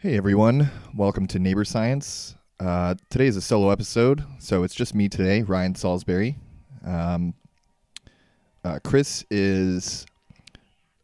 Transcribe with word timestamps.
Hey 0.00 0.16
everyone, 0.16 0.70
welcome 0.94 1.26
to 1.26 1.40
Neighbor 1.40 1.64
Science. 1.64 2.36
Uh, 2.60 2.94
today 3.10 3.26
is 3.26 3.36
a 3.36 3.40
solo 3.40 3.70
episode, 3.70 4.22
so 4.38 4.62
it's 4.62 4.76
just 4.76 4.94
me 4.94 5.08
today, 5.08 5.42
Ryan 5.42 5.74
Salisbury. 5.74 6.36
Um, 6.86 7.34
uh, 8.62 8.78
Chris 8.84 9.24
is 9.28 10.06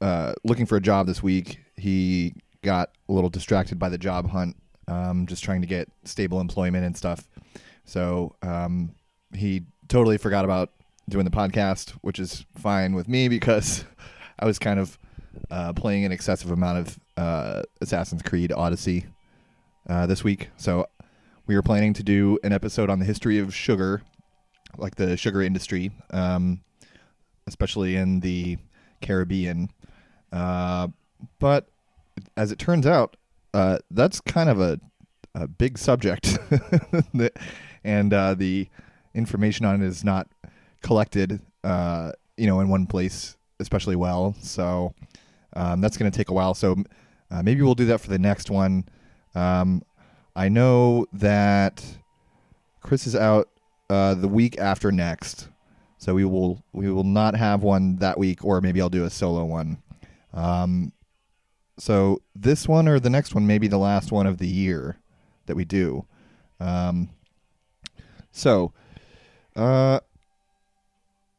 uh, 0.01 0.35
looking 0.45 0.65
for 0.65 0.77
a 0.77 0.81
job 0.81 1.09
this 1.09 1.25
week. 1.25 1.59
He 1.77 2.35
got 2.63 2.91
a 3.09 3.13
little 3.13 3.31
distracted 3.31 3.81
by 3.81 3.89
the 3.89 3.99
job 3.99 4.31
hunt, 4.31 4.55
um, 4.87 5.27
just 5.27 5.43
trying 5.43 5.63
to 5.63 5.67
get 5.67 5.89
stable 6.05 6.41
employment 6.41 6.87
and 6.87 6.97
stuff. 6.97 7.29
So 7.85 8.37
um, 8.43 8.95
he 9.35 9.65
totally 9.89 10.19
forgot 10.19 10.45
about 10.45 10.71
doing 11.09 11.25
the 11.25 11.33
podcast, 11.33 11.91
which 12.03 12.21
is 12.21 12.47
fine 12.57 12.95
with 12.95 13.09
me 13.09 13.27
because 13.27 13.85
I 14.39 14.47
was 14.47 14.61
kind 14.61 14.79
of 14.79 14.97
uh, 15.51 15.73
playing 15.73 16.05
an 16.05 16.13
excessive 16.13 16.51
amount 16.51 16.79
of 16.79 16.99
uh, 17.17 17.63
Assassin's 17.81 18.23
Creed 18.23 18.53
Odyssey 18.53 19.07
uh, 19.89 20.07
this 20.07 20.25
week. 20.25 20.51
So 20.57 20.87
we 21.47 21.55
were 21.55 21.63
planning 21.63 21.93
to 21.95 22.03
do 22.03 22.39
an 22.43 22.53
episode 22.53 22.91
on 22.91 22.99
the 22.99 23.05
history 23.05 23.39
of 23.39 23.55
sugar, 23.55 24.03
like 24.77 24.97
the 24.97 25.17
sugar 25.17 25.43
industry, 25.43 25.91
um, 26.11 26.63
especially 27.47 27.97
in 27.97 28.21
the 28.21 28.59
Caribbean. 29.01 29.71
Uh, 30.33 30.89
but 31.39 31.69
as 32.37 32.53
it 32.53 32.59
turns 32.59 32.87
out, 32.87 33.17
uh, 33.53 33.79
that's 33.91 34.21
kind 34.21 34.49
of 34.49 34.61
a, 34.61 34.81
a 35.35 35.47
big 35.47 35.79
subject, 35.79 36.39
and 37.85 38.13
uh, 38.13 38.35
the 38.35 38.69
information 39.15 39.65
on 39.65 39.81
it 39.81 39.87
is 39.87 40.03
not 40.03 40.29
collected, 40.83 41.41
uh, 41.63 42.13
you 42.37 42.47
know, 42.47 42.61
in 42.61 42.69
one 42.69 42.87
place 42.87 43.37
especially 43.61 43.97
well. 43.97 44.35
So 44.41 44.95
um, 45.55 45.81
that's 45.81 45.97
going 45.97 46.11
to 46.11 46.17
take 46.17 46.31
a 46.31 46.35
while. 46.35 46.55
So 46.55 46.77
uh, 47.31 47.43
maybe 47.43 47.63
we'll 47.63 47.75
do 47.75 47.87
that 47.87 48.01
for 48.01 48.09
the 48.09 48.19
next 48.19 48.51
one. 48.51 48.87
Um, 49.35 49.83
I 50.37 50.49
know 50.49 51.07
that 51.13 51.85
Chris 52.81 53.07
is 53.07 53.17
out 53.17 53.49
uh, 53.89 54.15
the 54.15 54.29
week 54.29 54.59
after 54.59 54.91
next, 54.91 55.49
so 55.99 56.15
we 56.15 56.25
will 56.25 56.63
we 56.73 56.91
will 56.91 57.05
not 57.05 57.35
have 57.35 57.63
one 57.63 57.97
that 57.97 58.19
week, 58.19 58.45
or 58.45 58.61
maybe 58.61 58.81
I'll 58.81 58.89
do 58.89 59.05
a 59.05 59.11
solo 59.11 59.45
one. 59.45 59.83
Um, 60.33 60.93
so 61.79 62.21
this 62.35 62.69
one 62.69 62.89
or 62.89 63.01
the 63.01 63.11
next 63.11 63.35
one 63.35 63.47
may 63.47 63.59
be 63.59 63.69
the 63.69 63.79
last 63.79 64.13
one 64.13 64.27
of 64.27 64.39
the 64.39 64.49
year 64.49 64.99
that 65.47 65.57
we 65.57 65.65
do. 65.65 66.07
Um, 66.61 67.11
so, 68.31 68.73
uh, 69.57 70.01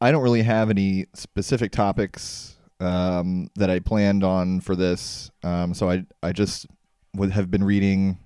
I 0.00 0.10
don't 0.10 0.22
really 0.22 0.42
have 0.42 0.70
any 0.70 1.06
specific 1.14 1.72
topics 1.72 2.55
um, 2.80 3.48
that 3.56 3.70
I 3.70 3.78
planned 3.78 4.24
on 4.24 4.60
for 4.60 4.76
this. 4.76 5.30
Um, 5.42 5.74
so 5.74 5.90
I 5.90 6.04
I 6.22 6.32
just 6.32 6.66
would 7.14 7.30
have 7.30 7.50
been 7.50 7.64
reading 7.64 8.18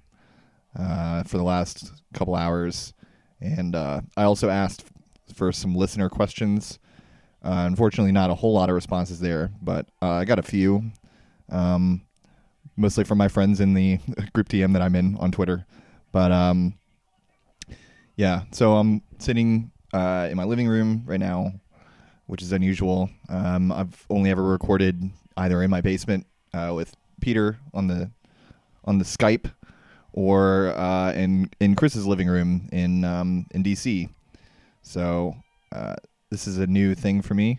uh, 0.78 1.22
for 1.24 1.36
the 1.38 1.44
last 1.44 1.92
couple 2.14 2.34
hours, 2.34 2.92
and 3.40 3.74
uh, 3.74 4.00
I 4.16 4.24
also 4.24 4.50
asked 4.50 4.84
for 5.34 5.52
some 5.52 5.74
listener 5.74 6.08
questions. 6.08 6.78
Uh, 7.42 7.64
unfortunately, 7.66 8.12
not 8.12 8.30
a 8.30 8.34
whole 8.34 8.52
lot 8.52 8.68
of 8.68 8.74
responses 8.74 9.20
there, 9.20 9.50
but 9.62 9.88
uh, 10.02 10.10
I 10.10 10.24
got 10.26 10.38
a 10.38 10.42
few, 10.42 10.90
um, 11.48 12.02
mostly 12.76 13.04
from 13.04 13.16
my 13.16 13.28
friends 13.28 13.60
in 13.60 13.72
the 13.74 13.98
group 14.34 14.48
DM 14.48 14.74
that 14.74 14.82
I'm 14.82 14.94
in 14.94 15.16
on 15.16 15.32
Twitter. 15.32 15.64
But 16.12 16.32
um, 16.32 16.74
yeah, 18.16 18.42
so 18.50 18.76
I'm 18.76 19.02
sitting 19.18 19.70
uh, 19.94 20.28
in 20.30 20.36
my 20.36 20.44
living 20.44 20.68
room 20.68 21.02
right 21.06 21.20
now, 21.20 21.52
which 22.30 22.42
is 22.42 22.52
unusual. 22.52 23.10
Um, 23.28 23.72
I've 23.72 24.06
only 24.08 24.30
ever 24.30 24.44
recorded 24.44 25.10
either 25.36 25.64
in 25.64 25.68
my 25.68 25.80
basement 25.80 26.26
uh, 26.54 26.72
with 26.72 26.94
Peter 27.20 27.58
on 27.74 27.88
the 27.88 28.08
on 28.84 28.98
the 28.98 29.04
Skype 29.04 29.50
or 30.12 30.68
uh, 30.76 31.12
in 31.12 31.50
in 31.58 31.74
Chris's 31.74 32.06
living 32.06 32.28
room 32.28 32.68
in 32.70 33.04
um, 33.04 33.46
in 33.50 33.64
DC. 33.64 34.08
So 34.82 35.34
uh, 35.72 35.96
this 36.30 36.46
is 36.46 36.58
a 36.58 36.68
new 36.68 36.94
thing 36.94 37.20
for 37.20 37.34
me. 37.34 37.58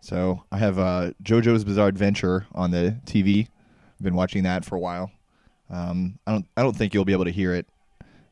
So 0.00 0.44
I 0.52 0.58
have 0.58 0.78
uh, 0.78 1.10
JoJo's 1.24 1.64
Bizarre 1.64 1.88
Adventure 1.88 2.46
on 2.54 2.70
the 2.70 2.96
TV. 3.06 3.48
I've 3.48 4.04
been 4.04 4.14
watching 4.14 4.44
that 4.44 4.64
for 4.64 4.76
a 4.76 4.80
while. 4.80 5.10
Um, 5.68 6.20
I 6.28 6.30
don't 6.30 6.46
I 6.56 6.62
don't 6.62 6.76
think 6.76 6.94
you'll 6.94 7.04
be 7.04 7.12
able 7.12 7.24
to 7.24 7.32
hear 7.32 7.54
it. 7.54 7.66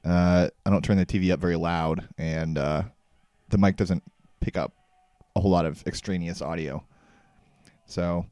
Uh, 0.04 0.50
I 0.64 0.70
don't 0.70 0.84
turn 0.84 0.98
the 0.98 1.06
TV 1.06 1.32
up 1.32 1.40
very 1.40 1.56
loud, 1.56 2.06
and 2.16 2.58
uh, 2.58 2.82
the 3.48 3.58
mic 3.58 3.76
doesn't 3.76 4.04
pick 4.40 4.56
up 4.56 4.72
a 5.36 5.40
whole 5.40 5.50
lot 5.50 5.66
of 5.66 5.86
extraneous 5.86 6.40
audio. 6.40 6.84
So, 7.86 8.26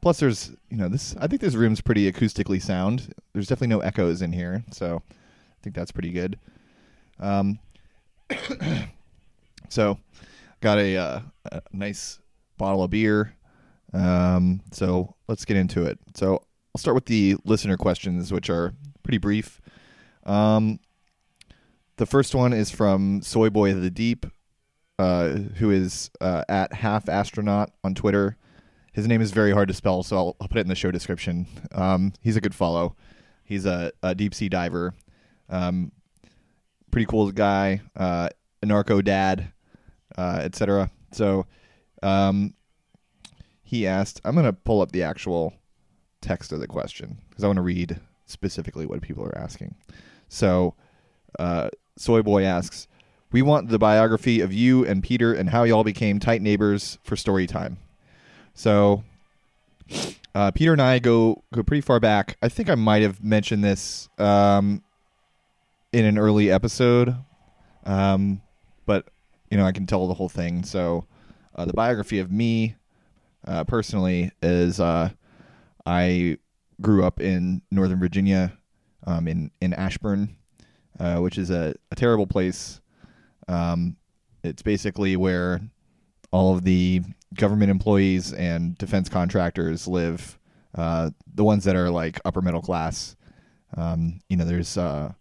plus 0.00 0.20
there's 0.20 0.50
you 0.70 0.76
know 0.76 0.88
this 0.88 1.16
I 1.18 1.26
think 1.26 1.40
this 1.40 1.54
room's 1.54 1.80
pretty 1.80 2.10
acoustically 2.10 2.62
sound. 2.62 3.12
There's 3.32 3.46
definitely 3.46 3.74
no 3.74 3.80
echoes 3.80 4.22
in 4.22 4.32
here, 4.32 4.64
so 4.70 5.02
I 5.08 5.62
think 5.62 5.74
that's 5.74 5.92
pretty 5.92 6.10
good. 6.10 6.38
Um, 7.18 7.58
so 9.68 9.98
got 10.60 10.78
a, 10.78 10.96
uh, 10.96 11.20
a 11.52 11.62
nice 11.72 12.20
bottle 12.56 12.82
of 12.82 12.90
beer. 12.90 13.34
Um, 13.92 14.60
so 14.72 15.14
let's 15.28 15.44
get 15.44 15.56
into 15.56 15.84
it. 15.84 15.98
So 16.14 16.42
I'll 16.74 16.78
start 16.78 16.94
with 16.94 17.06
the 17.06 17.36
listener 17.44 17.76
questions, 17.76 18.32
which 18.32 18.50
are 18.50 18.74
pretty 19.02 19.18
brief. 19.18 19.60
Um, 20.24 20.80
the 21.96 22.06
first 22.06 22.34
one 22.34 22.52
is 22.52 22.70
from 22.70 23.22
Soy 23.22 23.50
Boy 23.50 23.72
of 23.72 23.82
the 23.82 23.90
Deep, 23.90 24.26
uh, 24.98 25.28
who 25.28 25.70
is 25.70 26.10
uh, 26.20 26.44
at 26.48 26.72
half 26.72 27.08
astronaut 27.08 27.70
on 27.84 27.94
Twitter. 27.94 28.36
His 28.92 29.06
name 29.06 29.20
is 29.20 29.30
very 29.30 29.52
hard 29.52 29.68
to 29.68 29.74
spell, 29.74 30.02
so 30.02 30.16
I'll, 30.16 30.36
I'll 30.40 30.48
put 30.48 30.58
it 30.58 30.62
in 30.62 30.68
the 30.68 30.74
show 30.74 30.90
description. 30.90 31.46
Um, 31.72 32.12
he's 32.20 32.36
a 32.36 32.40
good 32.40 32.54
follow. 32.54 32.96
He's 33.44 33.64
a, 33.64 33.92
a 34.02 34.14
deep 34.14 34.34
sea 34.34 34.48
diver. 34.48 34.94
Um, 35.48 35.92
pretty 36.90 37.06
cool 37.06 37.30
guy. 37.30 37.80
Uh, 37.96 38.28
a 38.62 38.66
narco 38.66 39.00
dad, 39.00 39.52
uh, 40.16 40.40
etc. 40.42 40.90
So 41.12 41.46
um, 42.02 42.54
he 43.62 43.86
asked, 43.86 44.20
I'm 44.24 44.34
going 44.34 44.46
to 44.46 44.52
pull 44.52 44.80
up 44.80 44.92
the 44.92 45.02
actual 45.02 45.54
text 46.20 46.52
of 46.52 46.60
the 46.60 46.66
question 46.66 47.18
because 47.28 47.44
I 47.44 47.46
want 47.46 47.58
to 47.58 47.62
read 47.62 48.00
specifically 48.26 48.86
what 48.86 49.00
people 49.00 49.24
are 49.24 49.38
asking. 49.38 49.76
So, 50.28 50.74
uh, 51.38 51.70
Soy 51.96 52.22
Boy 52.22 52.44
asks, 52.44 52.88
We 53.30 53.42
want 53.42 53.68
the 53.68 53.78
biography 53.78 54.40
of 54.40 54.52
you 54.52 54.84
and 54.86 55.02
Peter 55.02 55.34
and 55.34 55.50
how 55.50 55.64
y'all 55.64 55.84
became 55.84 56.18
tight 56.18 56.40
neighbors 56.40 56.98
for 57.02 57.14
story 57.14 57.46
time. 57.46 57.78
So, 58.54 59.04
uh, 60.34 60.50
Peter 60.52 60.72
and 60.72 60.80
I 60.80 60.98
go 60.98 61.42
go 61.52 61.62
pretty 61.62 61.80
far 61.80 62.00
back. 62.00 62.36
I 62.42 62.48
think 62.48 62.70
I 62.70 62.74
might 62.74 63.02
have 63.02 63.22
mentioned 63.22 63.62
this 63.62 64.08
um, 64.18 64.82
in 65.92 66.04
an 66.04 66.18
early 66.18 66.50
episode, 66.50 67.16
um, 67.84 68.40
but 68.86 69.06
you 69.50 69.56
know 69.56 69.64
I 69.64 69.72
can 69.72 69.86
tell 69.86 70.06
the 70.08 70.14
whole 70.14 70.28
thing. 70.28 70.64
So, 70.64 71.06
uh, 71.54 71.64
the 71.64 71.72
biography 71.72 72.18
of 72.18 72.32
me 72.32 72.76
uh, 73.46 73.64
personally 73.64 74.30
is 74.42 74.80
uh, 74.80 75.10
I 75.84 76.38
grew 76.80 77.04
up 77.04 77.20
in 77.20 77.62
Northern 77.70 77.98
Virginia, 77.98 78.52
um, 79.06 79.28
in 79.28 79.50
in 79.60 79.72
Ashburn, 79.74 80.36
uh, 80.98 81.18
which 81.18 81.38
is 81.38 81.50
a, 81.50 81.74
a 81.90 81.94
terrible 81.94 82.26
place. 82.26 82.80
Um, 83.48 83.96
it's 84.42 84.62
basically 84.62 85.16
where 85.16 85.60
all 86.30 86.54
of 86.54 86.64
the 86.64 87.02
government 87.34 87.70
employees 87.70 88.32
and 88.32 88.76
defense 88.78 89.08
contractors 89.08 89.86
live. 89.88 90.38
Uh, 90.74 91.10
the 91.34 91.44
ones 91.44 91.64
that 91.64 91.74
are 91.76 91.90
like 91.90 92.20
upper 92.24 92.42
middle 92.42 92.60
class. 92.60 93.16
Um, 93.76 94.20
you 94.28 94.36
know, 94.36 94.44
there's 94.44 94.76
uh, 94.76 95.12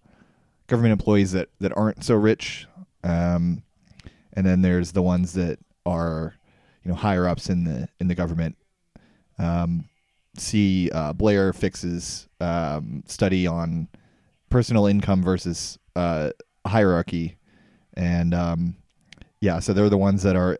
government 0.68 0.92
employees 0.92 1.32
that, 1.32 1.50
that 1.60 1.76
aren't 1.76 2.04
so 2.04 2.16
rich, 2.16 2.68
um, 3.04 3.64
and 4.34 4.46
then 4.46 4.62
there's 4.62 4.92
the 4.92 5.02
ones 5.02 5.34
that 5.34 5.60
are 5.86 6.36
you 6.84 6.90
know 6.90 6.96
higher 6.96 7.28
ups 7.28 7.50
in 7.50 7.64
the 7.64 7.88
in 8.00 8.08
the 8.08 8.16
government. 8.16 8.58
Um, 9.40 9.90
see 10.38 10.90
uh, 10.92 11.14
Blair 11.14 11.54
Fix's 11.54 12.28
um, 12.40 13.04
study 13.08 13.48
on 13.48 13.88
personal 14.50 14.86
income 14.86 15.24
versus 15.24 15.78
uh, 15.96 16.31
hierarchy, 16.66 17.37
and 17.98 18.34
um, 18.34 18.76
yeah, 19.42 19.60
so 19.60 19.74
they're 19.74 19.90
the 19.90 19.98
ones 19.98 20.24
that 20.24 20.36
are 20.36 20.60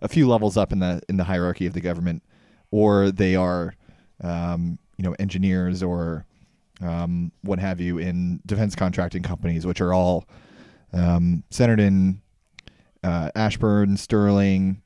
a 0.00 0.08
few 0.08 0.28
levels 0.28 0.56
up 0.56 0.72
in 0.72 0.78
the 0.78 1.02
in 1.08 1.16
the 1.16 1.24
hierarchy 1.24 1.66
of 1.66 1.74
the 1.74 1.80
government, 1.80 2.22
or 2.70 3.10
they 3.10 3.34
are 3.34 3.74
um, 4.22 4.78
you 4.96 5.02
know 5.02 5.14
engineers 5.18 5.82
or 5.82 6.24
um, 6.80 7.32
what 7.42 7.58
have 7.58 7.80
you 7.80 7.98
in 7.98 8.40
defense 8.46 8.74
contracting 8.74 9.22
companies, 9.22 9.66
which 9.66 9.80
are 9.80 9.92
all 9.92 10.26
um, 10.92 11.42
centered 11.50 11.80
in 11.80 12.22
uh, 13.02 13.30
Ashburn, 13.34 13.96
Sterling, 13.96 14.82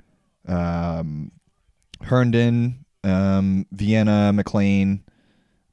um, 0.48 1.30
Herndon, 2.02 2.86
um, 3.04 3.66
Vienna, 3.72 4.32
McLean, 4.32 5.04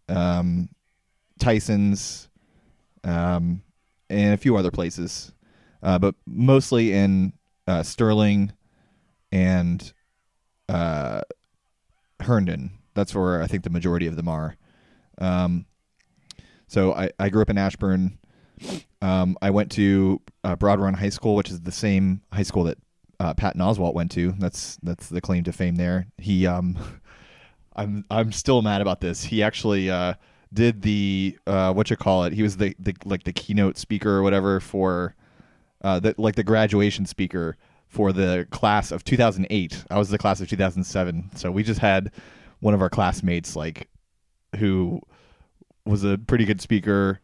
um, 0.09 0.69
Tyson's, 1.39 2.27
um, 3.05 3.61
and 4.09 4.33
a 4.33 4.37
few 4.37 4.57
other 4.57 4.71
places, 4.71 5.31
uh, 5.83 5.99
but 5.99 6.15
mostly 6.25 6.93
in 6.93 7.33
uh, 7.67 7.83
Sterling 7.83 8.53
and 9.31 9.93
uh, 10.69 11.21
Herndon. 12.21 12.71
That's 12.93 13.13
where 13.13 13.41
I 13.41 13.47
think 13.47 13.63
the 13.63 13.69
majority 13.69 14.07
of 14.07 14.15
them 14.15 14.27
are. 14.27 14.55
Um, 15.19 15.65
So 16.67 16.93
I, 16.93 17.11
I 17.19 17.29
grew 17.29 17.41
up 17.41 17.49
in 17.49 17.57
Ashburn. 17.57 18.17
Um, 19.01 19.37
I 19.41 19.51
went 19.51 19.71
to 19.73 20.21
uh, 20.43 20.55
Broad 20.55 20.79
Run 20.79 20.95
High 20.95 21.09
School, 21.09 21.35
which 21.35 21.49
is 21.49 21.61
the 21.61 21.71
same 21.71 22.21
high 22.33 22.43
school 22.43 22.63
that 22.65 22.77
uh, 23.19 23.33
Patton 23.33 23.61
Oswalt 23.61 23.93
went 23.93 24.11
to. 24.11 24.33
That's 24.37 24.77
that's 24.83 25.09
the 25.09 25.21
claim 25.21 25.43
to 25.45 25.51
fame 25.53 25.75
there. 25.75 26.07
He, 26.17 26.45
um, 26.47 26.77
I'm 27.75 28.05
I'm 28.09 28.31
still 28.31 28.61
mad 28.61 28.81
about 28.81 29.01
this. 29.01 29.23
He 29.23 29.43
actually 29.43 29.89
uh, 29.89 30.15
did 30.53 30.81
the 30.81 31.37
uh, 31.45 31.73
what 31.73 31.89
you 31.89 31.95
call 31.97 32.23
it. 32.25 32.33
He 32.33 32.43
was 32.43 32.57
the, 32.57 32.75
the 32.79 32.95
like 33.05 33.23
the 33.23 33.33
keynote 33.33 33.77
speaker 33.77 34.11
or 34.11 34.23
whatever 34.23 34.59
for 34.59 35.15
uh, 35.87 36.01
the 36.01 36.13
like 36.17 36.35
the 36.35 36.43
graduation 36.43 37.05
speaker 37.05 37.55
for 37.87 38.11
the 38.11 38.45
class 38.51 38.91
of 38.91 39.05
2008. 39.05 39.85
I 39.89 39.97
was 39.97 40.09
the 40.09 40.17
class 40.17 40.41
of 40.41 40.49
2007, 40.49 41.31
so 41.35 41.49
we 41.49 41.63
just 41.63 41.79
had 41.79 42.11
one 42.59 42.73
of 42.73 42.81
our 42.81 42.89
classmates 42.89 43.55
like 43.55 43.87
who 44.57 44.99
was 45.85 46.03
a 46.03 46.17
pretty 46.17 46.43
good 46.43 46.59
speaker. 46.59 47.21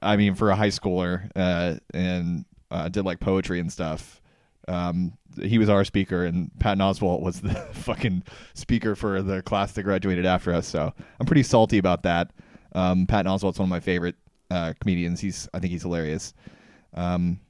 I 0.00 0.16
mean, 0.16 0.36
for 0.36 0.50
a 0.50 0.56
high 0.56 0.68
schooler, 0.68 1.30
uh, 1.34 1.80
and 1.92 2.44
uh, 2.70 2.88
did 2.90 3.04
like 3.04 3.18
poetry 3.18 3.58
and 3.58 3.72
stuff. 3.72 4.22
Um, 4.68 5.14
he 5.42 5.58
was 5.58 5.68
our 5.68 5.84
speaker, 5.84 6.24
and 6.24 6.56
Patton 6.60 6.78
Oswalt 6.78 7.22
was 7.22 7.40
the 7.40 7.54
fucking 7.54 8.22
speaker 8.54 8.94
for 8.94 9.20
the 9.20 9.42
class 9.42 9.72
that 9.72 9.82
graduated 9.82 10.26
after 10.26 10.54
us. 10.54 10.68
So 10.68 10.94
I'm 11.18 11.26
pretty 11.26 11.42
salty 11.42 11.78
about 11.78 12.04
that. 12.04 12.30
Um, 12.72 13.08
Patton 13.08 13.32
Oswalt's 13.32 13.58
one 13.58 13.66
of 13.66 13.70
my 13.70 13.80
favorite 13.80 14.14
uh, 14.48 14.74
comedians. 14.80 15.18
He's 15.18 15.48
I 15.52 15.58
think 15.58 15.72
he's 15.72 15.82
hilarious. 15.82 16.34
Um, 16.94 17.40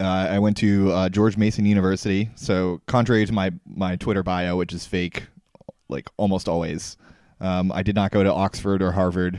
uh, 0.00 0.28
I 0.30 0.38
went 0.38 0.56
to 0.58 0.90
uh, 0.92 1.08
George 1.08 1.36
Mason 1.36 1.66
University. 1.66 2.30
So 2.34 2.80
contrary 2.86 3.26
to 3.26 3.32
my 3.32 3.52
my 3.66 3.96
Twitter 3.96 4.22
bio, 4.22 4.56
which 4.56 4.72
is 4.72 4.86
fake, 4.86 5.24
like 5.88 6.08
almost 6.16 6.48
always, 6.48 6.96
um, 7.40 7.70
I 7.72 7.82
did 7.82 7.94
not 7.94 8.10
go 8.10 8.24
to 8.24 8.32
Oxford 8.32 8.82
or 8.82 8.92
Harvard. 8.92 9.38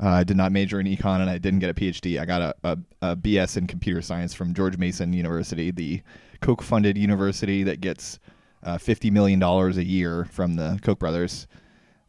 Uh, 0.00 0.08
I 0.08 0.24
did 0.24 0.36
not 0.36 0.52
major 0.52 0.78
in 0.78 0.86
econ, 0.86 1.20
and 1.20 1.30
I 1.30 1.38
didn't 1.38 1.60
get 1.60 1.70
a 1.70 1.74
PhD. 1.74 2.20
I 2.20 2.26
got 2.26 2.42
a, 2.42 2.54
a, 2.64 2.78
a 3.02 3.16
BS 3.16 3.56
in 3.56 3.66
computer 3.66 4.02
science 4.02 4.34
from 4.34 4.52
George 4.52 4.76
Mason 4.76 5.12
University, 5.14 5.70
the 5.70 6.02
Koch-funded 6.42 6.98
university 6.98 7.62
that 7.62 7.80
gets 7.80 8.18
uh, 8.62 8.78
fifty 8.78 9.10
million 9.10 9.38
dollars 9.38 9.78
a 9.78 9.84
year 9.84 10.26
from 10.26 10.54
the 10.54 10.78
Koch 10.82 10.98
brothers. 10.98 11.46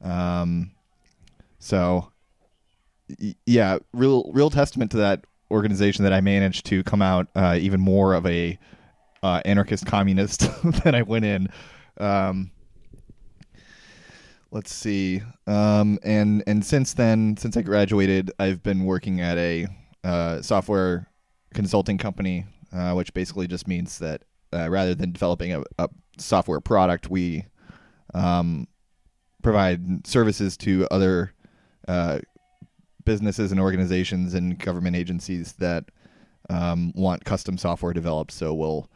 Um, 0.02 0.72
so, 1.60 2.12
yeah, 3.46 3.78
real 3.94 4.30
real 4.34 4.50
testament 4.50 4.92
to 4.92 4.98
that 4.98 5.26
organization 5.52 6.04
that 6.04 6.14
I 6.14 6.22
managed 6.22 6.66
to 6.68 6.84
come 6.84 7.02
out 7.02 7.28
uh, 7.36 7.58
even 7.60 7.80
more 7.80 8.14
of 8.14 8.26
a 8.26 8.58
uh, 9.24 9.42
anarchist 9.46 9.86
communist 9.86 10.50
than 10.84 10.96
I 10.96 11.02
went 11.02 11.26
in. 11.26 11.48
Um, 11.98 12.52
let's 14.52 14.74
see, 14.74 15.22
um, 15.48 16.00
and 16.04 16.44
and 16.48 16.66
since 16.66 16.94
then, 16.94 17.38
since 17.38 17.58
I 17.58 17.62
graduated, 17.62 18.32
I've 18.40 18.62
been 18.64 18.86
working 18.86 19.22
at 19.22 19.38
a 19.38 19.68
uh, 20.04 20.42
software 20.42 21.10
consulting 21.54 21.98
company, 21.98 22.46
uh, 22.74 22.94
which 22.94 23.14
basically 23.14 23.48
just 23.48 23.68
means 23.68 24.00
that 24.00 24.24
uh, 24.54 24.70
rather 24.70 24.96
than 24.96 25.12
developing 25.12 25.54
a, 25.54 25.64
a 25.80 25.90
software 26.18 26.60
product, 26.60 27.10
we 27.10 27.46
um, 28.14 28.68
provide 29.42 30.06
services 30.06 30.58
to 30.58 30.88
other 30.92 31.34
uh, 31.88 32.20
businesses 33.08 33.54
and 33.54 33.60
organizations 33.60 34.34
and 34.34 34.60
government 34.60 34.94
agencies 34.94 35.54
that 35.54 35.86
um, 36.50 36.92
want 36.94 37.24
custom 37.24 37.58
software 37.58 37.94
developed. 37.94 38.34
So 38.34 38.54
we'll 38.54 38.90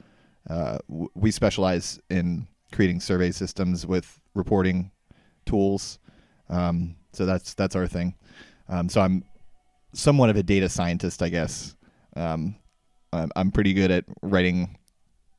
uh, 0.50 0.80
w- 0.90 1.10
we 1.16 1.32
specialize 1.32 1.98
in 2.10 2.46
creating 2.74 3.00
survey 3.00 3.32
systems 3.32 3.88
with 3.88 4.20
reporting 4.36 4.92
tools. 5.46 5.98
Um, 6.50 6.98
so 7.14 7.26
that's 7.26 7.54
that's 7.54 7.74
our 7.74 7.88
thing. 7.88 8.16
Um, 8.68 8.90
so 8.90 9.00
I'm 9.00 9.24
somewhat 9.94 10.30
of 10.30 10.36
a 10.36 10.44
data 10.44 10.68
scientist, 10.68 11.24
I 11.24 11.30
guess. 11.30 11.76
Um, 12.18 12.56
I'm, 13.14 13.32
I'm 13.38 13.52
pretty 13.52 13.72
good 13.72 13.92
at 13.92 14.04
writing 14.22 14.78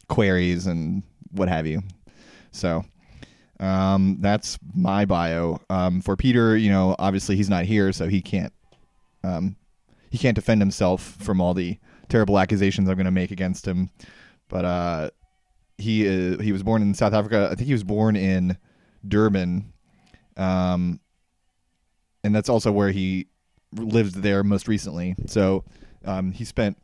queries 0.09 0.67
and 0.67 1.03
what 1.31 1.51
have 1.51 1.67
you. 1.67 1.83
So 2.53 2.85
um, 3.61 4.17
that's 4.21 4.59
my 4.75 5.05
bio. 5.05 5.61
Um, 5.69 6.01
for 6.01 6.17
Peter, 6.17 6.57
you 6.57 6.71
know, 6.71 6.97
obviously 6.99 7.37
he's 7.37 7.51
not 7.51 7.67
here, 7.67 7.93
so 7.93 8.09
he 8.09 8.23
can't 8.23 8.53
um, 9.25 9.57
he 10.11 10.19
can't 10.19 10.35
defend 10.35 10.61
himself 10.61 11.17
from 11.21 11.41
all 11.41 11.55
the 11.55 11.79
terrible 12.09 12.39
accusations 12.39 12.89
I'm 12.89 12.97
going 12.97 13.07
to 13.07 13.11
make 13.11 13.31
against 13.31 13.67
him. 13.67 13.91
But 14.49 14.65
uh, 14.65 15.11
he 15.79 16.05
is, 16.05 16.41
he 16.41 16.53
was 16.53 16.63
born 16.63 16.83
in 16.83 16.95
South 16.95 17.15
Africa. 17.15 17.49
I 17.51 17.55
think 17.55 17.67
he 17.67 17.73
was 17.73 17.85
born 17.85 18.17
in 18.17 18.59
Durban, 19.07 19.73
um, 20.37 21.01
and 22.23 22.35
that's 22.35 22.49
also 22.49 22.71
where 22.71 22.91
he 22.91 23.29
lived 23.73 24.17
there 24.17 24.45
most 24.45 24.69
recently. 24.69 25.15
So 25.27 25.65
um, 26.05 26.33
he 26.33 26.45
spent 26.45 26.77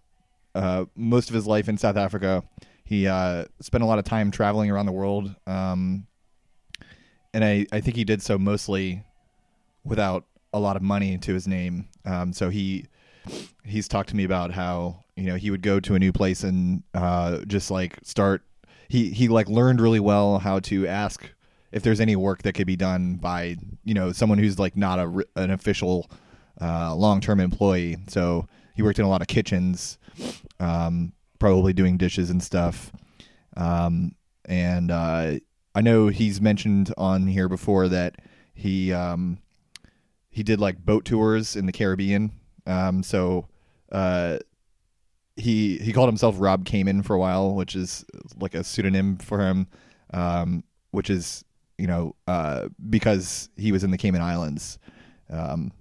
uh, 0.54 0.86
most 0.96 1.28
of 1.28 1.34
his 1.34 1.46
life 1.46 1.68
in 1.68 1.76
South 1.76 1.96
Africa. 1.96 2.42
He 2.84 3.06
uh, 3.06 3.44
spent 3.60 3.84
a 3.84 3.86
lot 3.86 3.98
of 3.98 4.04
time 4.04 4.30
traveling 4.30 4.70
around 4.70 4.86
the 4.86 4.92
world, 4.92 5.34
um, 5.46 6.06
and 7.34 7.44
I, 7.44 7.66
I 7.70 7.80
think 7.80 7.96
he 7.96 8.04
did 8.04 8.22
so 8.22 8.38
mostly 8.38 9.04
without 9.84 10.24
a 10.52 10.58
lot 10.58 10.76
of 10.76 10.82
money 10.82 11.18
to 11.18 11.34
his 11.34 11.46
name. 11.46 11.88
Um, 12.08 12.32
so 12.32 12.48
he 12.48 12.86
he's 13.64 13.86
talked 13.86 14.08
to 14.08 14.16
me 14.16 14.24
about 14.24 14.52
how 14.52 15.04
you 15.16 15.24
know 15.24 15.36
he 15.36 15.50
would 15.50 15.62
go 15.62 15.78
to 15.80 15.94
a 15.94 15.98
new 15.98 16.12
place 16.12 16.42
and 16.42 16.82
uh, 16.94 17.40
just 17.46 17.70
like 17.70 17.98
start. 18.02 18.42
He 18.88 19.10
he 19.10 19.28
like 19.28 19.48
learned 19.48 19.80
really 19.80 20.00
well 20.00 20.38
how 20.38 20.60
to 20.60 20.86
ask 20.86 21.28
if 21.70 21.82
there's 21.82 22.00
any 22.00 22.16
work 22.16 22.42
that 22.42 22.54
could 22.54 22.66
be 22.66 22.76
done 22.76 23.16
by 23.16 23.56
you 23.84 23.94
know 23.94 24.12
someone 24.12 24.38
who's 24.38 24.58
like 24.58 24.76
not 24.76 24.98
a 24.98 25.24
an 25.36 25.50
official 25.50 26.10
uh, 26.60 26.94
long 26.94 27.20
term 27.20 27.40
employee. 27.40 27.98
So 28.08 28.46
he 28.74 28.82
worked 28.82 28.98
in 28.98 29.04
a 29.04 29.08
lot 29.08 29.20
of 29.20 29.28
kitchens, 29.28 29.98
um, 30.60 31.12
probably 31.38 31.72
doing 31.72 31.98
dishes 31.98 32.30
and 32.30 32.42
stuff. 32.42 32.92
Um, 33.56 34.14
and 34.46 34.90
uh, 34.90 35.34
I 35.74 35.80
know 35.82 36.08
he's 36.08 36.40
mentioned 36.40 36.94
on 36.96 37.26
here 37.26 37.48
before 37.48 37.88
that 37.88 38.16
he 38.54 38.92
um, 38.92 39.38
he 40.30 40.42
did 40.42 40.60
like 40.60 40.84
boat 40.84 41.04
tours 41.04 41.56
in 41.56 41.66
the 41.66 41.72
Caribbean. 41.72 42.32
Um, 42.66 43.02
so 43.02 43.48
uh, 43.90 44.38
he 45.36 45.78
he 45.78 45.92
called 45.92 46.08
himself 46.08 46.36
Rob 46.38 46.64
Cayman 46.64 47.02
for 47.02 47.14
a 47.14 47.18
while, 47.18 47.54
which 47.54 47.74
is 47.74 48.04
like 48.40 48.54
a 48.54 48.64
pseudonym 48.64 49.16
for 49.16 49.40
him, 49.40 49.68
um, 50.12 50.64
which 50.90 51.10
is 51.10 51.44
you 51.78 51.86
know 51.86 52.14
uh, 52.26 52.68
because 52.90 53.48
he 53.56 53.72
was 53.72 53.84
in 53.84 53.90
the 53.90 53.98
Cayman 53.98 54.20
Islands 54.20 54.78
um, 55.30 55.72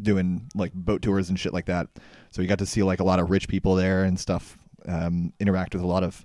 doing 0.00 0.48
like 0.54 0.72
boat 0.72 1.02
tours 1.02 1.28
and 1.28 1.38
shit 1.38 1.52
like 1.52 1.66
that. 1.66 1.88
So 2.30 2.42
he 2.42 2.48
got 2.48 2.58
to 2.60 2.66
see 2.66 2.82
like 2.82 3.00
a 3.00 3.04
lot 3.04 3.18
of 3.18 3.30
rich 3.30 3.48
people 3.48 3.74
there 3.74 4.04
and 4.04 4.18
stuff, 4.18 4.56
um, 4.86 5.32
interact 5.40 5.74
with 5.74 5.82
a 5.82 5.86
lot 5.86 6.04
of 6.04 6.24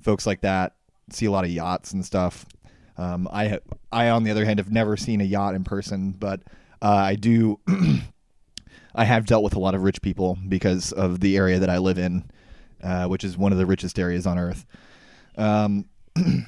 folks 0.00 0.26
like 0.26 0.40
that, 0.42 0.74
see 1.10 1.26
a 1.26 1.30
lot 1.30 1.44
of 1.44 1.50
yachts 1.50 1.92
and 1.92 2.04
stuff. 2.04 2.46
Um, 2.96 3.28
I 3.32 3.58
I 3.90 4.10
on 4.10 4.24
the 4.24 4.30
other 4.30 4.44
hand 4.44 4.58
have 4.58 4.70
never 4.70 4.96
seen 4.96 5.20
a 5.20 5.24
yacht 5.24 5.54
in 5.54 5.64
person, 5.64 6.12
but 6.12 6.42
uh, 6.82 6.88
I 6.88 7.14
do. 7.14 7.58
I 8.94 9.04
have 9.04 9.26
dealt 9.26 9.44
with 9.44 9.54
a 9.54 9.60
lot 9.60 9.74
of 9.74 9.82
rich 9.82 10.02
people 10.02 10.36
because 10.48 10.92
of 10.92 11.20
the 11.20 11.36
area 11.36 11.58
that 11.58 11.70
I 11.70 11.78
live 11.78 11.98
in, 11.98 12.24
uh, 12.82 13.06
which 13.06 13.22
is 13.22 13.38
one 13.38 13.52
of 13.52 13.58
the 13.58 13.66
richest 13.66 13.98
areas 13.98 14.26
on 14.26 14.38
earth. 14.38 14.66
Um, 15.36 15.86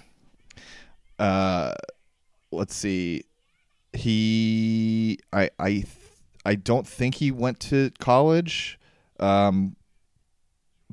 uh, 1.18 1.74
let's 2.50 2.74
see. 2.74 3.24
He, 3.92 5.18
I, 5.32 5.50
I, 5.58 5.84
I 6.44 6.54
don't 6.54 6.86
think 6.86 7.16
he 7.16 7.30
went 7.30 7.60
to 7.60 7.90
college, 8.00 8.78
um, 9.20 9.76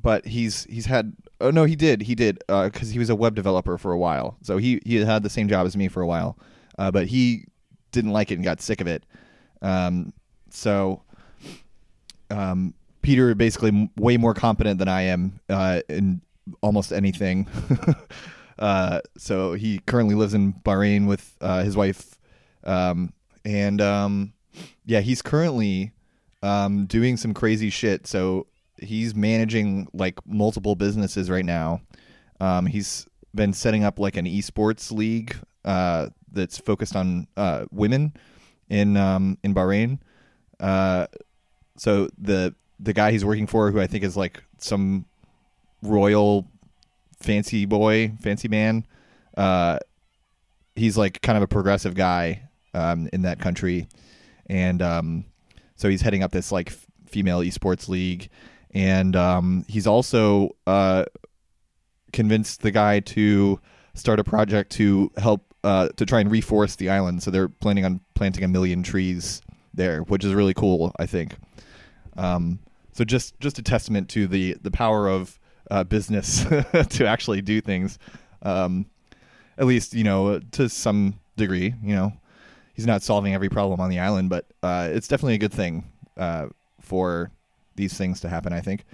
but 0.00 0.26
he's 0.26 0.64
he's 0.64 0.86
had. 0.86 1.14
Oh 1.40 1.50
no, 1.50 1.64
he 1.64 1.74
did. 1.76 2.02
He 2.02 2.14
did 2.14 2.38
because 2.46 2.90
uh, 2.90 2.92
he 2.92 2.98
was 2.98 3.10
a 3.10 3.16
web 3.16 3.34
developer 3.34 3.78
for 3.78 3.92
a 3.92 3.98
while. 3.98 4.36
So 4.42 4.58
he 4.58 4.80
he 4.84 4.96
had 4.96 5.22
the 5.22 5.30
same 5.30 5.48
job 5.48 5.66
as 5.66 5.76
me 5.76 5.88
for 5.88 6.02
a 6.02 6.06
while, 6.06 6.38
uh, 6.78 6.90
but 6.90 7.06
he 7.06 7.46
didn't 7.92 8.12
like 8.12 8.30
it 8.30 8.34
and 8.34 8.44
got 8.44 8.60
sick 8.60 8.80
of 8.80 8.86
it. 8.86 9.04
Um, 9.62 10.12
so 10.50 11.02
um, 12.30 12.74
Peter 13.02 13.34
basically 13.34 13.90
way 13.96 14.16
more 14.16 14.34
competent 14.34 14.78
than 14.78 14.88
I 14.88 15.02
am 15.02 15.40
uh, 15.48 15.80
in 15.88 16.20
almost 16.60 16.92
anything. 16.92 17.48
uh, 18.58 19.00
so 19.16 19.54
he 19.54 19.80
currently 19.86 20.14
lives 20.14 20.34
in 20.34 20.52
Bahrain 20.52 21.06
with 21.06 21.36
uh, 21.40 21.62
his 21.62 21.76
wife, 21.76 22.18
um, 22.64 23.12
and 23.44 23.80
um, 23.80 24.32
yeah, 24.84 25.00
he's 25.00 25.22
currently 25.22 25.92
um, 26.42 26.86
doing 26.86 27.16
some 27.16 27.34
crazy 27.34 27.70
shit. 27.70 28.06
So 28.06 28.46
he's 28.78 29.14
managing 29.14 29.88
like 29.92 30.18
multiple 30.26 30.74
businesses 30.74 31.30
right 31.30 31.44
now. 31.44 31.80
Um, 32.40 32.66
he's 32.66 33.06
been 33.34 33.52
setting 33.52 33.84
up 33.84 33.98
like 33.98 34.16
an 34.16 34.26
esports 34.26 34.90
league 34.90 35.36
uh, 35.64 36.08
that's 36.32 36.58
focused 36.58 36.96
on 36.96 37.26
uh, 37.36 37.66
women 37.70 38.14
in 38.70 38.96
um, 38.96 39.36
in 39.42 39.52
Bahrain. 39.52 39.98
Uh, 40.58 41.06
so 41.76 42.08
the 42.16 42.54
the 42.78 42.94
guy 42.94 43.12
he's 43.12 43.24
working 43.24 43.46
for, 43.46 43.70
who 43.70 43.80
I 43.80 43.86
think 43.86 44.04
is 44.04 44.16
like 44.16 44.42
some 44.58 45.04
royal 45.82 46.46
fancy 47.20 47.66
boy, 47.66 48.12
fancy 48.20 48.48
man, 48.48 48.86
uh, 49.36 49.78
he's 50.74 50.96
like 50.96 51.20
kind 51.20 51.36
of 51.36 51.42
a 51.42 51.48
progressive 51.48 51.94
guy 51.94 52.48
um, 52.72 53.10
in 53.12 53.22
that 53.22 53.40
country, 53.40 53.88
and 54.46 54.80
um, 54.80 55.24
so 55.76 55.88
he's 55.90 56.00
heading 56.00 56.22
up 56.22 56.30
this 56.30 56.50
like 56.50 56.68
f- 56.68 56.86
female 57.06 57.40
esports 57.40 57.88
league, 57.88 58.30
and 58.70 59.16
um, 59.16 59.64
he's 59.68 59.86
also 59.86 60.56
uh, 60.66 61.04
convinced 62.12 62.62
the 62.62 62.70
guy 62.70 63.00
to 63.00 63.60
start 63.94 64.20
a 64.20 64.24
project 64.24 64.70
to 64.72 65.10
help 65.16 65.49
uh, 65.64 65.88
to 65.96 66.06
try 66.06 66.20
and 66.20 66.30
reforest 66.30 66.76
the 66.76 66.90
island. 66.90 67.22
So 67.22 67.30
they're 67.30 67.48
planning 67.48 67.84
on 67.84 68.00
planting 68.14 68.44
a 68.44 68.48
million 68.48 68.82
trees 68.82 69.42
there, 69.74 70.00
which 70.02 70.24
is 70.24 70.34
really 70.34 70.54
cool. 70.54 70.92
I 70.98 71.06
think. 71.06 71.34
Um, 72.16 72.60
so 72.92 73.04
just 73.04 73.38
just 73.40 73.58
a 73.58 73.62
testament 73.62 74.08
to 74.10 74.26
the 74.26 74.56
the 74.60 74.70
power 74.70 75.08
of 75.08 75.38
uh, 75.70 75.84
business 75.84 76.44
to 76.90 77.06
actually 77.06 77.42
do 77.42 77.60
things. 77.60 77.98
Um, 78.42 78.86
at 79.58 79.66
least 79.66 79.94
you 79.94 80.04
know 80.04 80.40
to 80.52 80.68
some 80.68 81.20
degree. 81.36 81.74
You 81.82 81.94
know, 81.94 82.12
he's 82.74 82.86
not 82.86 83.02
solving 83.02 83.34
every 83.34 83.48
problem 83.48 83.80
on 83.80 83.90
the 83.90 83.98
island, 83.98 84.30
but 84.30 84.46
uh, 84.62 84.88
it's 84.90 85.08
definitely 85.08 85.34
a 85.34 85.38
good 85.38 85.52
thing 85.52 85.84
uh, 86.16 86.48
for 86.80 87.30
these 87.76 87.96
things 87.96 88.20
to 88.20 88.28
happen. 88.28 88.52
I 88.52 88.60
think. 88.60 88.84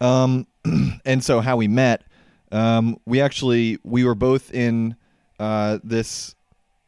Um, 0.00 0.46
and 1.04 1.22
so 1.22 1.40
how 1.40 1.56
we 1.56 1.68
met, 1.68 2.02
um, 2.50 2.98
we 3.06 3.20
actually 3.20 3.78
we 3.84 4.04
were 4.04 4.14
both 4.14 4.52
in 4.52 4.96
uh, 5.42 5.80
this 5.82 6.36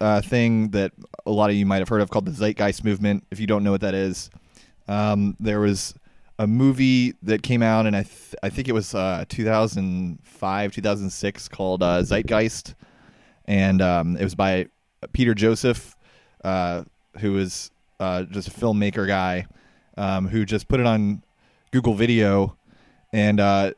uh, 0.00 0.20
thing 0.20 0.68
that 0.70 0.92
a 1.26 1.30
lot 1.30 1.50
of 1.50 1.56
you 1.56 1.66
might 1.66 1.80
have 1.80 1.88
heard 1.88 2.00
of 2.00 2.08
called 2.08 2.24
the 2.24 2.30
Zeitgeist 2.30 2.84
movement. 2.84 3.26
If 3.32 3.40
you 3.40 3.48
don't 3.48 3.64
know 3.64 3.72
what 3.72 3.80
that 3.80 3.94
is, 3.94 4.30
um, 4.86 5.36
there 5.40 5.58
was 5.58 5.92
a 6.38 6.46
movie 6.46 7.14
that 7.22 7.42
came 7.42 7.62
out, 7.62 7.84
and 7.84 7.96
I 7.96 8.04
th- 8.04 8.36
I 8.44 8.50
think 8.50 8.68
it 8.68 8.72
was 8.72 8.94
uh, 8.94 9.24
2005, 9.28 10.72
2006, 10.72 11.48
called 11.48 11.82
uh, 11.82 12.02
Zeitgeist, 12.02 12.74
and 13.46 13.82
um, 13.82 14.16
it 14.16 14.22
was 14.22 14.36
by 14.36 14.66
Peter 15.12 15.34
Joseph, 15.34 15.96
uh, 16.44 16.84
who 17.18 17.32
was 17.32 17.72
uh, 17.98 18.22
just 18.22 18.46
a 18.46 18.50
filmmaker 18.52 19.04
guy, 19.08 19.46
um, 19.96 20.28
who 20.28 20.44
just 20.44 20.68
put 20.68 20.78
it 20.78 20.86
on 20.86 21.24
Google 21.72 21.94
Video, 21.94 22.56
and 23.12 23.40
uh, 23.40 23.72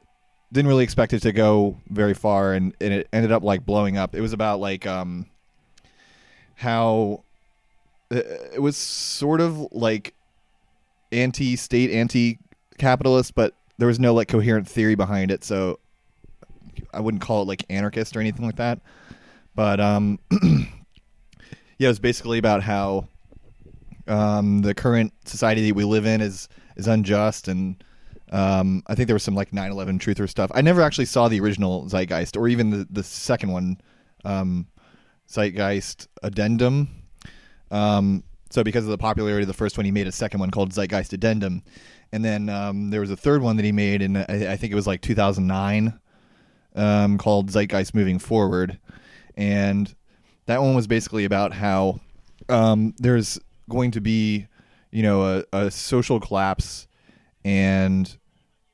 didn't 0.56 0.68
really 0.68 0.84
expect 0.84 1.12
it 1.12 1.20
to 1.20 1.32
go 1.32 1.76
very 1.88 2.14
far, 2.14 2.54
and, 2.54 2.75
and 2.80 2.92
it 2.92 3.08
ended 3.12 3.30
up 3.30 3.42
like 3.42 3.64
blowing 3.64 3.96
up. 3.96 4.14
It 4.14 4.20
was 4.20 4.32
about 4.32 4.58
like 4.58 4.86
um, 4.86 5.26
how 6.56 7.22
uh, 8.10 8.22
it 8.52 8.60
was 8.60 8.76
sort 8.76 9.40
of 9.40 9.68
like 9.70 10.14
anti-state, 11.12 11.90
anti-capitalist, 11.90 13.34
but 13.34 13.54
there 13.78 13.86
was 13.86 14.00
no 14.00 14.14
like 14.14 14.28
coherent 14.28 14.66
theory 14.66 14.94
behind 14.94 15.30
it. 15.30 15.44
So 15.44 15.78
I 16.92 17.00
wouldn't 17.00 17.22
call 17.22 17.42
it 17.42 17.48
like 17.48 17.64
anarchist 17.68 18.16
or 18.16 18.20
anything 18.20 18.46
like 18.46 18.56
that. 18.56 18.80
But 19.54 19.78
um, 19.78 20.18
yeah, 20.32 20.66
it 21.80 21.88
was 21.88 21.98
basically 21.98 22.38
about 22.38 22.62
how 22.62 23.08
um, 24.08 24.62
the 24.62 24.75
current 24.75 25.12
society 25.26 25.68
that 25.68 25.75
we 25.75 25.84
live 25.84 26.06
in 26.06 26.20
is 26.20 26.48
is 26.76 26.86
unjust, 26.86 27.48
and 27.48 27.76
um, 28.33 28.83
I 28.87 28.95
think 28.95 29.06
there 29.06 29.14
was 29.14 29.23
some 29.23 29.35
like 29.35 29.50
9/11 29.50 29.99
truther 29.99 30.28
stuff. 30.28 30.50
I 30.54 30.61
never 30.61 30.83
actually 30.83 31.04
saw 31.04 31.28
the 31.28 31.40
original 31.40 31.88
Zeitgeist 31.88 32.37
or 32.37 32.49
even 32.49 32.71
the 32.71 32.87
the 32.90 33.02
second 33.02 33.52
one, 33.52 33.80
um, 34.25 34.66
Zeitgeist 35.28 36.09
Addendum. 36.23 36.88
Um, 37.71 38.25
so 38.50 38.62
because 38.62 38.85
of 38.85 38.90
the 38.90 38.99
popularity 38.99 39.42
of 39.42 39.49
the 39.49 39.54
first 39.54 39.76
one, 39.76 39.85
he 39.85 39.90
made 39.90 40.06
a 40.06 40.12
second 40.12 40.40
one 40.40 40.50
called 40.50 40.73
Zeitgeist 40.73 41.12
Addendum, 41.12 41.62
and 42.12 42.25
then 42.25 42.49
um, 42.49 42.90
there 42.90 43.00
was 43.00 43.11
a 43.11 43.16
third 43.16 43.42
one 43.42 43.56
that 43.56 43.64
he 43.64 43.73
made, 43.73 44.02
and 44.02 44.18
I, 44.18 44.52
I 44.52 44.56
think 44.56 44.73
it 44.73 44.76
was 44.76 44.87
like 44.87 45.02
2009, 45.02 45.99
um, 46.75 47.18
called 47.18 47.50
Zeitgeist 47.50 47.95
Moving 47.95 48.18
Forward, 48.18 48.78
and 49.37 49.95
that 50.47 50.62
one 50.62 50.75
was 50.75 50.87
basically 50.87 51.25
about 51.25 51.52
how 51.52 52.00
um, 52.49 52.95
there's 52.99 53.38
going 53.68 53.90
to 53.92 54.00
be, 54.00 54.47
you 54.90 55.02
know, 55.02 55.45
a, 55.52 55.56
a 55.56 55.71
social 55.71 56.21
collapse, 56.21 56.87
and 57.46 58.18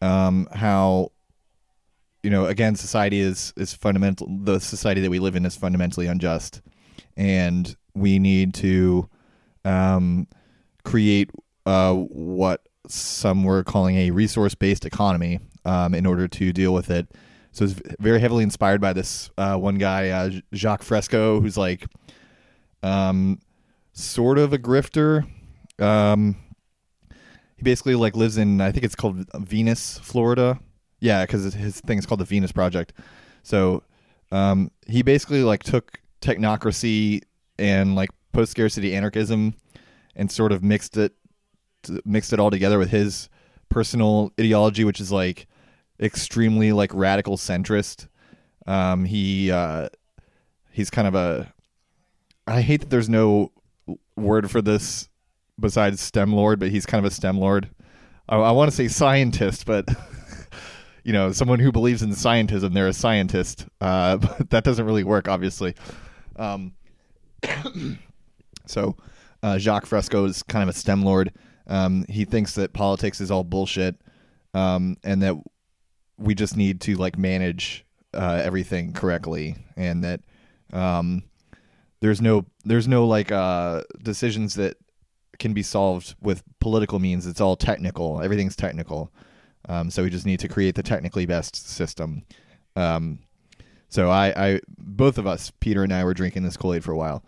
um, 0.01 0.49
how, 0.51 1.13
you 2.23 2.31
know, 2.31 2.47
again, 2.47 2.75
society 2.75 3.21
is 3.21 3.53
is 3.57 3.75
fundamental. 3.75 4.27
The 4.43 4.61
society 4.61 5.03
that 5.03 5.11
we 5.11 5.19
live 5.19 5.37
in 5.37 5.45
is 5.45 5.57
fundamentally 5.57 6.07
unjust, 6.07 6.63
and 7.15 7.77
we 7.95 8.19
need 8.19 8.55
to 8.55 9.11
um, 9.67 10.27
create 10.85 11.31
uh, 11.67 11.93
what 11.93 12.63
some 12.89 13.45
were 13.45 13.63
calling 13.63 13.97
a 13.97 14.11
resource 14.11 14.55
based 14.55 14.87
economy 14.87 15.39
um, 15.67 15.95
in 15.95 16.07
order 16.07 16.27
to 16.27 16.53
deal 16.53 16.73
with 16.73 16.91
it. 16.91 17.07
So 17.53 17.67
it's 17.67 17.75
very 18.01 18.21
heavily 18.21 18.43
inspired 18.43 18.81
by 18.81 18.95
this 18.95 19.29
uh, 19.37 19.57
one 19.57 19.77
guy, 19.77 20.09
uh, 20.09 20.31
Jacques 20.55 20.83
Fresco, 20.83 21.43
who's 21.43 21.59
like 21.59 21.85
um, 22.83 23.39
sort 23.93 24.39
of 24.39 24.55
a 24.55 24.59
grifter. 24.59 25.27
He 27.63 27.71
basically 27.71 27.95
like 27.95 28.17
lives 28.17 28.39
in 28.39 28.61
I 28.61 28.73
think 28.73 28.85
it's 28.85 28.97
called 28.97 29.25
Venus, 29.39 29.97
Florida. 29.99 30.59
Yeah, 30.99 31.25
because 31.25 31.55
his 31.55 31.81
thing 31.81 31.97
is 31.97 32.07
called 32.07 32.19
the 32.19 32.25
Venus 32.25 32.51
Project. 32.51 32.93
So 33.45 33.85
um, 34.33 34.73
he 34.89 35.03
basically 35.03 35.45
like 35.45 35.63
took 35.63 36.01
technocracy 36.21 37.23
and 37.61 37.95
like 37.95 38.11
post 38.33 38.51
scarcity 38.51 38.97
anarchism 38.97 39.55
and 40.17 40.29
sort 40.29 40.51
of 40.51 40.65
mixed 40.65 40.97
it 40.97 41.13
mixed 42.05 42.33
it 42.33 42.41
all 42.41 42.51
together 42.51 42.81
with 42.81 42.91
his 42.91 43.29
personal 43.69 44.33
ideology, 44.41 44.83
which 44.83 45.01
is 45.01 45.13
like 45.13 45.47
extremely 46.01 46.73
like 46.73 46.93
radical 46.93 47.37
centrist. 47.37 48.09
Um, 48.67 49.05
he 49.05 49.53
uh, 49.53 49.89
he's 50.73 50.91
kind 50.91 51.07
of 51.07 51.15
a. 51.15 51.53
I 52.45 52.63
hate 52.63 52.81
that 52.81 52.91
there's 52.91 53.09
no 53.09 53.53
word 54.17 54.51
for 54.51 54.61
this 54.61 55.09
besides 55.59 56.01
STEM 56.01 56.33
lord, 56.33 56.59
but 56.61 56.71
he's 56.71 56.87
kind 56.87 57.05
of 57.05 57.11
a 57.11 57.15
STEM 57.15 57.39
lord. 57.39 57.69
I, 58.29 58.37
I 58.37 58.51
want 58.53 58.71
to 58.71 58.77
say 58.77 58.89
scientist, 58.89 59.67
but 59.67 59.89
you 61.05 61.13
know, 61.13 61.33
someone 61.33 61.59
who 61.59 61.73
believes 61.73 62.03
in 62.03 62.11
scientism, 62.11 62.73
they're 62.73 62.89
a 62.89 62.93
scientist. 62.93 63.67
Uh, 63.81 64.17
but 64.39 64.51
that 64.51 64.65
doesn't 64.65 64.87
really 64.87 65.05
work, 65.05 65.29
obviously. 65.29 65.75
Um, 66.37 66.75
so 68.67 68.97
uh, 69.43 69.59
Jacques 69.59 69.87
Fresco 69.87 70.25
is 70.25 70.43
kind 70.43 70.63
of 70.63 70.75
a 70.75 70.79
STEM 70.79 71.03
lord. 71.03 71.33
Um, 71.67 72.05
he 72.09 72.25
thinks 72.25 72.55
that 72.55 72.73
politics 72.73 73.21
is 73.21 73.31
all 73.31 73.45
bullshit, 73.45 73.97
um, 74.55 74.97
and 75.05 75.23
that 75.23 75.37
we 76.19 76.35
just 76.35 76.57
need 76.57 76.81
to 76.83 76.97
like 76.97 77.17
manage 77.17 77.85
uh, 78.15 78.41
everything 78.43 78.93
correctly, 78.93 79.57
and 79.77 80.03
that 80.05 80.21
um, 80.73 81.23
there's 82.01 82.21
no 82.21 82.47
there's 82.65 82.89
no 82.89 83.07
like 83.07 83.31
uh, 83.31 83.83
decisions 84.03 84.55
that 84.55 84.77
can 85.43 85.53
be 85.53 85.63
solved 85.63 86.15
with 86.23 86.43
political 86.61 87.01
means. 87.01 87.27
It's 87.27 87.41
all 87.41 87.57
technical. 87.57 88.23
Everything's 88.23 88.57
technical. 88.57 89.13
Um, 89.69 89.91
so 89.91 90.05
we 90.05 90.09
just 90.09 90.25
need 90.25 90.41
to 90.41 90.49
create 90.49 90.77
the 90.77 90.83
technically 90.83 91.27
best 91.27 91.57
system. 91.57 92.23
Um, 92.77 93.19
so 93.89 94.09
I, 94.09 94.33
I, 94.37 94.61
both 94.79 95.19
of 95.19 95.27
us, 95.27 95.51
Peter 95.61 95.83
and 95.83 95.93
I, 95.93 96.05
were 96.05 96.15
drinking 96.15 96.45
this 96.45 96.57
Kool 96.57 96.75
Aid 96.75 96.85
for 96.85 96.93
a 96.93 96.97
while. 96.97 97.25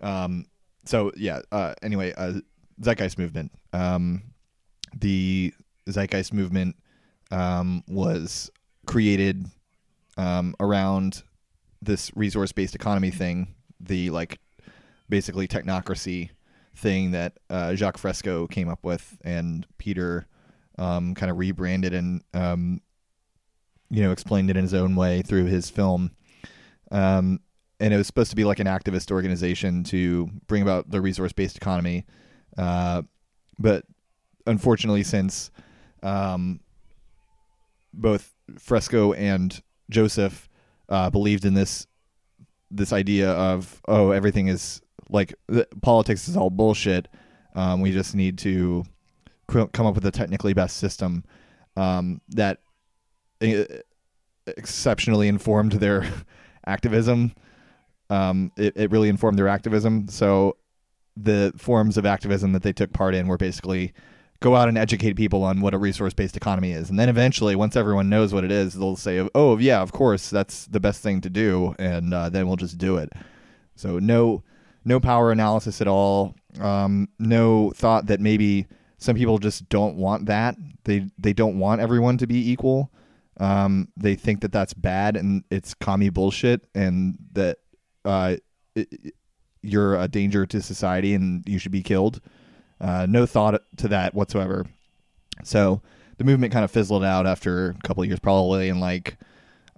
Um, 0.00 0.44
so 0.84 1.12
yeah. 1.16 1.40
Uh, 1.52 1.74
anyway, 1.82 2.12
uh, 2.16 2.40
Zeitgeist 2.82 3.16
movement. 3.16 3.52
Um, 3.72 4.22
the 4.92 5.54
Zeitgeist 5.88 6.32
movement 6.32 6.74
um, 7.30 7.84
was 7.86 8.50
created 8.86 9.46
um, 10.16 10.56
around 10.58 11.22
this 11.80 12.10
resource-based 12.16 12.74
economy 12.74 13.10
thing. 13.10 13.54
The 13.78 14.10
like, 14.10 14.40
basically 15.08 15.46
technocracy 15.46 16.30
thing 16.74 17.10
that 17.12 17.38
uh, 17.48 17.74
Jacques 17.74 17.98
Fresco 17.98 18.46
came 18.46 18.68
up 18.68 18.84
with, 18.84 19.18
and 19.22 19.66
Peter 19.78 20.26
um, 20.78 21.14
kind 21.14 21.30
of 21.30 21.38
rebranded 21.38 21.92
and 21.92 22.22
um, 22.34 22.80
you 23.90 24.02
know 24.02 24.12
explained 24.12 24.50
it 24.50 24.56
in 24.56 24.62
his 24.62 24.74
own 24.74 24.96
way 24.96 25.22
through 25.22 25.44
his 25.46 25.70
film. 25.70 26.12
Um, 26.90 27.40
and 27.78 27.94
it 27.94 27.96
was 27.96 28.06
supposed 28.06 28.30
to 28.30 28.36
be 28.36 28.44
like 28.44 28.60
an 28.60 28.66
activist 28.66 29.10
organization 29.10 29.84
to 29.84 30.28
bring 30.46 30.62
about 30.62 30.90
the 30.90 31.00
resource-based 31.00 31.56
economy, 31.56 32.04
uh, 32.58 33.02
but 33.58 33.84
unfortunately, 34.46 35.02
since 35.02 35.50
um, 36.02 36.60
both 37.94 38.34
Fresco 38.58 39.12
and 39.12 39.62
Joseph 39.88 40.48
uh, 40.88 41.10
believed 41.10 41.44
in 41.44 41.54
this 41.54 41.86
this 42.70 42.92
idea 42.92 43.30
of 43.32 43.80
oh 43.88 44.12
everything 44.12 44.46
is 44.46 44.80
like 45.10 45.34
politics 45.82 46.28
is 46.28 46.36
all 46.36 46.50
bullshit. 46.50 47.08
Um, 47.54 47.80
we 47.80 47.92
just 47.92 48.14
need 48.14 48.38
to 48.38 48.84
come 49.48 49.86
up 49.86 49.94
with 49.94 50.06
a 50.06 50.10
technically 50.10 50.52
best 50.52 50.76
system 50.76 51.24
um, 51.76 52.20
that 52.28 52.58
uh, 53.42 53.64
exceptionally 54.46 55.28
informed 55.28 55.72
their 55.72 56.06
activism. 56.66 57.32
Um, 58.08 58.52
it, 58.56 58.76
it 58.76 58.90
really 58.90 59.08
informed 59.08 59.38
their 59.38 59.48
activism. 59.48 60.08
So 60.08 60.56
the 61.16 61.52
forms 61.56 61.96
of 61.96 62.06
activism 62.06 62.52
that 62.52 62.62
they 62.62 62.72
took 62.72 62.92
part 62.92 63.14
in 63.14 63.26
were 63.26 63.36
basically 63.36 63.92
go 64.40 64.56
out 64.56 64.68
and 64.68 64.78
educate 64.78 65.14
people 65.14 65.44
on 65.44 65.60
what 65.60 65.74
a 65.74 65.78
resource 65.78 66.14
based 66.14 66.36
economy 66.36 66.72
is. 66.72 66.90
And 66.90 66.98
then 66.98 67.08
eventually, 67.08 67.54
once 67.54 67.76
everyone 67.76 68.08
knows 68.08 68.32
what 68.32 68.44
it 68.44 68.50
is, 68.50 68.74
they'll 68.74 68.96
say, 68.96 69.28
oh, 69.34 69.58
yeah, 69.58 69.82
of 69.82 69.92
course, 69.92 70.30
that's 70.30 70.66
the 70.66 70.80
best 70.80 71.02
thing 71.02 71.20
to 71.20 71.30
do. 71.30 71.74
And 71.78 72.14
uh, 72.14 72.30
then 72.30 72.46
we'll 72.46 72.56
just 72.56 72.78
do 72.78 72.96
it. 72.96 73.12
So, 73.76 73.98
no 73.98 74.42
no 74.84 75.00
power 75.00 75.30
analysis 75.30 75.80
at 75.80 75.88
all. 75.88 76.34
Um, 76.60 77.08
no 77.18 77.72
thought 77.74 78.06
that 78.06 78.20
maybe 78.20 78.66
some 78.98 79.16
people 79.16 79.38
just 79.38 79.68
don't 79.68 79.96
want 79.96 80.26
that. 80.26 80.56
They 80.84 81.06
they 81.18 81.32
don't 81.32 81.58
want 81.58 81.80
everyone 81.80 82.18
to 82.18 82.26
be 82.26 82.50
equal. 82.50 82.90
Um, 83.38 83.88
they 83.96 84.14
think 84.14 84.40
that 84.42 84.52
that's 84.52 84.74
bad 84.74 85.16
and 85.16 85.44
it's 85.50 85.74
commie 85.74 86.10
bullshit, 86.10 86.66
and 86.74 87.16
that 87.32 87.58
uh, 88.04 88.36
it, 88.74 89.14
you're 89.62 89.98
a 89.98 90.08
danger 90.08 90.46
to 90.46 90.62
society 90.62 91.14
and 91.14 91.42
you 91.46 91.58
should 91.58 91.72
be 91.72 91.82
killed. 91.82 92.20
Uh, 92.80 93.06
no 93.08 93.26
thought 93.26 93.62
to 93.76 93.88
that 93.88 94.14
whatsoever. 94.14 94.66
So 95.44 95.82
the 96.18 96.24
movement 96.24 96.52
kind 96.52 96.64
of 96.64 96.70
fizzled 96.70 97.04
out 97.04 97.26
after 97.26 97.70
a 97.70 97.74
couple 97.86 98.02
of 98.02 98.08
years, 98.08 98.20
probably 98.20 98.68
in 98.68 98.80
like 98.80 99.18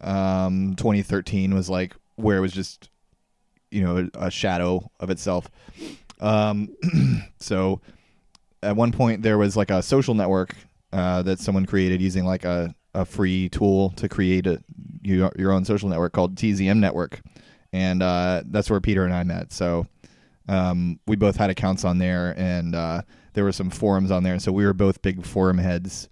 um, 0.01 0.75
2013 0.77 1.55
was 1.55 1.69
like 1.69 1.95
where 2.17 2.37
it 2.37 2.41
was 2.41 2.53
just 2.53 2.89
you 3.73 3.83
know 3.83 4.09
a, 4.15 4.31
shadow 4.31 4.91
of 5.01 5.11
itself. 5.11 5.51
Um, 6.21 6.69
so 7.39 7.81
at 8.63 8.77
one 8.77 8.93
point 8.93 9.23
there 9.23 9.39
was 9.39 9.57
like 9.57 9.71
a 9.71 9.83
social 9.83 10.15
network 10.15 10.55
uh, 10.93 11.23
that 11.23 11.41
someone 11.41 11.67
created 11.67 12.01
using 12.01 12.25
like 12.25 12.45
a, 12.45 12.75
a 12.95 13.05
free 13.05 13.49
tool 13.49 13.91
to 13.91 14.09
create 14.09 14.47
a 14.47 14.63
your, 15.03 15.33
your 15.37 15.53
own 15.53 15.65
social 15.65 15.89
network 15.89 16.13
called 16.13 16.37
TZM 16.37 16.79
Network, 16.79 17.21
and 17.73 18.03
uh, 18.03 18.43
that's 18.47 18.71
where 18.71 18.81
Peter 18.81 19.05
and 19.05 19.15
I 19.15 19.25
met. 19.25 19.53
So 19.53 19.87
um, 20.49 21.01
we 21.07 21.17
both 21.17 21.37
had 21.37 21.51
accounts 21.51 21.85
on 21.85 21.99
there, 21.99 22.35
and 22.37 22.75
uh, 22.75 23.03
there 23.33 23.45
were 23.45 23.53
some 23.53 23.71
forums 23.71 24.11
on 24.11 24.23
there. 24.23 24.39
So 24.39 24.53
we 24.53 24.65
were 24.65 24.75
both 24.75 25.03
big 25.03 25.25
forum 25.25 25.59
heads. 25.59 26.09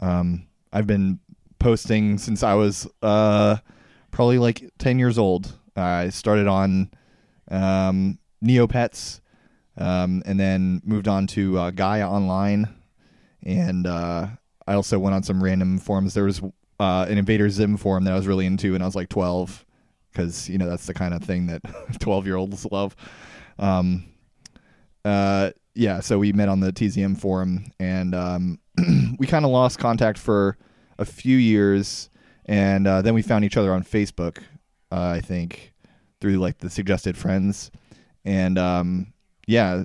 Um, 0.00 0.46
I've 0.72 0.86
been 0.86 1.20
posting 1.58 2.18
since 2.18 2.42
I 2.42 2.54
was 2.54 2.88
uh, 3.02 3.56
probably 4.10 4.38
like 4.38 4.70
ten 4.78 4.98
years 4.98 5.18
old. 5.18 5.58
I 5.76 6.10
started 6.10 6.46
on 6.46 6.90
um, 7.50 8.18
Neopets, 8.44 9.20
um, 9.76 10.22
and 10.26 10.38
then 10.40 10.80
moved 10.84 11.08
on 11.08 11.26
to 11.28 11.58
uh, 11.58 11.70
Gaia 11.70 12.08
Online, 12.08 12.68
and 13.42 13.86
uh, 13.86 14.28
I 14.66 14.74
also 14.74 14.98
went 14.98 15.14
on 15.14 15.22
some 15.22 15.42
random 15.42 15.78
forums. 15.78 16.14
There 16.14 16.24
was 16.24 16.40
uh, 16.80 17.06
an 17.08 17.18
Invader 17.18 17.50
Zim 17.50 17.76
forum 17.76 18.04
that 18.04 18.12
I 18.12 18.16
was 18.16 18.26
really 18.26 18.46
into, 18.46 18.74
and 18.74 18.82
I 18.82 18.86
was 18.86 18.96
like 18.96 19.08
twelve, 19.08 19.64
because 20.12 20.48
you 20.48 20.58
know 20.58 20.68
that's 20.68 20.86
the 20.86 20.94
kind 20.94 21.14
of 21.14 21.22
thing 21.22 21.46
that 21.48 21.62
twelve 22.00 22.26
year 22.26 22.36
olds 22.36 22.66
love. 22.70 22.96
Um, 23.58 24.04
uh, 25.04 25.52
yeah, 25.74 26.00
so 26.00 26.18
we 26.18 26.32
met 26.32 26.48
on 26.48 26.60
the 26.60 26.72
TZM 26.72 27.18
forum, 27.20 27.66
and 27.78 28.14
um, 28.14 28.58
we 29.18 29.26
kind 29.26 29.44
of 29.44 29.50
lost 29.50 29.78
contact 29.78 30.18
for 30.18 30.56
a 30.98 31.04
few 31.04 31.36
years, 31.36 32.08
and 32.46 32.86
uh, 32.86 33.02
then 33.02 33.14
we 33.14 33.22
found 33.22 33.44
each 33.44 33.56
other 33.56 33.72
on 33.72 33.84
Facebook. 33.84 34.38
Uh, 34.90 35.14
I 35.16 35.20
think 35.20 35.72
through 36.20 36.36
like 36.36 36.58
the 36.58 36.70
suggested 36.70 37.16
friends, 37.16 37.70
and 38.24 38.58
um, 38.58 39.12
yeah, 39.46 39.84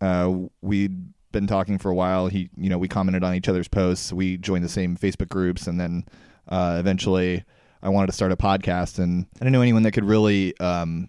uh, 0.00 0.32
we'd 0.62 1.12
been 1.32 1.46
talking 1.46 1.78
for 1.78 1.90
a 1.90 1.94
while. 1.94 2.28
He, 2.28 2.50
you 2.56 2.70
know, 2.70 2.78
we 2.78 2.88
commented 2.88 3.24
on 3.24 3.34
each 3.34 3.48
other's 3.48 3.68
posts. 3.68 4.12
We 4.12 4.36
joined 4.38 4.64
the 4.64 4.68
same 4.68 4.96
Facebook 4.96 5.28
groups, 5.28 5.66
and 5.66 5.78
then 5.78 6.04
uh, 6.48 6.76
eventually, 6.78 7.44
I 7.82 7.90
wanted 7.90 8.08
to 8.08 8.12
start 8.12 8.32
a 8.32 8.36
podcast, 8.36 8.98
and 8.98 9.26
I 9.36 9.38
didn't 9.40 9.52
know 9.52 9.62
anyone 9.62 9.82
that 9.82 9.92
could 9.92 10.04
really, 10.04 10.58
um, 10.58 11.08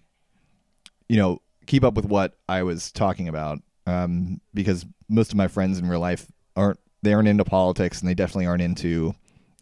you 1.08 1.18
know, 1.18 1.42
keep 1.66 1.84
up 1.84 1.96
with 1.96 2.06
what 2.06 2.38
I 2.48 2.64
was 2.64 2.92
talking 2.92 3.28
about, 3.28 3.60
um, 3.88 4.42
because 4.54 4.86
most 5.08 5.32
of 5.32 5.38
my 5.38 5.48
friends 5.48 5.80
in 5.80 5.88
real 5.88 6.00
life 6.00 6.28
aren't 6.56 6.80
they 7.02 7.14
aren't 7.14 7.30
into 7.30 7.46
politics, 7.46 8.02
and 8.02 8.10
they 8.10 8.14
definitely 8.14 8.46
aren't 8.46 8.62
into 8.62 9.16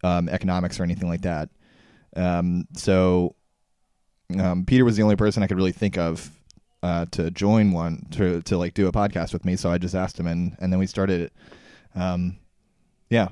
um, 0.04 0.28
economics 0.30 0.80
or 0.80 0.84
anything 0.84 1.08
like 1.08 1.22
that. 1.22 1.50
Um, 2.16 2.68
so 2.74 3.36
um, 4.40 4.66
Peter 4.66 4.84
was 4.84 4.98
the 4.98 5.04
only 5.04 5.16
person 5.16 5.44
I 5.44 5.48
could 5.48 5.58
really 5.58 5.72
think 5.72 5.98
of 5.98 6.32
uh, 6.84 7.06
to 7.12 7.32
join 7.32 7.72
one 7.72 8.06
to 8.12 8.42
to 8.44 8.58
like 8.58 8.74
do 8.74 8.88
a 8.88 8.92
podcast 8.92 9.34
with 9.34 9.46
me. 9.46 9.56
So 9.56 9.72
I 9.72 9.78
just 9.78 9.96
asked 9.96 10.20
him, 10.20 10.28
and 10.28 10.56
and 10.60 10.72
then 10.72 10.80
we 10.80 10.88
started 10.88 11.22
it. 11.22 11.34
Um, 11.96 12.38
yeah. 13.10 13.30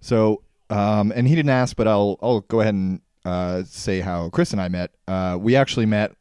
So 0.00 0.42
um, 0.70 1.12
and 1.14 1.26
he 1.26 1.34
didn't 1.34 1.50
ask, 1.50 1.76
but 1.76 1.88
I'll 1.88 2.18
I'll 2.22 2.40
go 2.42 2.60
ahead 2.60 2.74
and 2.74 3.00
uh, 3.24 3.62
say 3.64 4.00
how 4.00 4.28
Chris 4.30 4.52
and 4.52 4.60
I 4.60 4.68
met. 4.68 4.92
Uh, 5.08 5.36
we 5.40 5.56
actually 5.56 5.86
met 5.86 6.12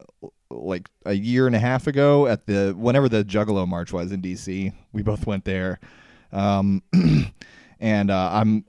like 0.49 0.89
a 1.05 1.13
year 1.13 1.47
and 1.47 1.55
a 1.55 1.59
half 1.59 1.87
ago 1.87 2.27
at 2.27 2.45
the 2.45 2.73
whenever 2.77 3.09
the 3.09 3.23
Juggalo 3.23 3.67
March 3.67 3.91
was 3.91 4.11
in 4.11 4.21
DC. 4.21 4.73
We 4.93 5.01
both 5.01 5.27
went 5.27 5.45
there, 5.45 5.79
um, 6.31 6.83
and 7.79 8.11
uh, 8.11 8.29
I'm 8.33 8.65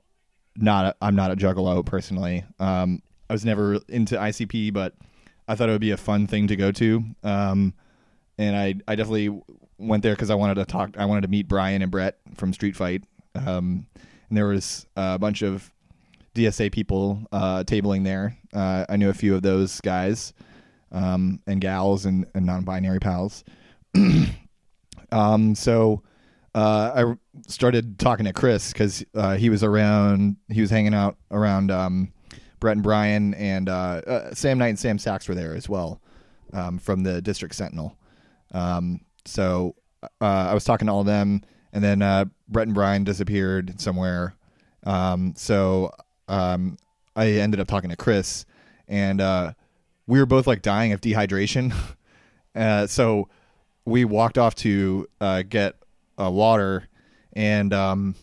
not 0.55 0.85
a, 0.85 0.95
I'm 1.01 1.15
not 1.15 1.31
a 1.31 1.35
Juggalo 1.35 1.85
personally. 1.85 2.43
Um, 2.59 3.01
I 3.29 3.33
was 3.33 3.45
never 3.45 3.79
into 3.87 4.15
ICP, 4.15 4.73
but 4.73 4.93
I 5.47 5.55
thought 5.55 5.69
it 5.69 5.71
would 5.71 5.81
be 5.81 5.91
a 5.91 5.97
fun 5.97 6.27
thing 6.27 6.47
to 6.47 6.55
go 6.55 6.71
to. 6.71 7.03
Um, 7.23 7.73
and 8.37 8.55
I 8.55 8.75
I 8.87 8.95
definitely 8.95 9.41
went 9.77 10.03
there 10.03 10.13
because 10.13 10.29
I 10.29 10.35
wanted 10.35 10.55
to 10.55 10.65
talk. 10.65 10.97
I 10.97 11.05
wanted 11.05 11.21
to 11.21 11.27
meet 11.27 11.47
Brian 11.47 11.81
and 11.81 11.91
Brett 11.91 12.17
from 12.35 12.53
Street 12.53 12.75
Fight. 12.75 13.03
Um, 13.35 13.87
and 14.29 14.37
there 14.37 14.47
was 14.47 14.85
a 14.95 15.17
bunch 15.17 15.41
of 15.41 15.71
DSA 16.35 16.71
people 16.71 17.23
uh, 17.31 17.63
tabling 17.63 18.03
there. 18.03 18.37
Uh, 18.53 18.85
I 18.89 18.97
knew 18.97 19.09
a 19.09 19.13
few 19.13 19.35
of 19.35 19.41
those 19.41 19.81
guys 19.81 20.33
um, 20.91 21.41
and 21.47 21.61
gals 21.61 22.05
and, 22.05 22.25
and 22.33 22.45
non-binary 22.45 22.99
pals. 22.99 23.43
um, 25.11 25.55
so 25.55 26.03
uh, 26.53 26.91
I 26.95 27.41
started 27.47 27.99
talking 27.99 28.25
to 28.25 28.33
Chris 28.33 28.71
because 28.71 29.05
uh, 29.15 29.35
he 29.35 29.49
was 29.49 29.63
around. 29.63 30.37
He 30.49 30.61
was 30.61 30.69
hanging 30.69 30.93
out 30.93 31.17
around 31.31 31.71
um, 31.71 32.11
Brett 32.59 32.77
and 32.77 32.83
Brian, 32.83 33.33
and 33.35 33.69
uh, 33.69 34.01
uh, 34.07 34.33
Sam 34.33 34.57
Knight 34.57 34.69
and 34.69 34.79
Sam 34.79 34.97
Sacks 34.97 35.27
were 35.27 35.35
there 35.35 35.55
as 35.55 35.69
well 35.69 36.01
um, 36.53 36.79
from 36.79 37.03
the 37.03 37.21
District 37.21 37.53
Sentinel. 37.53 37.97
Um, 38.51 39.01
so 39.25 39.75
uh, 40.03 40.25
I 40.25 40.53
was 40.53 40.63
talking 40.63 40.87
to 40.87 40.93
all 40.93 41.01
of 41.01 41.05
them, 41.05 41.41
and 41.73 41.83
then 41.83 42.01
uh, 42.01 42.25
Brett 42.47 42.67
and 42.67 42.75
Brian 42.75 43.03
disappeared 43.03 43.79
somewhere. 43.79 44.35
Um, 44.83 45.33
so 45.35 45.91
um, 46.27 46.77
I 47.15 47.31
ended 47.31 47.59
up 47.59 47.67
talking 47.67 47.89
to 47.89 47.95
Chris, 47.95 48.45
and 48.87 49.21
uh, 49.21 49.53
we 50.07 50.19
were 50.19 50.25
both 50.25 50.47
like 50.47 50.61
dying 50.61 50.93
of 50.93 51.01
dehydration. 51.01 51.73
Uh, 52.55 52.87
so 52.87 53.29
we 53.85 54.03
walked 54.03 54.35
off 54.35 54.55
to 54.55 55.07
get 55.47 55.75
water, 56.17 56.87
and 57.33 57.71
um, 57.71 58.15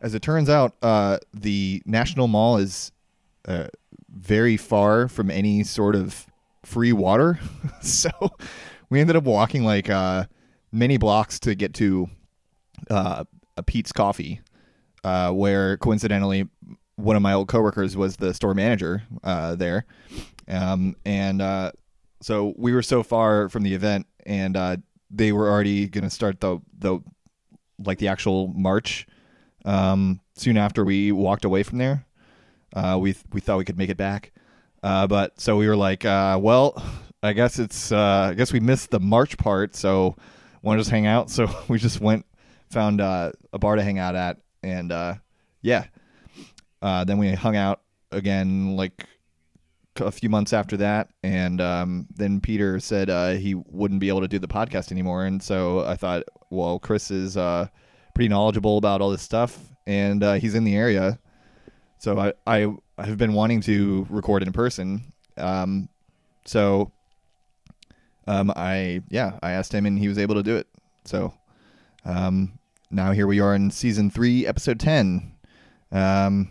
as 0.00 0.14
it 0.14 0.22
turns 0.22 0.48
out, 0.48 0.80
the 1.34 1.82
National 1.84 2.28
Mall 2.28 2.58
is 2.58 2.92
uh, 3.48 3.68
very 4.08 4.56
far 4.56 5.08
from 5.08 5.30
any 5.30 5.64
sort 5.64 5.96
of 5.96 6.26
free 6.64 6.92
water. 6.92 7.40
so 7.80 8.10
we 8.90 9.00
ended 9.00 9.16
up 9.16 9.24
walking 9.24 9.64
like 9.64 9.88
uh, 9.88 10.24
many 10.70 10.98
blocks 10.98 11.40
to 11.40 11.54
get 11.54 11.74
to 11.74 12.08
uh, 12.90 13.24
a 13.56 13.62
Peet's 13.62 13.90
Coffee, 13.90 14.40
uh, 15.02 15.32
where 15.32 15.78
coincidentally 15.78 16.46
one 16.96 17.16
of 17.16 17.22
my 17.22 17.32
old 17.32 17.48
coworkers 17.48 17.96
was 17.96 18.16
the 18.16 18.34
store 18.34 18.54
manager 18.54 19.02
uh, 19.24 19.54
there, 19.54 19.86
um, 20.46 20.94
and 21.04 21.72
so 22.20 22.52
we 22.56 22.72
were 22.72 22.82
so 22.82 23.02
far 23.02 23.48
from 23.48 23.62
the 23.62 23.74
event, 23.74 24.06
and 24.26 24.82
they 25.10 25.32
were 25.32 25.48
already 25.48 25.88
going 25.88 26.04
to 26.04 26.10
start 26.10 26.40
the 26.40 26.60
the 26.78 27.00
like 27.84 27.98
the 27.98 28.08
actual 28.08 28.48
march 28.48 29.06
um, 29.64 30.20
soon 30.34 30.56
after 30.56 30.84
we 30.84 31.12
walked 31.12 31.44
away 31.44 31.62
from 31.62 31.78
there. 31.78 32.04
Uh, 32.74 32.98
we 33.00 33.14
we 33.32 33.40
thought 33.40 33.58
we 33.58 33.64
could 33.64 33.78
make 33.78 33.90
it 33.90 33.96
back, 33.96 34.32
uh, 34.82 35.06
but 35.06 35.40
so 35.40 35.56
we 35.56 35.66
were 35.66 35.76
like, 35.76 36.04
uh, 36.04 36.38
well, 36.40 36.82
I 37.22 37.32
guess 37.32 37.58
it's 37.58 37.90
uh, 37.90 38.28
I 38.30 38.34
guess 38.34 38.52
we 38.52 38.60
missed 38.60 38.90
the 38.90 39.00
March 39.00 39.38
part, 39.38 39.74
so 39.74 40.16
want 40.62 40.78
to 40.78 40.80
just 40.80 40.90
hang 40.90 41.06
out. 41.06 41.30
So 41.38 41.48
we 41.68 41.78
just 41.78 42.00
went, 42.00 42.26
found 42.70 43.00
uh, 43.00 43.32
a 43.52 43.58
bar 43.58 43.76
to 43.76 43.82
hang 43.82 43.98
out 43.98 44.14
at, 44.14 44.38
and 44.62 44.92
uh, 44.92 45.14
yeah, 45.62 45.84
then 46.82 47.18
we 47.18 47.32
hung 47.32 47.56
out 47.56 47.80
again 48.12 48.76
like 48.76 49.06
a 49.96 50.12
few 50.12 50.28
months 50.28 50.52
after 50.52 50.76
that, 50.76 51.10
and 51.22 51.60
um, 51.60 52.06
then 52.14 52.40
Peter 52.40 52.78
said 52.80 53.38
he 53.38 53.54
wouldn't 53.54 54.00
be 54.00 54.08
able 54.08 54.20
to 54.20 54.28
do 54.28 54.38
the 54.38 54.46
podcast 54.46 54.92
anymore, 54.92 55.24
and 55.24 55.42
so 55.42 55.80
I 55.86 55.96
thought, 55.96 56.24
well, 56.50 56.78
Chris 56.78 57.10
is 57.10 57.34
pretty 58.14 58.28
knowledgeable 58.28 58.76
about 58.76 59.00
all 59.00 59.10
this 59.10 59.22
stuff, 59.22 59.58
and 59.86 60.22
he's 60.40 60.54
in 60.54 60.64
the 60.64 60.76
area 60.76 61.18
so 61.98 62.18
I, 62.18 62.32
I 62.46 62.76
have 62.98 63.18
been 63.18 63.32
wanting 63.32 63.60
to 63.62 64.06
record 64.10 64.42
in 64.42 64.52
person. 64.52 65.12
Um, 65.36 65.88
so 66.44 66.92
um, 68.26 68.52
I 68.56 69.02
yeah 69.10 69.38
I 69.42 69.52
asked 69.52 69.72
him 69.72 69.86
and 69.86 69.98
he 69.98 70.08
was 70.08 70.18
able 70.18 70.34
to 70.36 70.42
do 70.42 70.56
it. 70.56 70.66
So 71.04 71.34
um, 72.04 72.58
now 72.90 73.12
here 73.12 73.26
we 73.26 73.40
are 73.40 73.54
in 73.54 73.70
season 73.70 74.10
three, 74.10 74.46
episode 74.46 74.80
ten. 74.80 75.32
Um, 75.92 76.50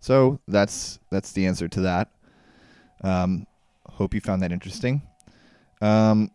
so 0.00 0.40
that's 0.48 0.98
that's 1.10 1.32
the 1.32 1.46
answer 1.46 1.68
to 1.68 1.80
that. 1.82 2.10
Um, 3.02 3.46
hope 3.86 4.14
you 4.14 4.20
found 4.20 4.42
that 4.42 4.52
interesting. 4.52 5.02
Um, 5.80 6.30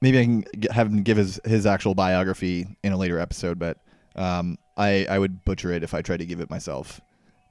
maybe 0.00 0.18
I 0.18 0.24
can 0.24 0.44
have 0.70 0.88
him 0.88 1.02
give 1.02 1.16
his 1.16 1.40
his 1.44 1.66
actual 1.66 1.94
biography 1.94 2.66
in 2.82 2.92
a 2.92 2.96
later 2.96 3.18
episode, 3.18 3.58
but 3.58 3.78
um, 4.16 4.58
I 4.76 5.06
I 5.08 5.18
would 5.18 5.44
butcher 5.44 5.72
it 5.72 5.82
if 5.82 5.94
I 5.94 6.02
tried 6.02 6.18
to 6.18 6.26
give 6.26 6.40
it 6.40 6.50
myself. 6.50 7.00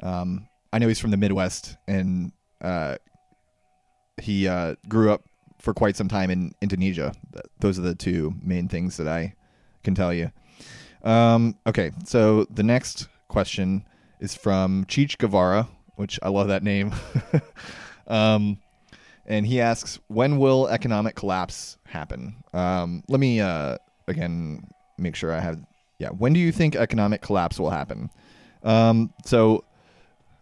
Um, 0.01 0.47
I 0.71 0.79
know 0.79 0.87
he's 0.87 0.99
from 0.99 1.11
the 1.11 1.17
Midwest, 1.17 1.77
and 1.87 2.31
uh, 2.61 2.97
he 4.21 4.47
uh, 4.47 4.75
grew 4.87 5.11
up 5.11 5.23
for 5.59 5.73
quite 5.73 5.95
some 5.95 6.07
time 6.07 6.29
in 6.29 6.53
Indonesia. 6.61 7.13
Those 7.59 7.79
are 7.79 7.83
the 7.83 7.95
two 7.95 8.33
main 8.41 8.67
things 8.67 8.97
that 8.97 9.07
I 9.07 9.33
can 9.83 9.95
tell 9.95 10.13
you. 10.13 10.31
Um, 11.03 11.55
okay, 11.65 11.91
so 12.05 12.45
the 12.49 12.63
next 12.63 13.07
question 13.27 13.85
is 14.19 14.35
from 14.35 14.85
Cheech 14.85 15.17
Guevara, 15.17 15.67
which 15.95 16.19
I 16.21 16.29
love 16.29 16.47
that 16.49 16.63
name. 16.63 16.93
um, 18.07 18.57
and 19.25 19.45
he 19.45 19.61
asks, 19.61 19.99
"When 20.07 20.37
will 20.37 20.67
economic 20.67 21.15
collapse 21.15 21.77
happen?" 21.85 22.35
Um, 22.53 23.03
let 23.07 23.19
me 23.19 23.41
uh, 23.41 23.77
again 24.07 24.67
make 24.97 25.15
sure 25.15 25.33
I 25.33 25.39
have. 25.39 25.59
Yeah, 25.99 26.09
when 26.09 26.33
do 26.33 26.39
you 26.39 26.51
think 26.51 26.75
economic 26.75 27.21
collapse 27.21 27.59
will 27.59 27.71
happen? 27.71 28.09
Um, 28.63 29.13
so, 29.25 29.63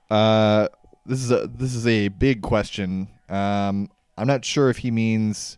uh, 0.09 0.67
this 1.05 1.19
is 1.19 1.31
a 1.31 1.47
this 1.47 1.73
is 1.75 1.87
a 1.87 2.09
big 2.09 2.41
question. 2.41 3.07
Um, 3.29 3.89
I'm 4.17 4.27
not 4.27 4.45
sure 4.45 4.69
if 4.69 4.77
he 4.77 4.91
means 4.91 5.57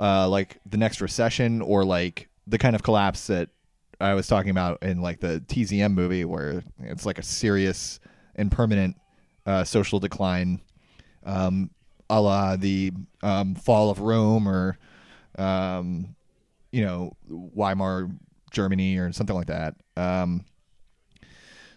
uh, 0.00 0.28
like 0.28 0.58
the 0.66 0.76
next 0.76 1.00
recession 1.00 1.62
or 1.62 1.84
like 1.84 2.28
the 2.46 2.58
kind 2.58 2.74
of 2.74 2.82
collapse 2.82 3.26
that 3.28 3.48
I 4.00 4.14
was 4.14 4.26
talking 4.26 4.50
about 4.50 4.82
in 4.82 5.00
like 5.00 5.20
the 5.20 5.42
TZM 5.46 5.94
movie, 5.94 6.24
where 6.24 6.62
it's 6.80 7.06
like 7.06 7.18
a 7.18 7.22
serious 7.22 7.98
and 8.34 8.50
permanent 8.52 8.96
uh, 9.46 9.64
social 9.64 9.98
decline, 10.00 10.60
um, 11.24 11.70
a 12.10 12.20
la 12.20 12.56
the 12.56 12.92
um, 13.22 13.54
fall 13.54 13.90
of 13.90 14.00
Rome 14.00 14.48
or 14.48 14.78
um, 15.38 16.14
you 16.72 16.84
know 16.84 17.16
Weimar 17.28 18.10
Germany 18.50 18.98
or 18.98 19.12
something 19.12 19.36
like 19.36 19.48
that. 19.48 19.74
Um, 19.96 20.44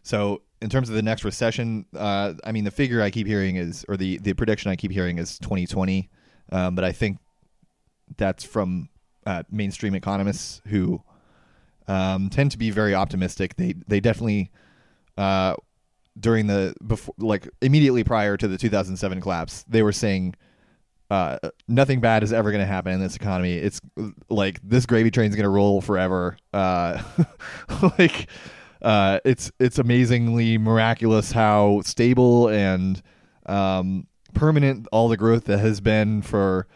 so 0.03 0.41
in 0.61 0.69
terms 0.69 0.89
of 0.89 0.95
the 0.95 1.01
next 1.01 1.23
recession, 1.23 1.85
uh, 1.95 2.33
I 2.43 2.51
mean 2.51 2.63
the 2.63 2.71
figure 2.71 3.01
I 3.01 3.09
keep 3.09 3.27
hearing 3.27 3.55
is, 3.55 3.85
or 3.87 3.97
the 3.97 4.17
the 4.19 4.33
prediction 4.33 4.71
I 4.71 4.75
keep 4.75 4.91
hearing 4.91 5.17
is 5.17 5.39
2020, 5.39 6.09
um, 6.51 6.75
but 6.75 6.83
I 6.83 6.91
think 6.91 7.17
that's 8.17 8.43
from 8.43 8.89
uh, 9.25 9.43
mainstream 9.51 9.95
economists 9.95 10.61
who 10.67 11.01
um, 11.87 12.29
tend 12.29 12.51
to 12.51 12.57
be 12.57 12.71
very 12.71 12.93
optimistic. 12.93 13.55
They 13.55 13.73
they 13.87 13.99
definitely 13.99 14.51
uh, 15.17 15.55
during 16.19 16.47
the 16.47 16.75
before 16.85 17.15
like 17.17 17.47
immediately 17.61 18.03
prior 18.03 18.37
to 18.37 18.47
the 18.47 18.57
2007 18.57 19.21
collapse, 19.21 19.63
they 19.67 19.83
were 19.83 19.91
saying 19.91 20.35
uh, 21.09 21.37
nothing 21.67 21.99
bad 21.99 22.21
is 22.23 22.31
ever 22.31 22.51
going 22.51 22.61
to 22.61 22.67
happen 22.67 22.91
in 22.93 22.99
this 22.99 23.15
economy. 23.15 23.53
It's 23.53 23.81
like 24.29 24.59
this 24.61 24.85
gravy 24.85 25.09
train's 25.09 25.35
going 25.35 25.43
to 25.43 25.49
roll 25.49 25.81
forever. 25.81 26.37
Uh, 26.53 27.01
like 27.97 28.29
uh, 28.81 29.19
it's 29.25 29.51
it's 29.59 29.77
amazingly 29.77 30.57
miraculous 30.57 31.31
how 31.31 31.81
stable 31.83 32.47
and 32.47 33.01
um, 33.45 34.07
permanent 34.33 34.87
all 34.91 35.09
the 35.09 35.17
growth 35.17 35.45
that 35.45 35.59
has 35.59 35.81
been 35.81 36.21
for 36.21 36.67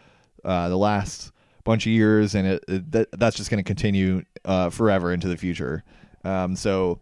uh, 0.44 0.68
the 0.68 0.76
last 0.76 1.32
bunch 1.64 1.86
of 1.86 1.92
years, 1.92 2.34
and 2.34 2.46
it, 2.46 2.64
it 2.68 2.92
that, 2.92 3.08
that's 3.12 3.36
just 3.36 3.50
going 3.50 3.62
to 3.62 3.66
continue 3.66 4.22
uh, 4.44 4.70
forever 4.70 5.12
into 5.12 5.28
the 5.28 5.36
future. 5.36 5.82
Um, 6.24 6.56
so, 6.56 7.00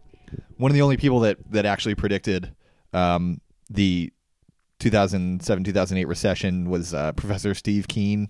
one 0.57 0.71
of 0.71 0.75
the 0.75 0.81
only 0.81 0.97
people 0.97 1.19
that 1.21 1.37
that 1.51 1.65
actually 1.65 1.95
predicted 1.95 2.55
um, 2.93 3.41
the 3.69 4.11
2007 4.79 5.63
2008 5.63 6.05
recession 6.05 6.69
was 6.69 6.93
uh, 6.93 7.11
Professor 7.13 7.53
Steve 7.53 7.87
Keen, 7.87 8.29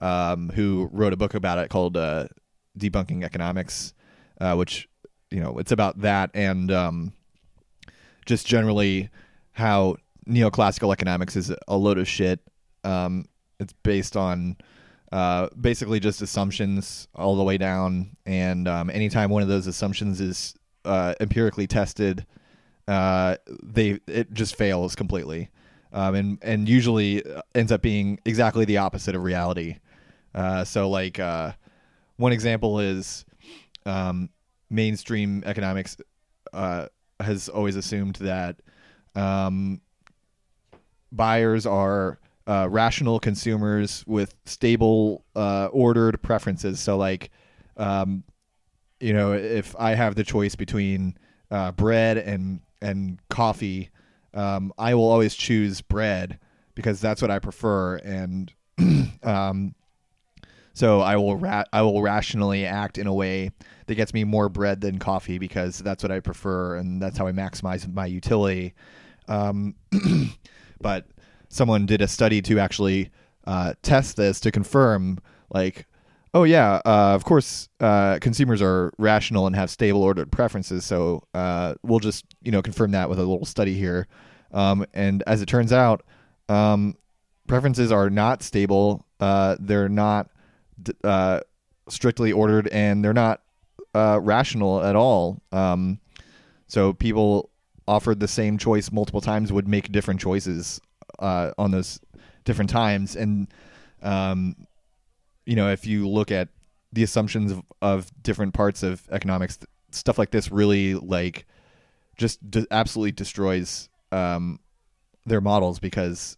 um, 0.00 0.50
who 0.50 0.88
wrote 0.92 1.12
a 1.12 1.16
book 1.16 1.34
about 1.34 1.58
it 1.58 1.70
called 1.70 1.96
uh, 1.96 2.26
Debunking 2.78 3.22
Economics, 3.22 3.94
uh, 4.40 4.54
which 4.54 4.88
you 5.30 5.40
know 5.40 5.58
it's 5.58 5.72
about 5.72 6.00
that 6.00 6.30
and 6.34 6.70
um, 6.70 7.12
just 8.26 8.46
generally 8.46 9.10
how 9.52 9.96
neoclassical 10.28 10.92
economics 10.92 11.36
is 11.36 11.52
a 11.68 11.76
load 11.76 11.98
of 11.98 12.08
shit. 12.08 12.40
Um, 12.84 13.26
it's 13.58 13.72
based 13.82 14.16
on 14.16 14.56
uh, 15.12 15.48
basically 15.60 16.00
just 16.00 16.22
assumptions 16.22 17.08
all 17.14 17.36
the 17.36 17.42
way 17.42 17.58
down, 17.58 18.16
and 18.24 18.68
um, 18.68 18.90
anytime 18.90 19.30
one 19.30 19.42
of 19.42 19.48
those 19.48 19.66
assumptions 19.66 20.20
is 20.20 20.54
uh, 20.84 21.14
empirically 21.20 21.66
tested, 21.66 22.24
uh, 22.88 23.36
they 23.62 24.00
it 24.06 24.32
just 24.32 24.56
fails 24.56 24.94
completely, 24.94 25.50
um, 25.92 26.14
and 26.14 26.38
and 26.42 26.68
usually 26.68 27.22
ends 27.54 27.72
up 27.72 27.82
being 27.82 28.18
exactly 28.24 28.64
the 28.64 28.78
opposite 28.78 29.14
of 29.14 29.22
reality. 29.22 29.76
Uh, 30.34 30.64
so 30.64 30.88
like 30.88 31.18
uh, 31.18 31.52
one 32.16 32.32
example 32.32 32.78
is 32.78 33.24
um, 33.84 34.30
mainstream 34.70 35.42
economics 35.44 35.96
uh, 36.52 36.86
has 37.18 37.48
always 37.48 37.76
assumed 37.76 38.16
that 38.16 38.56
um, 39.14 39.80
buyers 41.12 41.66
are 41.66 42.18
uh, 42.46 42.68
rational 42.68 43.20
consumers 43.20 44.04
with 44.06 44.34
stable, 44.44 45.24
uh, 45.36 45.66
ordered 45.72 46.20
preferences. 46.22 46.80
So, 46.80 46.96
like, 46.96 47.30
um, 47.76 48.24
you 49.00 49.12
know, 49.12 49.32
if 49.32 49.74
I 49.78 49.94
have 49.94 50.14
the 50.14 50.24
choice 50.24 50.54
between 50.54 51.16
uh, 51.50 51.72
bread 51.72 52.18
and 52.18 52.60
and 52.82 53.18
coffee, 53.28 53.90
um, 54.34 54.72
I 54.78 54.94
will 54.94 55.08
always 55.08 55.34
choose 55.34 55.80
bread 55.80 56.38
because 56.74 57.00
that's 57.00 57.20
what 57.20 57.30
I 57.30 57.38
prefer, 57.38 57.96
and 57.96 58.52
um, 59.22 59.74
so 60.80 61.02
I 61.02 61.16
will 61.16 61.36
ra- 61.36 61.64
I 61.74 61.82
will 61.82 62.00
rationally 62.00 62.64
act 62.64 62.96
in 62.96 63.06
a 63.06 63.12
way 63.12 63.50
that 63.84 63.96
gets 63.96 64.14
me 64.14 64.24
more 64.24 64.48
bread 64.48 64.80
than 64.80 64.98
coffee 64.98 65.36
because 65.36 65.76
that's 65.80 66.02
what 66.02 66.10
I 66.10 66.20
prefer 66.20 66.76
and 66.76 67.02
that's 67.02 67.18
how 67.18 67.26
I 67.26 67.32
maximize 67.32 67.86
my 67.92 68.06
utility. 68.06 68.72
Um, 69.28 69.74
but 70.80 71.06
someone 71.50 71.84
did 71.84 72.00
a 72.00 72.08
study 72.08 72.40
to 72.40 72.58
actually 72.58 73.10
uh, 73.46 73.74
test 73.82 74.16
this 74.16 74.40
to 74.40 74.50
confirm, 74.50 75.18
like, 75.50 75.86
oh 76.32 76.44
yeah, 76.44 76.80
uh, 76.86 77.12
of 77.14 77.24
course, 77.24 77.68
uh, 77.80 78.18
consumers 78.22 78.62
are 78.62 78.90
rational 78.96 79.46
and 79.46 79.54
have 79.56 79.68
stable 79.68 80.02
ordered 80.02 80.32
preferences. 80.32 80.86
So 80.86 81.24
uh, 81.34 81.74
we'll 81.82 82.00
just 82.00 82.24
you 82.40 82.52
know 82.52 82.62
confirm 82.62 82.92
that 82.92 83.10
with 83.10 83.18
a 83.18 83.24
little 83.24 83.44
study 83.44 83.74
here. 83.74 84.08
Um, 84.50 84.86
and 84.94 85.22
as 85.26 85.42
it 85.42 85.46
turns 85.46 85.74
out, 85.74 86.04
um, 86.48 86.96
preferences 87.46 87.92
are 87.92 88.08
not 88.08 88.42
stable. 88.42 89.04
Uh, 89.20 89.58
they're 89.60 89.90
not 89.90 90.30
uh, 91.04 91.40
strictly 91.88 92.32
ordered, 92.32 92.68
and 92.68 93.04
they're 93.04 93.12
not 93.12 93.42
uh, 93.94 94.20
rational 94.22 94.82
at 94.82 94.96
all. 94.96 95.40
Um, 95.52 96.00
so 96.66 96.92
people 96.92 97.50
offered 97.88 98.20
the 98.20 98.28
same 98.28 98.58
choice 98.58 98.92
multiple 98.92 99.20
times 99.20 99.52
would 99.52 99.66
make 99.66 99.90
different 99.90 100.20
choices 100.20 100.80
uh, 101.18 101.52
on 101.58 101.70
those 101.70 102.00
different 102.44 102.70
times, 102.70 103.16
and 103.16 103.48
um, 104.02 104.54
you 105.44 105.56
know 105.56 105.70
if 105.70 105.86
you 105.86 106.08
look 106.08 106.30
at 106.30 106.48
the 106.92 107.02
assumptions 107.02 107.52
of, 107.52 107.62
of 107.82 108.22
different 108.22 108.54
parts 108.54 108.82
of 108.82 109.02
economics, 109.10 109.58
stuff 109.90 110.18
like 110.18 110.30
this 110.30 110.50
really 110.50 110.94
like 110.94 111.46
just 112.16 112.38
absolutely 112.70 113.12
destroys 113.12 113.88
um, 114.12 114.60
their 115.26 115.40
models 115.40 115.78
because 115.78 116.36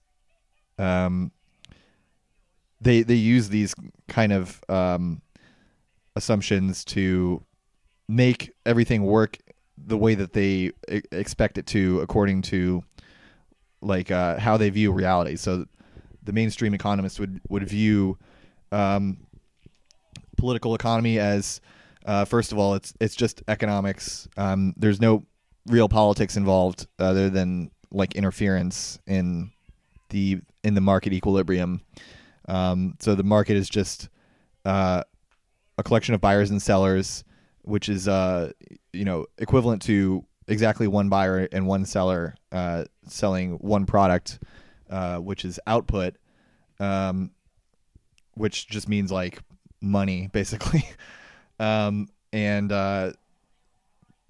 um, 0.78 1.33
they 2.83 3.03
they 3.03 3.14
use 3.14 3.49
these 3.49 3.75
kind 4.09 4.33
of 4.33 4.61
um, 4.68 5.23
assumptions 6.16 6.85
to 6.85 7.45
make 8.09 8.53
everything 8.66 9.05
work 9.05 9.38
the 9.79 9.97
way 9.97 10.14
that 10.14 10.33
they 10.33 10.71
e- 10.90 11.03
expect 11.12 11.59
it 11.59 11.66
to 11.66 12.01
according 12.01 12.42
to 12.42 12.83
like 13.81 14.11
uh, 14.11 14.38
how 14.38 14.57
they 14.57 14.71
view 14.71 14.92
reality. 14.92 15.37
So 15.37 15.66
the 16.23 16.33
mainstream 16.33 16.75
economists 16.75 17.18
would 17.18 17.40
would 17.49 17.66
view 17.68 18.18
um, 18.71 19.18
political 20.37 20.75
economy 20.75 21.18
as 21.18 21.61
uh, 22.05 22.25
first 22.25 22.53
of 22.53 22.59
all 22.59 22.75
it's 22.75 22.92
it's 23.01 23.14
just 23.14 23.42
economics. 23.49 24.29
Um, 24.37 24.75
there's 24.77 25.01
no 25.01 25.25
real 25.66 25.88
politics 25.88 26.37
involved 26.37 26.87
other 26.99 27.31
than 27.31 27.71
like 27.92 28.16
interference 28.16 28.99
in 29.07 29.53
the 30.09 30.40
in 30.64 30.75
the 30.75 30.81
market 30.81 31.12
equilibrium 31.12 31.81
um, 32.48 32.96
so 32.98 33.14
the 33.14 33.22
market 33.22 33.57
is 33.57 33.68
just 33.68 34.09
uh, 34.64 35.02
a 35.78 35.83
collection 35.83 36.14
of 36.14 36.20
buyers 36.20 36.50
and 36.50 36.61
sellers, 36.61 37.24
which 37.62 37.88
is 37.88 38.09
uh, 38.09 38.52
you 38.92 39.05
know 39.05 39.26
equivalent 39.38 39.83
to 39.83 40.24
exactly 40.48 40.87
one 40.87 41.09
buyer 41.09 41.48
and 41.52 41.66
one 41.66 41.85
seller 41.85 42.35
uh, 42.50 42.85
selling 43.07 43.52
one 43.59 43.87
product, 43.87 44.38
uh, 44.90 45.18
which 45.18 45.44
is 45.44 45.61
output, 45.66 46.16
um, 46.81 47.31
which 48.35 48.68
just 48.68 48.88
means 48.88 49.11
like 49.12 49.40
money 49.81 50.28
basically, 50.33 50.85
um, 51.59 52.09
and 52.33 52.72
uh, 52.72 53.12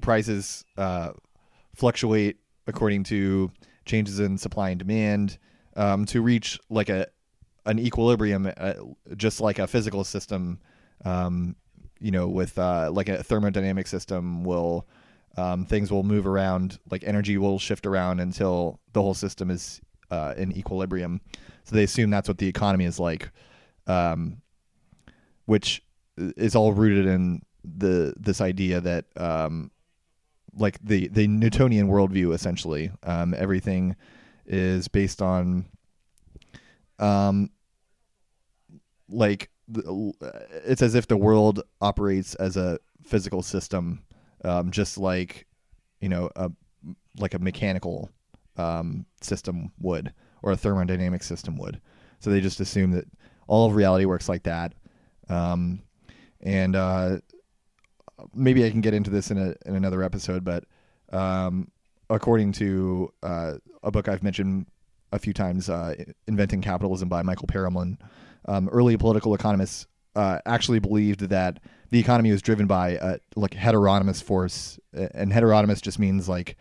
prices 0.01 0.65
uh, 0.77 1.11
fluctuate 1.75 2.37
according 2.67 3.03
to 3.05 3.51
changes 3.85 4.21
in 4.21 4.39
supply 4.39 4.71
and 4.71 4.79
demand 4.79 5.39
um, 5.77 6.05
to 6.07 6.21
reach 6.23 6.59
like 6.71 6.89
a 6.89 7.07
an 7.67 7.79
equilibrium, 7.79 8.51
uh, 8.57 8.75
just 9.17 9.41
like 9.41 9.59
a 9.59 9.67
physical 9.67 10.05
system. 10.05 10.59
Um, 11.05 11.57
you 12.01 12.11
know, 12.11 12.29
with 12.29 12.59
uh, 12.59 12.91
like 12.93 13.09
a 13.09 13.19
thermodynamic 13.19 13.87
system, 13.87 14.45
will 14.45 14.87
um, 15.37 15.65
things 15.65 15.91
will 15.91 16.03
move 16.03 16.27
around, 16.27 16.79
like 16.91 17.05
energy 17.05 17.39
will 17.39 17.59
shift 17.59 17.87
around 17.87 18.21
until 18.21 18.81
the 18.93 19.01
whole 19.01 19.15
system 19.15 19.51
is 19.51 19.81
uh, 20.11 20.35
in 20.37 20.57
equilibrium. 20.57 21.21
So 21.65 21.77
they 21.77 21.85
assume 21.85 22.11
that's 22.11 22.29
what 22.29 22.39
the 22.39 22.49
economy 22.49 22.85
is 22.85 22.99
like, 22.99 23.31
um, 23.87 24.43
which 25.47 25.83
is 26.17 26.55
all 26.55 26.73
rooted 26.73 27.07
in 27.07 27.43
the 27.65 28.13
this 28.17 28.41
idea 28.41 28.81
that 28.81 29.05
um, 29.17 29.71
like 30.55 30.79
the 30.83 31.09
the 31.09 31.27
Newtonian 31.27 31.89
worldview 31.89 32.35
essentially 32.35 32.91
um, 33.05 33.35
everything 33.35 33.97
is 34.47 34.89
based 34.89 35.23
on 35.23 35.67
um 37.03 37.51
like 39.09 39.51
it's 40.65 40.83
as 40.83 40.95
if 40.95 41.07
the 41.07 41.17
world 41.17 41.63
operates 41.81 42.35
as 42.37 42.57
a 42.57 42.79
physical 43.05 43.43
system 43.43 44.03
um, 44.45 44.71
just 44.71 44.99
like 44.99 45.47
you 46.01 46.09
know 46.09 46.31
a 46.37 46.51
like 47.19 47.35
a 47.35 47.39
mechanical 47.39 48.11
um, 48.57 49.07
system 49.21 49.73
would 49.81 50.13
or 50.43 50.53
a 50.53 50.57
thermodynamic 50.57 51.23
system 51.23 51.57
would. 51.57 51.81
So 52.19 52.31
they 52.31 52.41
just 52.41 52.61
assume 52.61 52.93
that 52.93 53.07
all 53.47 53.67
of 53.67 53.75
reality 53.75 54.05
works 54.05 54.29
like 54.29 54.43
that. 54.45 54.75
Um, 55.29 55.83
and 56.41 56.75
uh, 56.75 57.19
maybe 58.35 58.65
I 58.65 58.71
can 58.71 58.81
get 58.81 58.95
into 58.95 59.11
this 59.11 59.31
in 59.31 59.39
a 59.39 59.55
in 59.67 59.77
another 59.77 60.03
episode, 60.03 60.45
but 60.45 60.65
um, 61.13 61.71
according 62.11 62.53
to 62.53 63.13
uh, 63.23 63.55
a 63.83 63.91
book 63.91 64.09
I've 64.09 64.23
mentioned 64.23 64.67
a 65.13 65.19
few 65.19 65.33
times, 65.33 65.69
uh, 65.69 65.95
"Inventing 66.27 66.63
Capitalism" 66.63 67.09
by 67.09 67.23
Michael 67.23 67.47
Perelman, 67.47 67.99
um, 68.47 68.69
early 68.71 68.97
political 68.97 69.35
economists 69.35 69.87
uh, 70.17 70.39
actually 70.47 70.79
believed 70.79 71.21
that 71.29 71.61
the 71.91 71.99
economy 71.99 72.31
was 72.31 72.43
driven 72.43 72.67
by 72.67 72.91
a 73.01 73.19
like 73.37 73.55
heteronomous 73.55 74.21
force, 74.21 74.79
and 74.93 75.33
heteronomous 75.33 75.81
just 75.81 75.99
means 75.99 76.29
like 76.29 76.57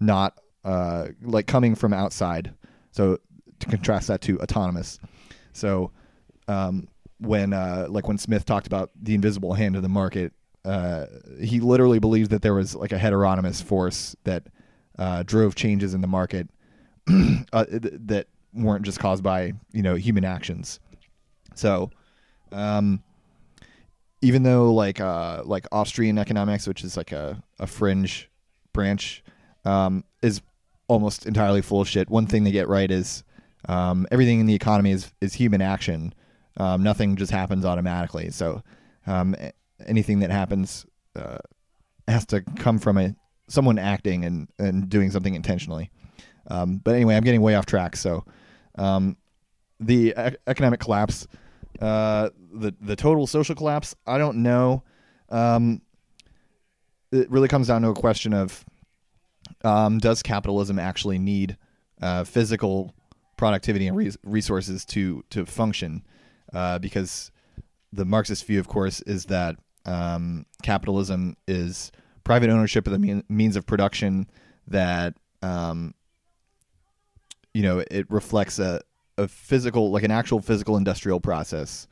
not 0.00 0.38
uh, 0.64 1.08
like 1.22 1.46
coming 1.46 1.74
from 1.74 1.92
outside. 1.92 2.54
So 2.92 3.18
to 3.60 3.66
contrast 3.66 4.08
that 4.08 4.20
to 4.22 4.40
autonomous, 4.40 4.98
so 5.52 5.92
um, 6.48 6.88
when 7.18 7.52
uh, 7.52 7.86
like 7.88 8.08
when 8.08 8.18
Smith 8.18 8.44
talked 8.44 8.66
about 8.66 8.90
the 9.00 9.14
invisible 9.14 9.54
hand 9.54 9.76
of 9.76 9.82
the 9.82 9.88
market, 9.88 10.32
uh, 10.64 11.06
he 11.40 11.60
literally 11.60 11.98
believed 11.98 12.30
that 12.30 12.42
there 12.42 12.54
was 12.54 12.74
like 12.74 12.92
a 12.92 12.98
heteronomous 12.98 13.60
force 13.60 14.16
that 14.24 14.44
uh, 14.98 15.22
drove 15.22 15.54
changes 15.54 15.94
in 15.94 16.00
the 16.00 16.06
market 16.06 16.48
uh, 17.52 17.64
that 17.70 18.26
weren't 18.52 18.84
just 18.84 18.98
caused 18.98 19.22
by 19.22 19.52
you 19.72 19.82
know 19.82 19.94
human 19.94 20.24
actions. 20.24 20.80
So, 21.54 21.90
um, 22.52 23.02
even 24.22 24.42
though 24.42 24.72
like 24.72 25.00
uh, 25.00 25.42
like 25.44 25.66
Austrian 25.72 26.18
economics, 26.18 26.66
which 26.66 26.84
is 26.84 26.96
like 26.96 27.12
a, 27.12 27.42
a 27.58 27.66
fringe 27.66 28.30
branch, 28.72 29.22
um, 29.64 30.04
is 30.22 30.40
almost 30.88 31.26
entirely 31.26 31.62
full 31.62 31.80
of 31.80 31.88
shit. 31.88 32.08
One 32.08 32.26
thing 32.26 32.44
they 32.44 32.52
get 32.52 32.68
right 32.68 32.90
is 32.90 33.24
um, 33.68 34.06
everything 34.10 34.40
in 34.40 34.46
the 34.46 34.54
economy 34.54 34.92
is 34.92 35.12
is 35.20 35.34
human 35.34 35.60
action. 35.60 36.14
Um, 36.58 36.82
nothing 36.82 37.16
just 37.16 37.32
happens 37.32 37.64
automatically. 37.64 38.30
So 38.30 38.62
um, 39.06 39.36
anything 39.84 40.20
that 40.20 40.30
happens 40.30 40.86
uh, 41.14 41.38
has 42.08 42.24
to 42.26 42.40
come 42.40 42.78
from 42.78 42.98
a 42.98 43.14
someone 43.48 43.78
acting 43.78 44.24
and, 44.24 44.48
and 44.58 44.88
doing 44.88 45.10
something 45.10 45.34
intentionally. 45.34 45.90
Um, 46.48 46.80
but 46.82 46.94
anyway, 46.94 47.16
I'm 47.16 47.24
getting 47.24 47.42
way 47.42 47.54
off 47.54 47.66
track. 47.66 47.96
So 47.96 48.24
um, 48.76 49.16
the 49.80 50.14
e- 50.18 50.36
economic 50.46 50.80
collapse, 50.80 51.26
uh, 51.80 52.30
the 52.52 52.74
the 52.80 52.96
total 52.96 53.26
social 53.26 53.54
collapse, 53.54 53.94
I 54.06 54.18
don't 54.18 54.38
know. 54.38 54.82
Um, 55.28 55.82
it 57.12 57.30
really 57.30 57.48
comes 57.48 57.68
down 57.68 57.82
to 57.82 57.88
a 57.88 57.94
question 57.94 58.32
of 58.32 58.64
um, 59.64 59.98
does 59.98 60.22
capitalism 60.22 60.78
actually 60.78 61.18
need 61.18 61.56
uh, 62.00 62.24
physical 62.24 62.94
productivity 63.36 63.86
and 63.86 63.96
re- 63.96 64.12
resources 64.24 64.84
to 64.86 65.24
to 65.30 65.46
function? 65.46 66.02
Uh, 66.52 66.78
because 66.78 67.30
the 67.92 68.04
Marxist 68.04 68.46
view, 68.46 68.60
of 68.60 68.68
course, 68.68 69.00
is 69.02 69.26
that 69.26 69.56
um, 69.84 70.46
capitalism 70.62 71.36
is 71.46 71.92
private 72.24 72.50
ownership 72.50 72.86
of 72.86 72.92
the 72.92 72.98
mean, 72.98 73.22
means 73.28 73.56
of 73.56 73.66
production 73.66 74.28
that 74.66 75.14
um, 75.42 75.94
you 77.56 77.62
know 77.62 77.82
it 77.90 78.04
reflects 78.10 78.58
a, 78.58 78.82
a 79.16 79.26
physical 79.26 79.90
like 79.90 80.02
an 80.02 80.10
actual 80.10 80.42
physical 80.42 80.76
industrial 80.76 81.20
process 81.20 81.88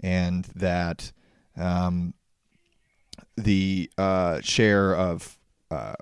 and 0.00 0.46
that 0.56 1.12
um, 1.58 2.14
the 3.36 3.90
uh, 3.98 4.40
share 4.40 4.96
of 4.96 5.36
uh, 5.70 5.92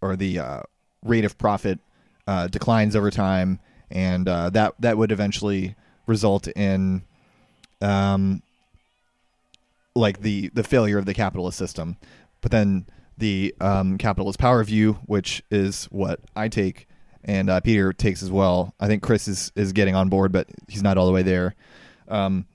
or 0.00 0.14
the 0.14 0.38
uh, 0.38 0.62
rate 1.04 1.24
of 1.24 1.36
profit 1.38 1.80
uh, 2.28 2.46
declines 2.46 2.94
over 2.94 3.10
time 3.10 3.58
and 3.90 4.28
uh, 4.28 4.48
that 4.48 4.74
that 4.78 4.96
would 4.96 5.10
eventually 5.10 5.74
result 6.06 6.46
in 6.46 7.02
um, 7.80 8.44
like 9.96 10.20
the 10.20 10.52
the 10.54 10.62
failure 10.62 10.98
of 10.98 11.04
the 11.04 11.14
capitalist 11.14 11.58
system. 11.58 11.96
But 12.40 12.52
then 12.52 12.86
the 13.18 13.56
um, 13.60 13.98
capitalist 13.98 14.38
power 14.38 14.62
view, 14.62 15.00
which 15.06 15.42
is 15.50 15.86
what 15.86 16.20
I 16.36 16.46
take 16.46 16.86
and 17.24 17.48
uh, 17.48 17.60
Peter 17.60 17.92
takes 17.92 18.22
as 18.22 18.30
well. 18.30 18.74
I 18.80 18.86
think 18.86 19.02
Chris 19.02 19.28
is 19.28 19.52
is 19.54 19.72
getting 19.72 19.94
on 19.94 20.08
board, 20.08 20.32
but 20.32 20.48
he's 20.68 20.82
not 20.82 20.98
all 20.98 21.06
the 21.06 21.12
way 21.12 21.22
there. 21.22 21.54
Um, 22.08 22.46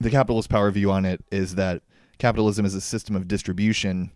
the 0.00 0.10
capitalist 0.10 0.48
power 0.48 0.70
view 0.70 0.90
on 0.90 1.04
it 1.04 1.24
is 1.30 1.54
that 1.54 1.82
capitalism 2.18 2.64
is 2.64 2.74
a 2.74 2.80
system 2.80 3.16
of 3.16 3.28
distribution. 3.28 4.10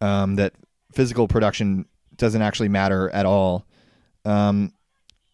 Um, 0.00 0.36
that 0.36 0.52
physical 0.92 1.26
production 1.26 1.86
doesn't 2.16 2.42
actually 2.42 2.68
matter 2.68 3.10
at 3.10 3.26
all, 3.26 3.66
um, 4.24 4.72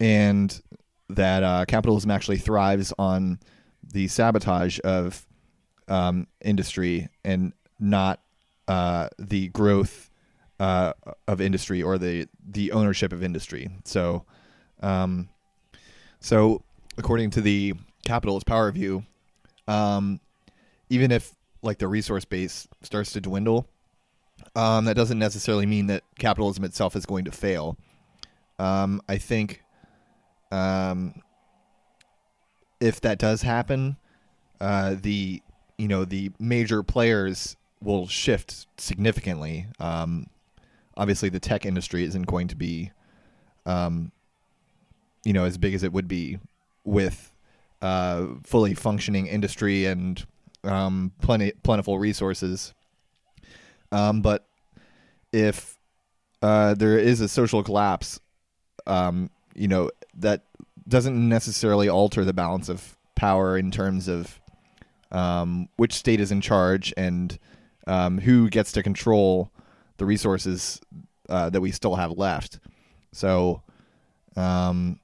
and 0.01 0.61
that 1.09 1.43
uh, 1.43 1.65
capitalism 1.67 2.11
actually 2.11 2.39
thrives 2.39 2.93
on 2.99 3.39
the 3.93 4.09
sabotage 4.09 4.79
of 4.85 5.27
um, 5.89 6.27
industry 6.41 7.09
and 7.25 7.53
not 7.79 8.21
uh, 8.69 9.09
the 9.19 9.49
growth 9.49 10.11
uh, 10.63 10.93
of 11.27 11.41
industry 11.41 11.83
or 11.83 11.99
the 11.99 12.29
the 12.49 12.71
ownership 12.71 13.13
of 13.13 13.21
industry. 13.21 13.69
So, 13.85 14.25
um, 14.81 15.29
so 16.21 16.63
according 16.97 17.31
to 17.31 17.41
the 17.41 17.75
capitalist 18.07 18.47
power 18.47 18.71
view, 18.71 19.05
um, 19.67 20.21
even 20.89 21.11
if 21.11 21.35
like 21.63 21.79
the 21.79 21.89
resource 21.89 22.25
base 22.25 22.69
starts 22.81 23.13
to 23.15 23.21
dwindle, 23.21 23.67
um, 24.55 24.85
that 24.85 24.95
doesn't 24.95 25.19
necessarily 25.19 25.67
mean 25.67 25.89
that 25.89 26.05
capitalism 26.21 26.63
itself 26.63 26.95
is 26.95 27.07
going 27.07 27.25
to 27.25 27.33
fail. 27.33 27.77
Um, 28.61 29.03
I 29.09 29.19
think 29.19 29.65
um, 30.53 31.23
if 32.81 33.01
that 33.01 33.19
does 33.19 33.43
happen, 33.43 33.97
uh, 34.61 34.95
the 35.03 35.43
you 35.77 35.89
know 35.89 36.05
the 36.05 36.31
major 36.39 36.85
players 36.85 37.57
will 37.81 38.07
shift 38.07 38.69
significantly. 38.79 39.67
Um, 39.81 40.29
obviously, 40.97 41.29
the 41.29 41.41
tech 41.41 41.67
industry 41.67 42.05
isn't 42.05 42.27
going 42.27 42.49
to 42.49 42.57
be, 42.57 42.91
um, 43.67 44.13
you 45.25 45.33
know, 45.33 45.45
as 45.45 45.59
big 45.59 45.75
as 45.75 45.83
it 45.83 45.93
would 45.93 46.09
be 46.09 46.39
with 46.85 47.33
uh, 47.81 48.27
fully 48.45 48.75
functioning 48.75 49.27
industry 49.27 49.87
and 49.87 50.25
um, 50.65 51.13
plenty 51.21 51.53
plentiful 51.63 51.99
resources. 51.99 52.75
Um, 53.91 54.23
but 54.23 54.47
if 55.33 55.79
uh, 56.41 56.75
there 56.75 56.99
is 56.99 57.21
a 57.21 57.29
social 57.29 57.63
collapse, 57.63 58.21
um, 58.87 59.31
you 59.55 59.69
know 59.69 59.91
that 60.15 60.45
doesn't 60.89 61.29
necessarily 61.29 61.89
alter 61.89 62.25
the 62.25 62.33
balance 62.33 62.69
of 62.69 62.97
power 63.15 63.57
in 63.57 63.71
terms 63.71 64.09
of 64.09 64.41
um, 65.11 65.69
which 65.77 65.93
state 65.93 66.21
is 66.21 66.33
in 66.33 66.41
charge 66.41 66.93
and 66.97 67.39
um, 67.87 68.19
who 68.19 68.49
gets 68.49 68.73
to 68.73 68.83
control 68.83 69.51
the 69.97 70.05
resources 70.05 70.81
uh, 71.29 71.51
that 71.51 71.61
we 71.61 71.71
still 71.71 71.95
have 71.95 72.13
left. 72.13 72.59
So, 73.13 73.63
um, 74.37 74.99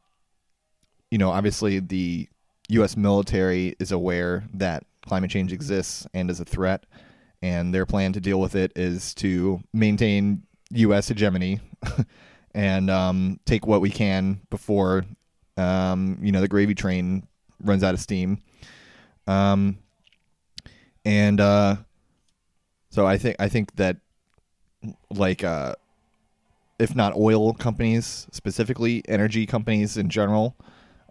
you 1.11 1.19
know, 1.19 1.31
obviously 1.31 1.79
the 1.81 2.29
U.S. 2.71 2.97
military 2.97 3.77
is 3.79 3.93
aware 3.93 4.45
that 4.55 4.85
climate 5.07 5.31
change 5.31 5.53
exists 5.53 6.07
and 6.13 6.31
is 6.31 6.41
a 6.41 6.45
threat, 6.45 6.85
and 7.41 7.73
their 7.73 7.87
plan 7.87 8.13
to 8.13 8.21
deal 8.21 8.41
with 8.41 8.55
it 8.55 8.73
is 8.77 9.15
to 9.15 9.61
maintain 9.73 10.43
U.S. 10.71 11.09
hegemony 11.09 11.61
and 12.55 12.91
um, 12.91 13.41
take 13.47 13.67
what 13.67 13.81
we 13.81 13.91
can 13.91 14.41
before, 14.51 15.05
um, 15.57 16.19
you 16.21 16.33
know, 16.33 16.41
the 16.41 16.49
gravy 16.49 16.75
train 16.75 17.27
runs 17.63 17.83
out 17.83 17.95
of 17.95 18.01
steam. 18.01 18.43
Um, 19.27 19.79
and 21.05 21.41
uh, 21.41 21.77
so 22.91 23.07
I 23.07 23.19
think 23.19 23.37
I 23.39 23.49
think 23.49 23.77
that 23.77 23.99
like 25.11 25.45
uh, 25.45 25.75
if 26.79 26.95
not 26.95 27.15
oil 27.17 27.53
companies 27.53 28.27
specifically, 28.31 29.03
energy 29.09 29.47
companies 29.47 29.97
in 29.97 30.09
general 30.09 30.57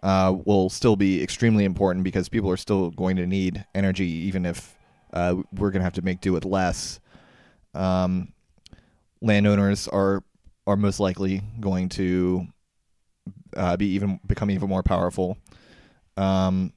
uh, 0.02 0.34
will 0.44 0.70
still 0.70 0.96
be 0.96 1.22
extremely 1.22 1.64
important 1.64 2.04
because 2.04 2.28
people 2.28 2.50
are 2.50 2.56
still 2.56 2.90
going 2.90 3.16
to 3.16 3.26
need 3.26 3.64
energy, 3.74 4.06
even 4.06 4.46
if 4.46 4.76
uh, 5.12 5.36
we're 5.52 5.70
going 5.70 5.80
to 5.80 5.84
have 5.84 5.94
to 5.94 6.02
make 6.02 6.20
do 6.20 6.32
with 6.32 6.44
less. 6.44 7.00
Um, 7.74 8.32
landowners 9.20 9.88
are 9.88 10.22
are 10.66 10.76
most 10.76 11.00
likely 11.00 11.42
going 11.60 11.88
to 11.88 12.46
uh, 13.56 13.76
be 13.76 13.86
even 13.86 14.20
become 14.26 14.50
even 14.50 14.68
more 14.68 14.82
powerful. 14.82 15.38
Um, 16.16 16.72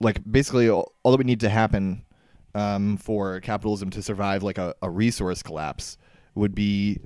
like 0.00 0.20
basically 0.30 0.68
all, 0.68 0.92
all 1.02 1.12
that 1.12 1.18
would 1.18 1.26
need 1.26 1.40
to 1.40 1.48
happen 1.48 2.04
um, 2.54 2.96
for 2.96 3.40
capitalism 3.40 3.90
to 3.90 4.02
survive 4.02 4.42
like 4.42 4.58
a, 4.58 4.74
a 4.82 4.90
resource 4.90 5.42
collapse 5.42 5.96
would 6.34 6.54
be 6.54 6.98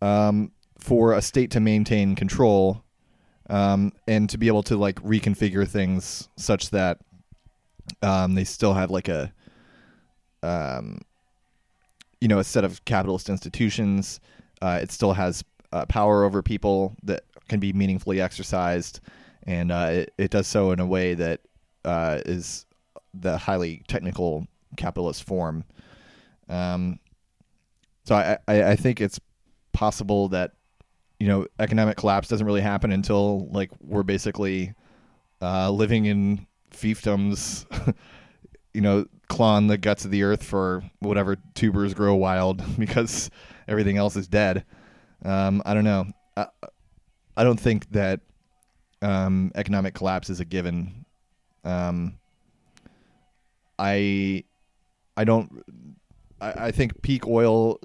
um, 0.00 0.52
for 0.78 1.12
a 1.12 1.22
state 1.22 1.50
to 1.50 1.60
maintain 1.60 2.14
control 2.14 2.84
um, 3.50 3.92
and 4.06 4.28
to 4.30 4.38
be 4.38 4.46
able 4.46 4.62
to 4.62 4.76
like 4.76 4.96
reconfigure 4.96 5.66
things 5.66 6.28
such 6.36 6.70
that 6.70 6.98
um, 8.02 8.34
they 8.34 8.44
still 8.44 8.74
have 8.74 8.90
like 8.90 9.08
a 9.08 9.32
um, 10.42 11.00
you 12.20 12.28
know 12.28 12.38
a 12.38 12.44
set 12.44 12.64
of 12.64 12.84
capitalist 12.84 13.28
institutions. 13.28 14.20
Uh, 14.60 14.78
it 14.82 14.90
still 14.90 15.12
has 15.12 15.44
uh, 15.72 15.86
power 15.86 16.24
over 16.24 16.42
people 16.42 16.94
that 17.02 17.24
can 17.48 17.60
be 17.60 17.72
meaningfully 17.72 18.20
exercised, 18.20 19.00
and 19.44 19.72
uh, 19.72 19.88
it, 19.90 20.12
it 20.18 20.30
does 20.30 20.46
so 20.46 20.72
in 20.72 20.80
a 20.80 20.86
way 20.86 21.14
that 21.14 21.40
uh, 21.84 22.20
is 22.26 22.66
the 23.20 23.38
highly 23.38 23.82
technical 23.88 24.46
capitalist 24.76 25.24
form. 25.24 25.64
Um, 26.48 26.98
so 28.04 28.14
I, 28.14 28.38
I, 28.46 28.62
I 28.70 28.76
think 28.76 29.00
it's 29.00 29.20
possible 29.72 30.28
that 30.28 30.52
you 31.20 31.28
know 31.28 31.46
economic 31.58 31.96
collapse 31.96 32.28
doesn't 32.28 32.46
really 32.46 32.60
happen 32.60 32.90
until 32.92 33.48
like 33.50 33.70
we're 33.80 34.02
basically 34.02 34.74
uh, 35.40 35.70
living 35.70 36.06
in 36.06 36.46
fiefdoms, 36.70 37.66
you 38.74 38.80
know, 38.80 39.06
clawing 39.28 39.66
the 39.66 39.78
guts 39.78 40.04
of 40.04 40.10
the 40.10 40.22
earth 40.22 40.42
for 40.42 40.82
whatever 41.00 41.36
tubers 41.54 41.94
grow 41.94 42.14
wild 42.14 42.62
because 42.78 43.30
everything 43.66 43.96
else 43.96 44.16
is 44.16 44.28
dead. 44.28 44.64
Um, 45.24 45.62
I 45.64 45.74
don't 45.74 45.84
know. 45.84 46.06
I, 46.36 46.46
I 47.36 47.44
don't 47.44 47.58
think 47.60 47.90
that 47.90 48.20
um, 49.02 49.52
economic 49.54 49.94
collapse 49.94 50.30
is 50.30 50.40
a 50.40 50.44
given. 50.44 51.04
Um, 51.64 52.18
I 53.78 54.44
I 55.16 55.24
don't. 55.24 55.64
I, 56.40 56.66
I 56.66 56.70
think 56.70 57.02
peak 57.02 57.26
oil 57.26 57.78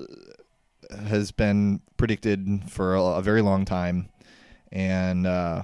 has 1.08 1.32
been 1.32 1.82
predicted 1.98 2.70
for 2.70 2.96
a, 2.96 3.04
a 3.04 3.22
very 3.22 3.42
long 3.42 3.66
time, 3.66 4.10
and 4.72 5.26
uh, 5.26 5.64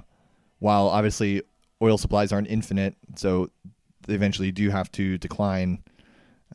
while 0.59 0.87
obviously 0.87 1.41
oil 1.81 1.97
supplies 1.97 2.31
aren't 2.31 2.49
infinite, 2.49 2.95
so 3.15 3.49
they 4.07 4.13
eventually 4.13 4.51
do 4.51 4.69
have 4.69 4.91
to 4.93 5.17
decline. 5.17 5.83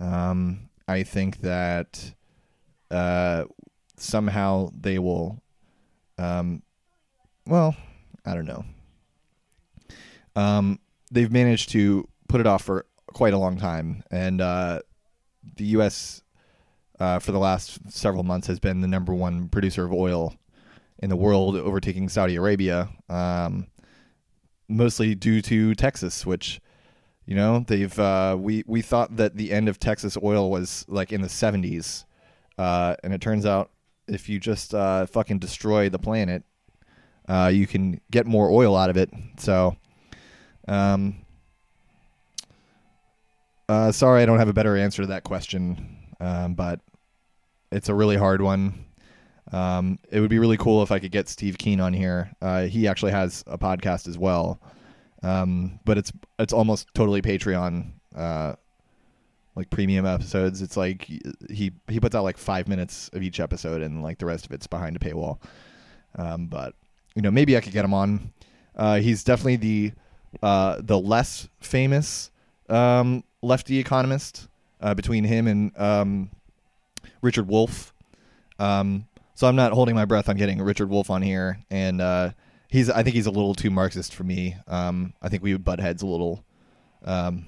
Um, 0.01 0.69
I 0.89 1.03
think 1.03 1.41
that 1.41 2.15
uh, 2.91 3.45
somehow 3.97 4.71
they 4.79 4.99
will. 4.99 5.43
Um, 6.19 6.63
well, 7.47 7.77
I 8.25 8.35
don't 8.35 8.47
know. 8.47 8.65
Um, 10.37 10.79
they've 11.11 11.31
managed 11.31 11.71
to 11.71 12.09
put 12.29 12.41
it 12.41 12.47
off 12.47 12.63
for 12.63 12.87
quite 13.15 13.33
a 13.33 13.39
long 13.39 13.57
time, 13.57 14.03
and 14.11 14.41
uh, 14.41 14.81
the 15.57 15.65
U.S. 15.67 16.23
Uh, 17.01 17.19
for 17.19 17.33
the 17.33 17.39
last 17.39 17.79
several 17.91 18.23
months 18.23 18.47
has 18.47 18.61
been 18.61 18.81
the 18.81 18.89
number 18.89 19.15
one 19.15 19.49
producer 19.49 19.85
of 19.85 19.93
oil 19.93 20.35
in 20.99 21.11
the 21.11 21.17
world, 21.17 21.57
overtaking 21.57 22.09
Saudi 22.09 22.37
Arabia. 22.37 22.91
Um, 23.09 23.67
mostly 24.69 25.15
due 25.15 25.41
to 25.43 25.75
Texas, 25.75 26.27
which 26.27 26.61
you 27.27 27.35
know 27.35 27.65
they've 27.67 27.99
uh, 27.99 28.37
we 28.39 28.65
we 28.67 28.83
thought 28.83 29.17
that 29.17 29.37
the 29.37 29.53
end 29.53 29.69
of 29.69 29.79
Texas 29.79 30.17
oil 30.23 30.51
was 30.51 30.85
like 30.89 31.13
in 31.13 31.23
the 31.23 31.29
70s, 31.29 32.05
uh, 32.59 32.97
and 33.03 33.15
it 33.15 33.21
turns 33.21 33.47
out 33.47 33.71
if 34.07 34.29
you 34.29 34.39
just 34.39 34.75
uh, 34.75 35.07
fucking 35.07 35.39
destroy 35.39 35.89
the 35.89 35.99
planet, 35.99 36.45
uh, 37.29 37.51
you 37.53 37.67
can 37.67 38.01
get 38.11 38.27
more 38.27 38.51
oil 38.51 38.77
out 38.77 38.91
of 38.91 38.97
it. 38.97 39.11
So, 39.39 39.77
um, 40.69 41.24
uh, 43.69 43.93
sorry, 43.93 44.23
I 44.23 44.27
don't 44.27 44.39
have 44.39 44.49
a 44.49 44.53
better 44.53 44.77
answer 44.77 45.03
to 45.03 45.09
that 45.09 45.25
question, 45.25 46.15
um, 46.21 46.55
but 46.55 46.81
it's 47.73 47.89
a 47.89 47.95
really 47.95 48.17
hard 48.17 48.43
one. 48.43 48.85
Um, 49.53 49.99
it 50.11 50.21
would 50.21 50.31
be 50.31 50.39
really 50.39 50.57
cool 50.57 50.83
if 50.83 50.91
I 50.91 50.99
could 50.99 51.13
get 51.13 51.29
Steve 51.29 51.59
Keen 51.59 51.81
on 51.81 51.93
here. 51.93 52.31
Uh, 52.43 52.65
he 52.65 52.89
actually 52.89 53.13
has 53.13 53.45
a 53.47 53.59
podcast 53.59 54.09
as 54.09 54.19
well, 54.19 54.61
um, 55.23 55.79
but 55.85 55.99
it's 55.99 56.13
it's 56.39 56.53
almost 56.53 56.89
totally 56.95 57.23
Patreon, 57.23 57.93
uh, 58.15 58.55
like 59.55 59.71
premium 59.71 60.07
episodes. 60.07 60.61
It's 60.61 60.77
like 60.77 61.05
he 61.51 61.73
he 61.89 62.01
puts 62.01 62.15
out 62.15 62.25
like 62.25 62.39
five 62.39 62.69
minutes 62.69 63.11
of 63.13 63.23
each 63.23 63.41
episode, 63.41 63.83
and 63.83 64.03
like 64.03 64.19
the 64.19 64.27
rest 64.27 64.47
of 64.47 64.53
it's 64.53 64.67
behind 64.67 64.97
a 64.97 64.99
paywall. 64.99 65.39
Um, 66.17 66.47
but 66.47 66.75
you 67.15 67.23
know, 67.23 67.31
maybe 67.31 67.57
I 67.57 67.61
could 67.61 67.73
get 67.73 67.85
him 67.85 67.95
on. 67.95 68.33
Uh, 68.77 68.99
he's 68.99 69.25
definitely 69.25 69.57
the 69.57 69.93
uh, 70.43 70.81
the 70.81 70.99
less 70.99 71.49
famous 71.61 72.31
um, 72.69 73.25
lefty 73.45 73.79
economist 73.79 74.49
uh, 74.81 74.95
between 74.95 75.25
him 75.25 75.47
and 75.47 75.79
um, 75.79 76.31
Richard 77.23 77.49
Wolff. 77.49 77.93
Um, 78.59 79.07
so 79.35 79.47
I'm 79.49 79.57
not 79.57 79.73
holding 79.73 79.95
my 79.95 80.05
breath 80.05 80.29
on 80.29 80.37
getting 80.37 80.61
Richard 80.63 80.89
Wolff 80.89 81.11
on 81.11 81.23
here, 81.23 81.59
and 81.71 82.01
uh, 82.01 82.31
he's 82.69 82.89
I 82.89 83.03
think 83.03 83.17
he's 83.17 83.27
a 83.27 83.31
little 83.31 83.55
too 83.55 83.71
Marxist 83.71 84.15
for 84.15 84.25
me. 84.25 84.57
Um, 84.69 85.13
I 85.21 85.29
think 85.29 85.43
we 85.43 85.53
would 85.53 85.65
butt 85.65 85.81
heads 85.81 86.03
a 86.03 86.07
little. 86.07 86.45
Um, 87.05 87.47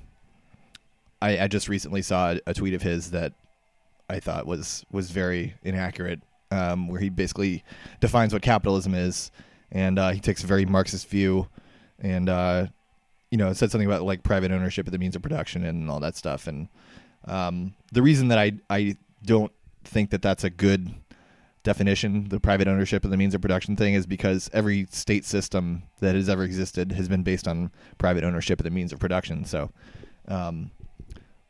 I, 1.22 1.40
I 1.40 1.48
just 1.48 1.68
recently 1.68 2.02
saw 2.02 2.32
a, 2.32 2.40
a 2.48 2.54
tweet 2.54 2.74
of 2.74 2.82
his 2.82 3.12
that 3.12 3.32
I 4.08 4.20
thought 4.20 4.46
was 4.46 4.84
was 4.90 5.10
very 5.10 5.54
inaccurate, 5.62 6.20
um, 6.50 6.88
where 6.88 7.00
he 7.00 7.08
basically 7.08 7.64
defines 8.00 8.32
what 8.32 8.42
capitalism 8.42 8.94
is, 8.94 9.30
and 9.70 9.98
uh, 9.98 10.10
he 10.10 10.20
takes 10.20 10.42
a 10.42 10.46
very 10.46 10.66
Marxist 10.66 11.08
view, 11.08 11.48
and 12.00 12.28
uh, 12.28 12.66
you 13.30 13.38
know 13.38 13.48
it 13.48 13.56
said 13.56 13.70
something 13.70 13.86
about 13.86 14.02
like 14.02 14.22
private 14.22 14.50
ownership 14.50 14.86
of 14.86 14.92
the 14.92 14.98
means 14.98 15.16
of 15.16 15.22
production 15.22 15.64
and 15.64 15.90
all 15.90 16.00
that 16.00 16.16
stuff. 16.16 16.46
And 16.46 16.68
um, 17.26 17.74
the 17.92 18.02
reason 18.02 18.28
that 18.28 18.38
I 18.38 18.52
I 18.70 18.96
don't 19.24 19.52
think 19.84 20.10
that 20.10 20.22
that's 20.22 20.44
a 20.44 20.50
good 20.50 20.94
definition, 21.62 22.28
the 22.28 22.38
private 22.38 22.68
ownership 22.68 23.04
of 23.04 23.10
the 23.10 23.16
means 23.16 23.34
of 23.34 23.40
production 23.40 23.74
thing, 23.74 23.94
is 23.94 24.06
because 24.06 24.48
every 24.52 24.86
state 24.90 25.24
system 25.24 25.82
that 26.00 26.14
has 26.14 26.28
ever 26.28 26.44
existed 26.44 26.92
has 26.92 27.08
been 27.08 27.24
based 27.24 27.48
on 27.48 27.72
private 27.98 28.22
ownership 28.22 28.60
of 28.60 28.64
the 28.64 28.70
means 28.70 28.92
of 28.92 29.00
production. 29.00 29.44
So, 29.44 29.70
um, 30.28 30.70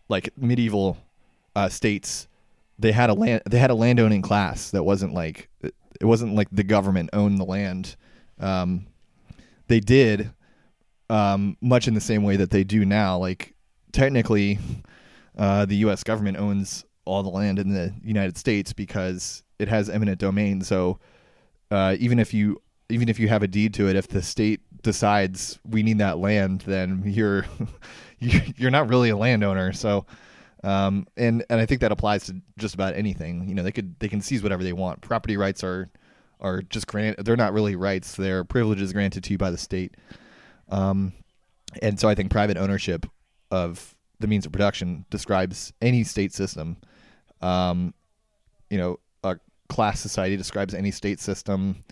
like 0.09 0.31
medieval 0.39 0.97
uh, 1.55 1.69
states, 1.69 2.29
they 2.79 2.93
had 2.93 3.11
a 3.11 3.15
land 3.15 3.43
they 3.49 3.59
had 3.59 3.71
a 3.71 3.75
landowning 3.75 4.23
class 4.23 4.71
that 4.71 4.85
wasn't 4.85 5.13
like 5.13 5.49
it 5.63 6.05
wasn't 6.05 6.35
like 6.35 6.49
the 6.51 6.65
government 6.65 7.11
owned 7.13 7.39
the 7.39 7.45
land. 7.45 7.97
Um, 8.41 8.87
they 9.69 9.81
did 9.81 10.31
um, 11.11 11.57
much 11.61 11.89
in 11.89 11.95
the 11.95 12.01
same 12.01 12.23
way 12.23 12.37
that 12.37 12.51
they 12.51 12.65
do 12.65 12.85
now. 12.85 13.19
Like 13.19 13.55
technically, 13.93 14.59
uh, 15.37 15.67
the 15.67 15.77
U.S. 15.77 16.03
government 16.03 16.37
owns 16.37 16.85
all 17.05 17.23
the 17.23 17.31
land 17.31 17.59
in 17.59 17.73
the 17.73 17.95
United 18.03 18.37
States 18.37 18.73
because 18.73 19.43
it 19.59 19.69
has 19.69 19.89
eminent 19.89 20.19
domain. 20.19 20.61
So 20.63 20.99
uh, 21.71 21.97
even 21.99 22.19
if 22.19 22.35
you 22.35 22.61
even 22.89 23.09
if 23.09 23.19
you 23.19 23.29
have 23.29 23.43
a 23.43 23.49
deed 23.49 23.75
to 23.75 23.89
it, 23.89 23.97
if 23.97 24.09
the 24.09 24.23
state 24.23 24.61
decides 24.83 25.59
we 25.69 25.83
need 25.83 25.99
that 25.99 26.19
land, 26.19 26.63
then 26.67 27.03
you're 27.05 27.47
you're 28.19 28.71
not 28.71 28.89
really 28.89 29.11
a 29.11 29.17
landowner. 29.17 29.73
So 29.73 30.07
um, 30.67 31.07
and 31.17 31.45
and 31.49 31.61
I 31.61 31.67
think 31.67 31.81
that 31.83 31.93
applies 31.93 32.27
to 32.27 32.41
just 32.59 32.75
about 32.75 32.95
anything. 32.95 33.49
You 33.49 33.55
know, 33.55 33.63
they 33.63 33.73
could 33.73 33.99
they 34.01 34.09
can 34.09 34.21
seize 34.21 34.43
whatever 34.43 34.65
they 34.65 34.73
want. 34.73 35.01
Property 35.01 35.37
rights 35.37 35.63
are 35.63 35.89
are 36.41 36.63
just 36.63 36.87
granted. 36.87 37.25
They're 37.25 37.37
not 37.37 37.53
really 37.53 37.77
rights. 37.77 38.17
They're 38.17 38.45
privileges 38.45 38.93
granted 38.93 39.25
to 39.25 39.33
you 39.33 39.39
by 39.39 39.51
the 39.51 39.59
state. 39.59 39.97
Um, 40.69 41.13
and 41.83 41.99
so 41.99 42.09
I 42.09 42.15
think 42.15 42.31
private 42.31 42.57
ownership 42.57 43.07
of 43.51 43.95
the 44.19 44.27
means 44.27 44.47
of 44.47 44.53
production 44.53 45.05
describes 45.11 45.73
any 45.81 46.05
state 46.05 46.33
system. 46.33 46.79
Um, 47.41 47.95
you 48.71 48.79
know, 48.79 48.99
a 49.23 49.39
class 49.69 50.01
society 50.01 50.37
describes 50.37 50.75
any 50.75 50.91
state 50.91 51.21
system. 51.21 51.85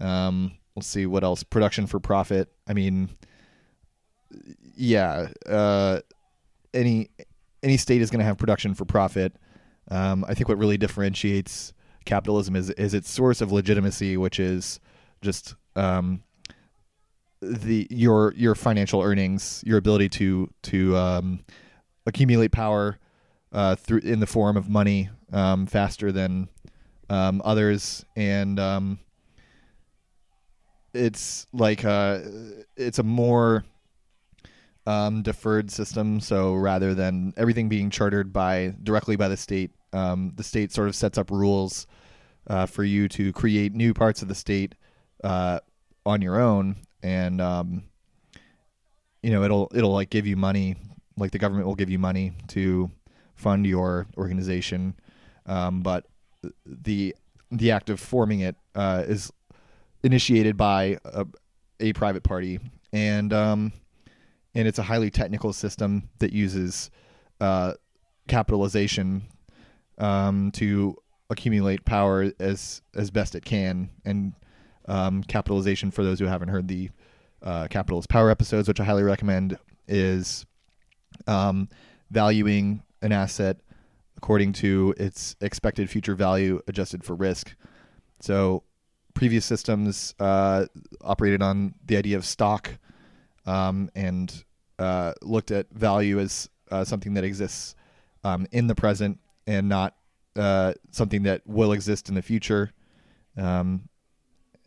Um, 0.00 0.52
let's 0.76 0.86
see 0.88 1.06
what 1.06 1.24
else. 1.24 1.42
Production 1.42 1.86
for 1.86 2.00
profit. 2.00 2.52
I 2.68 2.74
mean, 2.74 3.10
yeah, 4.76 5.28
uh, 5.46 6.00
any 6.74 7.10
any 7.62 7.76
state 7.76 8.02
is 8.02 8.10
going 8.10 8.18
to 8.18 8.24
have 8.24 8.38
production 8.38 8.74
for 8.74 8.84
profit. 8.84 9.36
Um, 9.90 10.24
I 10.28 10.34
think 10.34 10.48
what 10.48 10.58
really 10.58 10.78
differentiates 10.78 11.72
capitalism 12.04 12.56
is 12.56 12.70
is 12.70 12.94
its 12.94 13.10
source 13.10 13.40
of 13.40 13.52
legitimacy, 13.52 14.16
which 14.16 14.40
is 14.40 14.80
just 15.20 15.54
um, 15.76 16.22
the 17.42 17.86
your 17.90 18.32
your 18.36 18.54
financial 18.54 19.02
earnings, 19.02 19.62
your 19.66 19.76
ability 19.76 20.08
to 20.10 20.48
to 20.62 20.96
um, 20.96 21.40
accumulate 22.06 22.52
power 22.52 22.98
uh, 23.52 23.74
through 23.74 23.98
in 24.00 24.20
the 24.20 24.26
form 24.26 24.56
of 24.56 24.68
money 24.68 25.10
um, 25.32 25.66
faster 25.66 26.12
than 26.12 26.48
um, 27.10 27.42
others, 27.44 28.04
and 28.16 28.60
um, 28.60 28.98
it's 30.94 31.46
like 31.52 31.84
uh, 31.84 32.20
it's 32.76 33.00
a 33.00 33.02
more 33.02 33.64
um, 34.86 35.22
deferred 35.22 35.70
system. 35.70 36.20
So 36.20 36.54
rather 36.54 36.94
than 36.94 37.34
everything 37.36 37.68
being 37.68 37.90
chartered 37.90 38.32
by 38.32 38.74
directly 38.82 39.16
by 39.16 39.28
the 39.28 39.36
state, 39.36 39.72
um, 39.92 40.32
the 40.36 40.44
state 40.44 40.72
sort 40.72 40.88
of 40.88 40.94
sets 40.94 41.18
up 41.18 41.30
rules 41.30 41.86
uh, 42.46 42.66
for 42.66 42.84
you 42.84 43.08
to 43.08 43.32
create 43.32 43.74
new 43.74 43.94
parts 43.94 44.22
of 44.22 44.28
the 44.28 44.34
state 44.34 44.74
uh, 45.24 45.60
on 46.04 46.22
your 46.22 46.40
own, 46.40 46.76
and 47.02 47.40
um, 47.40 47.84
you 49.22 49.30
know 49.30 49.42
it'll 49.42 49.70
it'll 49.74 49.92
like 49.92 50.10
give 50.10 50.26
you 50.26 50.36
money, 50.36 50.76
like 51.16 51.30
the 51.30 51.38
government 51.38 51.66
will 51.66 51.74
give 51.74 51.90
you 51.90 51.98
money 51.98 52.32
to 52.48 52.90
fund 53.34 53.66
your 53.66 54.06
organization, 54.16 54.94
um, 55.46 55.82
but 55.82 56.06
the 56.64 57.14
the 57.50 57.70
act 57.70 57.90
of 57.90 58.00
forming 58.00 58.40
it 58.40 58.56
uh, 58.74 59.04
is 59.06 59.30
initiated 60.02 60.56
by 60.56 60.98
a, 61.04 61.26
a 61.80 61.92
private 61.92 62.22
party, 62.22 62.58
and 62.92 63.32
um, 63.32 63.72
and 64.54 64.68
it's 64.68 64.78
a 64.78 64.82
highly 64.82 65.10
technical 65.10 65.52
system 65.52 66.08
that 66.18 66.32
uses 66.32 66.90
uh, 67.40 67.74
capitalization 68.28 69.22
um, 69.98 70.50
to 70.52 70.96
accumulate 71.30 71.84
power 71.84 72.32
as 72.38 72.82
as 72.94 73.10
best 73.10 73.34
it 73.34 73.44
can, 73.44 73.90
and 74.04 74.32
um, 74.86 75.22
capitalization 75.22 75.90
for 75.90 76.02
those 76.04 76.18
who 76.18 76.26
haven't 76.26 76.48
heard 76.48 76.68
the 76.68 76.90
uh, 77.42 77.66
capitalist 77.68 78.08
power 78.08 78.30
episodes, 78.30 78.68
which 78.68 78.80
I 78.80 78.84
highly 78.84 79.02
recommend, 79.02 79.58
is 79.88 80.46
um, 81.26 81.68
valuing 82.10 82.82
an 83.00 83.12
asset 83.12 83.58
according 84.16 84.52
to 84.52 84.94
its 84.98 85.34
expected 85.40 85.90
future 85.90 86.14
value 86.14 86.60
adjusted 86.68 87.02
for 87.02 87.14
risk. 87.14 87.54
So 88.20 88.62
previous 89.14 89.44
systems 89.44 90.14
uh, 90.20 90.66
operated 91.00 91.42
on 91.42 91.74
the 91.84 91.96
idea 91.96 92.16
of 92.16 92.24
stock 92.24 92.70
um, 93.46 93.90
and 93.94 94.44
uh, 94.78 95.12
looked 95.22 95.50
at 95.50 95.70
value 95.72 96.20
as 96.20 96.48
uh, 96.70 96.84
something 96.84 97.14
that 97.14 97.24
exists 97.24 97.74
um, 98.24 98.46
in 98.52 98.68
the 98.68 98.74
present 98.74 99.18
and 99.46 99.68
not 99.68 99.96
uh, 100.36 100.72
something 100.90 101.24
that 101.24 101.42
will 101.46 101.72
exist 101.72 102.08
in 102.08 102.14
the 102.14 102.22
future. 102.22 102.70
Um, 103.36 103.88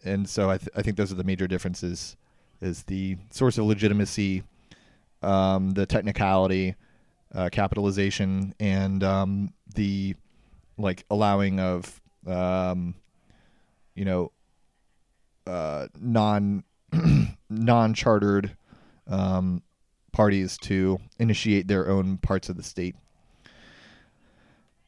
and 0.06 0.30
so 0.30 0.50
I, 0.50 0.58
th- 0.58 0.70
I 0.76 0.82
think 0.82 0.98
those 0.98 1.12
are 1.12 1.16
the 1.16 1.24
major 1.24 1.48
differences: 1.48 2.16
is 2.62 2.84
the 2.84 3.18
source 3.32 3.58
of 3.58 3.66
legitimacy, 3.66 4.44
um, 5.22 5.72
the 5.72 5.86
technicality, 5.86 6.76
uh, 7.34 7.50
capitalization, 7.52 8.54
and 8.60 9.04
um, 9.04 9.54
the 9.74 10.16
like 10.78 11.06
allowing 11.10 11.60
of 11.60 12.02
um, 12.28 12.96
you 13.96 14.06
know 14.06 14.32
uh, 15.48 15.88
non 16.00 16.64
non 17.50 17.94
chartered 17.94 18.56
um, 19.08 19.62
parties 20.12 20.58
to 20.58 21.00
initiate 21.20 21.68
their 21.68 21.90
own 21.90 22.18
parts 22.18 22.50
of 22.50 22.58
the 22.58 22.64
state. 22.64 22.96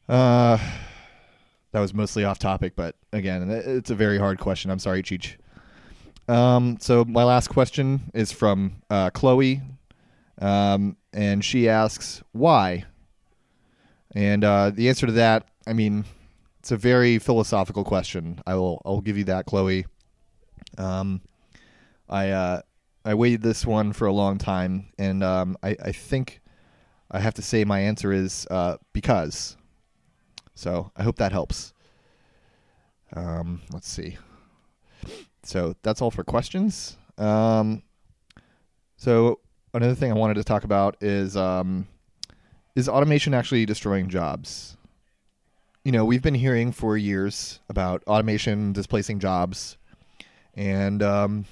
Uh, 0.07 0.57
that 1.77 1.81
was 1.81 1.93
mostly 1.93 2.23
off 2.23 2.39
topic, 2.39 2.75
but 2.75 2.95
again, 3.13 3.51
it's 3.51 3.91
a 3.91 3.95
very 3.95 4.17
hard 4.17 4.39
question. 4.39 4.71
I'm 4.71 4.79
sorry, 4.79 5.03
Cheech. 5.03 5.35
Um, 6.27 6.77
so 6.81 7.05
my 7.05 7.23
last 7.23 7.49
question 7.49 8.09
is 8.15 8.31
from 8.31 8.81
uh, 8.89 9.11
Chloe, 9.11 9.61
um, 10.41 10.97
and 11.13 11.45
she 11.45 11.69
asks 11.69 12.23
why. 12.31 12.85
And 14.15 14.43
uh, 14.43 14.71
the 14.71 14.89
answer 14.89 15.05
to 15.05 15.11
that, 15.11 15.49
I 15.67 15.73
mean, 15.73 16.05
it's 16.57 16.71
a 16.71 16.77
very 16.77 17.19
philosophical 17.19 17.83
question. 17.83 18.41
I 18.47 18.55
will 18.55 18.81
I'll 18.83 19.01
give 19.01 19.15
you 19.15 19.25
that, 19.25 19.45
Chloe. 19.45 19.85
Um, 20.79 21.21
I 22.09 22.31
uh, 22.31 22.61
I 23.05 23.13
waited 23.13 23.43
this 23.43 23.67
one 23.67 23.93
for 23.93 24.07
a 24.07 24.13
long 24.13 24.39
time, 24.39 24.87
and 24.97 25.23
um, 25.23 25.55
I, 25.61 25.75
I 25.79 25.91
think 25.91 26.41
I 27.11 27.19
have 27.19 27.35
to 27.35 27.43
say 27.43 27.65
my 27.65 27.81
answer 27.81 28.11
is 28.11 28.47
uh, 28.49 28.77
because. 28.93 29.57
So 30.57 30.91
I 30.97 31.03
hope 31.03 31.17
that 31.17 31.31
helps. 31.31 31.71
Um, 33.15 33.61
let's 33.71 33.87
see. 33.87 34.17
So 35.43 35.75
that's 35.83 36.01
all 36.01 36.09
for 36.09 36.23
questions. 36.23 36.97
Um, 37.19 37.83
so 38.97 39.39
another 39.75 39.93
thing 39.93 40.11
I 40.11 40.15
wanted 40.15 40.33
to 40.33 40.43
talk 40.43 40.63
about 40.63 40.97
is 40.99 41.37
um, 41.37 41.87
is 42.75 42.89
automation 42.89 43.35
actually 43.35 43.67
destroying 43.67 44.09
jobs? 44.09 44.77
You 45.83 45.91
know, 45.91 46.03
we've 46.03 46.23
been 46.23 46.33
hearing 46.33 46.71
for 46.71 46.97
years 46.97 47.59
about 47.69 48.03
automation 48.07 48.73
displacing 48.73 49.19
jobs, 49.19 49.77
and 50.55 51.03
um, 51.03 51.45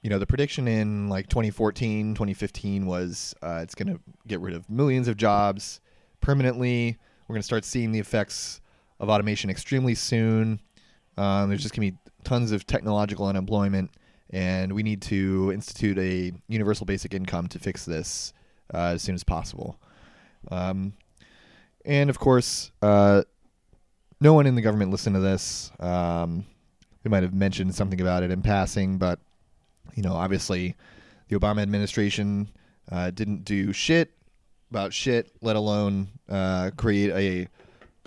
you 0.00 0.08
know 0.08 0.18
the 0.18 0.26
prediction 0.26 0.66
in 0.66 1.10
like 1.10 1.28
2014 1.28 2.14
2015 2.14 2.86
was 2.86 3.34
uh, 3.42 3.60
it's 3.62 3.74
going 3.74 3.94
to 3.94 4.00
get 4.26 4.40
rid 4.40 4.54
of 4.54 4.70
millions 4.70 5.06
of 5.06 5.18
jobs 5.18 5.82
permanently 6.22 6.96
we're 7.26 7.34
going 7.34 7.40
to 7.40 7.46
start 7.46 7.64
seeing 7.64 7.92
the 7.92 7.98
effects 7.98 8.60
of 9.00 9.08
automation 9.08 9.50
extremely 9.50 9.94
soon. 9.94 10.60
Um, 11.16 11.48
there's 11.48 11.62
just 11.62 11.74
going 11.74 11.88
to 11.88 11.92
be 11.92 11.98
tons 12.24 12.52
of 12.52 12.66
technological 12.66 13.26
unemployment 13.26 13.90
and 14.30 14.72
we 14.72 14.82
need 14.82 15.00
to 15.02 15.52
institute 15.52 15.98
a 15.98 16.32
universal 16.48 16.84
basic 16.84 17.14
income 17.14 17.46
to 17.48 17.58
fix 17.58 17.84
this 17.84 18.32
uh, 18.74 18.94
as 18.94 19.02
soon 19.02 19.14
as 19.14 19.22
possible. 19.22 19.78
Um, 20.50 20.94
and 21.84 22.10
of 22.10 22.18
course 22.18 22.72
uh, 22.82 23.22
no 24.20 24.32
one 24.32 24.46
in 24.46 24.54
the 24.54 24.62
government 24.62 24.90
listened 24.90 25.14
to 25.14 25.20
this. 25.20 25.70
Um, 25.78 26.46
they 27.02 27.10
might 27.10 27.22
have 27.22 27.34
mentioned 27.34 27.74
something 27.74 28.00
about 28.00 28.22
it 28.22 28.30
in 28.30 28.42
passing 28.42 28.98
but 28.98 29.20
you 29.96 30.02
know, 30.02 30.12
obviously, 30.12 30.76
the 31.28 31.36
Obama 31.36 31.62
administration 31.62 32.50
uh, 32.92 33.10
didn't 33.10 33.44
do 33.44 33.72
shit 33.72 34.12
about 34.70 34.92
shit, 34.92 35.30
let 35.42 35.56
alone 35.56 36.08
uh, 36.28 36.70
create 36.76 37.10
a 37.10 37.48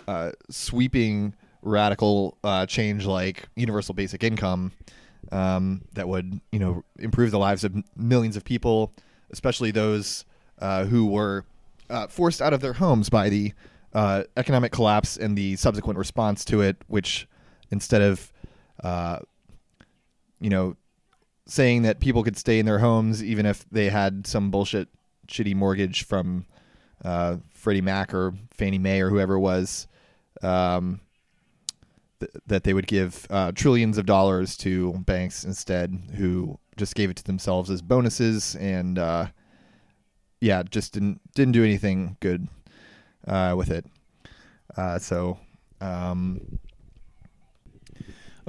uh, 0.09 0.31
sweeping 0.49 1.33
radical 1.61 2.37
uh, 2.43 2.65
change 2.65 3.05
like 3.05 3.47
universal 3.55 3.93
basic 3.93 4.23
income 4.23 4.71
um, 5.31 5.81
that 5.93 6.07
would, 6.07 6.39
you 6.51 6.59
know, 6.59 6.83
improve 6.97 7.31
the 7.31 7.39
lives 7.39 7.63
of 7.63 7.75
millions 7.95 8.35
of 8.35 8.43
people, 8.43 8.93
especially 9.31 9.71
those 9.71 10.25
uh, 10.59 10.85
who 10.85 11.05
were 11.05 11.45
uh, 11.89 12.07
forced 12.07 12.41
out 12.41 12.53
of 12.53 12.61
their 12.61 12.73
homes 12.73 13.09
by 13.09 13.29
the 13.29 13.53
economic 14.37 14.71
collapse 14.71 15.17
and 15.17 15.37
the 15.37 15.55
subsequent 15.55 15.97
response 15.97 16.45
to 16.45 16.61
it, 16.61 16.77
which 16.87 17.27
instead 17.71 18.01
of 18.01 18.31
you 20.39 20.49
know 20.49 20.75
saying 21.45 21.81
that 21.81 21.99
people 21.99 22.23
could 22.23 22.37
stay 22.37 22.59
in 22.59 22.65
their 22.65 22.79
homes 22.79 23.23
even 23.23 23.45
if 23.45 23.67
they 23.71 23.89
had 23.89 24.27
some 24.27 24.51
bullshit 24.51 24.87
shitty 25.29 25.55
mortgage 25.55 26.03
from 26.05 26.45
uh, 27.05 27.37
Freddie 27.53 27.81
Mac 27.81 28.13
or 28.13 28.33
Fannie 28.51 28.79
Mae 28.79 29.01
or 29.01 29.09
whoever 29.09 29.35
it 29.35 29.39
was, 29.39 29.87
um, 30.41 30.99
th- 32.19 32.31
that 32.47 32.63
they 32.63 32.73
would 32.73 32.87
give 32.87 33.25
uh, 33.29 33.51
trillions 33.53 33.97
of 33.97 34.05
dollars 34.05 34.57
to 34.57 34.93
banks 35.05 35.43
instead, 35.43 35.97
who 36.15 36.59
just 36.75 36.95
gave 36.95 37.09
it 37.09 37.15
to 37.17 37.23
themselves 37.23 37.69
as 37.69 37.81
bonuses 37.81 38.55
and 38.55 38.97
uh, 38.99 39.27
yeah, 40.41 40.63
just 40.63 40.93
didn't 40.93 41.21
didn't 41.35 41.53
do 41.53 41.63
anything 41.63 42.17
good 42.19 42.47
uh, 43.27 43.53
with 43.57 43.69
it. 43.69 43.85
Uh, 44.75 44.99
so. 44.99 45.39
Um, 45.81 46.59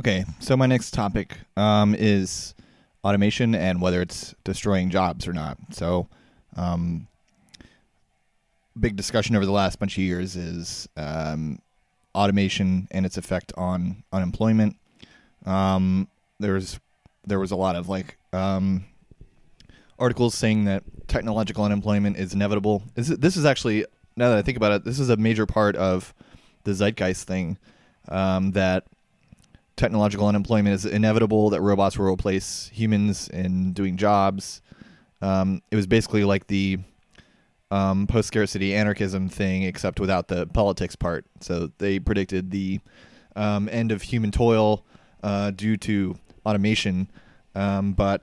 okay, 0.01 0.25
so 0.41 0.57
my 0.57 0.67
next 0.67 0.93
topic 0.93 1.39
um, 1.57 1.95
is 1.95 2.57
automation 3.05 3.55
and 3.55 3.81
whether 3.81 4.03
it's 4.03 4.35
destroying 4.43 4.91
jobs 4.91 5.29
or 5.29 5.33
not. 5.33 5.57
So, 5.71 6.09
um, 6.57 7.07
big 8.79 8.97
discussion 8.97 9.37
over 9.37 9.47
the 9.47 9.53
last 9.53 9.79
bunch 9.79 9.97
of 9.97 10.03
years 10.03 10.37
is 10.37 10.89
um, 10.97 11.61
automation 12.15 12.89
and 12.91 13.07
its 13.07 13.17
effect 13.17 13.53
on 13.57 14.03
unemployment. 14.13 14.77
Um, 15.47 16.09
there's 16.39 16.79
there 17.27 17.39
was 17.39 17.51
a 17.51 17.57
lot 17.57 17.77
of 17.77 17.89
like 17.89 18.17
um, 18.33 18.85
articles 19.99 20.35
saying 20.35 20.65
that 20.65 20.83
technological 21.09 21.65
unemployment 21.65 22.17
is 22.17 22.33
inevitable. 22.33 22.83
Is, 22.97 23.09
this 23.09 23.37
is 23.37 23.45
actually 23.45 23.85
now 24.17 24.31
that 24.31 24.39
I 24.39 24.43
think 24.43 24.57
about 24.57 24.73
it, 24.73 24.85
this 24.85 24.99
is 24.99 25.09
a 25.11 25.17
major 25.17 25.47
part 25.47 25.77
of 25.77 26.15
the 26.65 26.73
zeitgeist 26.73 27.27
thing 27.27 27.59
um, 28.09 28.53
that 28.53 28.85
technological 29.77 30.27
unemployment 30.27 30.75
is 30.75 30.85
inevitable, 30.85 31.51
that 31.51 31.61
robots 31.61 31.99
will 31.99 32.13
replace 32.13 32.71
humans 32.73 33.29
in 33.29 33.73
doing 33.73 33.97
jobs. 33.97 34.61
Um, 35.23 35.63
it 35.71 35.77
was 35.77 35.87
basically 35.87 36.25
like 36.25 36.47
the 36.47 36.79
um, 37.71 38.07
post 38.07 38.29
scarcity 38.29 38.75
anarchism 38.75 39.29
thing, 39.29 39.63
except 39.63 40.01
without 40.01 40.29
the 40.29 40.47
politics 40.47 40.97
part. 40.97 41.25
So 41.41 41.71
they 41.79 41.99
predicted 41.99 42.51
the 42.51 42.81
um, 43.37 43.69
end 43.71 43.93
of 43.93 44.03
human 44.03 44.31
toil 44.31 44.85
uh, 45.23 45.51
due 45.53 45.77
to 45.79 46.17
automation, 46.45 47.11
um, 47.55 47.93
but 47.93 48.23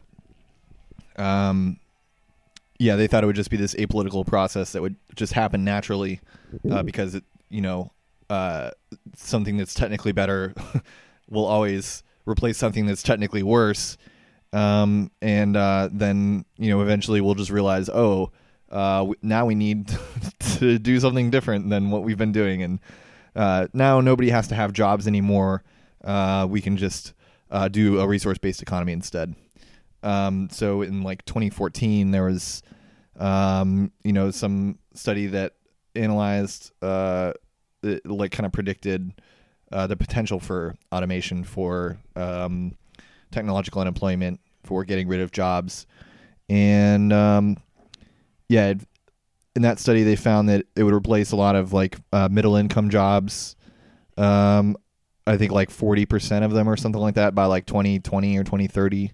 um, 1.17 1.79
yeah, 2.79 2.95
they 2.95 3.07
thought 3.07 3.23
it 3.23 3.27
would 3.27 3.35
just 3.35 3.49
be 3.49 3.57
this 3.57 3.73
apolitical 3.75 4.25
process 4.25 4.71
that 4.73 4.81
would 4.81 4.95
just 5.15 5.33
happen 5.33 5.63
naturally 5.63 6.19
uh, 6.69 6.83
because 6.83 7.15
it, 7.15 7.23
you 7.49 7.61
know, 7.61 7.91
uh, 8.29 8.71
something 9.15 9.57
that's 9.57 9.73
technically 9.73 10.11
better 10.11 10.53
will 11.29 11.45
always 11.45 12.03
replace 12.25 12.57
something 12.57 12.85
that's 12.85 13.03
technically 13.03 13.43
worse. 13.43 13.97
Um, 14.57 15.11
and 15.21 15.55
uh, 15.55 15.89
then 15.91 16.43
you 16.57 16.71
know 16.71 16.81
eventually 16.81 17.21
we'll 17.21 17.35
just 17.35 17.51
realize, 17.51 17.89
oh, 17.89 18.31
uh, 18.71 19.05
now 19.21 19.45
we 19.45 19.53
need 19.53 19.95
to 20.57 20.79
do 20.79 20.99
something 20.99 21.29
different 21.29 21.69
than 21.69 21.91
what 21.91 22.03
we've 22.03 22.17
been 22.17 22.31
doing, 22.31 22.63
and 22.63 22.79
uh, 23.35 23.67
now 23.73 24.01
nobody 24.01 24.31
has 24.31 24.47
to 24.47 24.55
have 24.55 24.73
jobs 24.73 25.07
anymore. 25.07 25.63
Uh, 26.03 26.47
we 26.49 26.59
can 26.59 26.75
just 26.75 27.13
uh, 27.51 27.67
do 27.67 27.99
a 27.99 28.07
resource 28.07 28.39
based 28.39 28.63
economy 28.63 28.93
instead. 28.93 29.35
Um, 30.01 30.49
so 30.51 30.81
in 30.81 31.03
like 31.03 31.23
2014, 31.25 32.09
there 32.09 32.23
was 32.23 32.63
um, 33.17 33.91
you 34.03 34.13
know 34.13 34.31
some 34.31 34.79
study 34.95 35.27
that 35.27 35.53
analyzed 35.93 36.71
uh, 36.81 37.33
it, 37.83 38.03
like 38.07 38.31
kind 38.31 38.47
of 38.47 38.53
predicted 38.53 39.13
the 39.69 39.97
potential 39.97 40.39
for 40.39 40.75
automation 40.91 41.43
for 41.43 41.99
um, 42.15 42.75
technological 43.29 43.81
unemployment 43.81 44.39
for 44.67 44.83
getting 44.83 45.07
rid 45.07 45.21
of 45.21 45.31
jobs. 45.31 45.87
And 46.49 47.11
um, 47.11 47.57
yeah 48.49 48.73
in 49.55 49.63
that 49.63 49.79
study 49.79 50.03
they 50.03 50.15
found 50.15 50.47
that 50.49 50.65
it 50.75 50.83
would 50.83 50.93
replace 50.93 51.31
a 51.31 51.35
lot 51.35 51.55
of 51.55 51.73
like 51.73 51.97
uh, 52.13 52.29
middle 52.29 52.55
income 52.55 52.89
jobs. 52.89 53.55
Um, 54.17 54.77
i 55.27 55.37
think 55.37 55.51
like 55.51 55.69
40% 55.69 56.43
of 56.43 56.53
them 56.53 56.67
or 56.69 56.77
something 56.77 57.01
like 57.01 57.15
that 57.15 57.35
by 57.35 57.45
like 57.45 57.65
2020 57.65 58.37
or 58.37 58.43
2030 58.43 59.11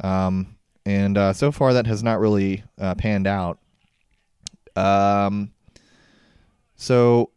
um, 0.00 0.56
and 0.84 1.16
uh, 1.16 1.32
so 1.32 1.52
far 1.52 1.74
that 1.74 1.86
has 1.86 2.02
not 2.02 2.18
really 2.20 2.64
uh, 2.78 2.94
panned 2.94 3.26
out. 3.26 3.58
Um, 4.74 5.52
so 6.76 7.30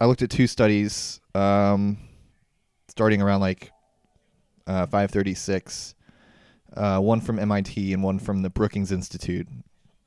I 0.00 0.06
looked 0.06 0.22
at 0.22 0.30
two 0.30 0.46
studies, 0.46 1.20
um, 1.34 1.98
starting 2.88 3.22
around 3.22 3.40
like 3.40 3.70
uh, 4.66 4.86
536. 4.86 5.94
Uh, 6.76 7.00
one 7.00 7.20
from 7.20 7.38
MIT 7.38 7.92
and 7.92 8.02
one 8.02 8.18
from 8.18 8.42
the 8.42 8.50
Brookings 8.50 8.92
Institute. 8.92 9.48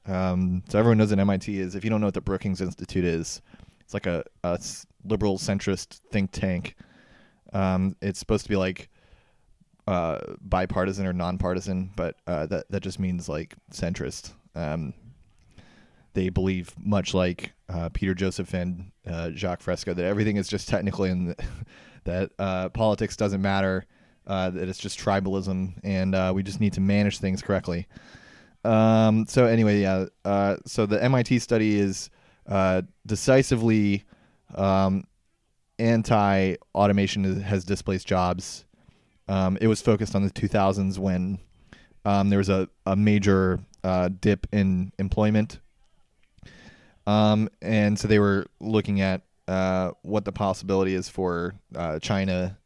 Um, 0.06 0.64
so 0.70 0.80
everyone 0.80 0.98
knows 0.98 1.10
what 1.10 1.20
MIT 1.20 1.60
is. 1.60 1.76
If 1.76 1.84
you 1.84 1.90
don't 1.90 2.02
know 2.02 2.08
what 2.08 2.14
the 2.14 2.22
Brookings 2.22 2.62
Institute 2.62 3.06
is, 3.06 3.42
it's 3.82 3.94
like 3.94 4.06
a, 4.06 4.24
a 4.44 4.60
liberal 5.06 5.38
centrist 5.38 6.00
think 6.12 6.32
tank. 6.32 6.76
Um, 7.54 7.96
it's 8.02 8.20
supposed 8.20 8.44
to 8.44 8.50
be 8.50 8.56
like 8.56 8.90
uh, 9.88 10.20
bipartisan 10.42 11.06
or 11.06 11.14
nonpartisan, 11.14 11.92
but 11.96 12.16
uh, 12.28 12.46
that 12.48 12.70
that 12.70 12.82
just 12.82 13.00
means 13.00 13.28
like 13.30 13.56
centrist. 13.72 14.32
Um, 14.56 14.94
they 16.14 16.30
believe, 16.30 16.74
much 16.78 17.14
like 17.14 17.54
uh, 17.70 17.90
Peter 17.90 18.14
Joseph 18.14 18.54
and 18.54 18.92
uh, 19.08 19.32
Jacques 19.32 19.62
Fresco, 19.62 19.94
that 19.94 20.06
everything 20.06 20.38
is 20.38 20.48
just 20.48 20.70
technically 20.70 21.10
and 21.10 21.36
that 22.04 22.32
uh, 22.40 22.70
politics 22.70 23.16
doesn't 23.16 23.42
matter, 23.42 23.86
uh, 24.28 24.50
that 24.50 24.68
it's 24.68 24.80
just 24.80 25.00
tribalism, 25.00 25.74
and 25.84 26.16
uh, 26.16 26.32
we 26.34 26.44
just 26.44 26.60
need 26.60 26.74
to 26.74 26.82
manage 26.82 27.20
things 27.20 27.42
correctly. 27.42 27.88
Um, 28.64 29.26
so 29.28 29.46
anyway, 29.46 29.82
yeah. 29.82 30.06
Uh, 30.24 30.58
so 30.66 30.86
the 30.86 31.04
MIT 31.04 31.40
study 31.40 31.80
is 31.80 32.10
decisively 33.06 34.04
um, 34.56 35.04
anti-automation 35.80 37.42
has 37.42 37.64
displaced 37.64 38.08
jobs. 38.08 38.66
Um, 39.28 39.58
it 39.62 39.68
was 39.68 39.82
focused 39.82 40.16
on 40.16 40.24
the 40.24 40.32
2000s 40.32 40.98
when 40.98 41.40
um, 42.06 42.30
there 42.30 42.40
was 42.40 42.50
a, 42.50 42.70
a 42.86 42.96
major 42.96 43.60
dip 44.22 44.48
in 44.52 44.92
employment 45.00 45.60
um, 47.06 47.50
and 47.62 47.98
so 48.00 48.08
they 48.08 48.20
were 48.20 48.46
looking 48.60 49.02
at 49.02 49.22
uh, 49.48 49.92
what 50.04 50.26
the 50.26 50.32
possibility 50.32 50.96
is 50.96 51.10
for 51.10 51.54
uh, 51.76 52.00
China 52.00 52.58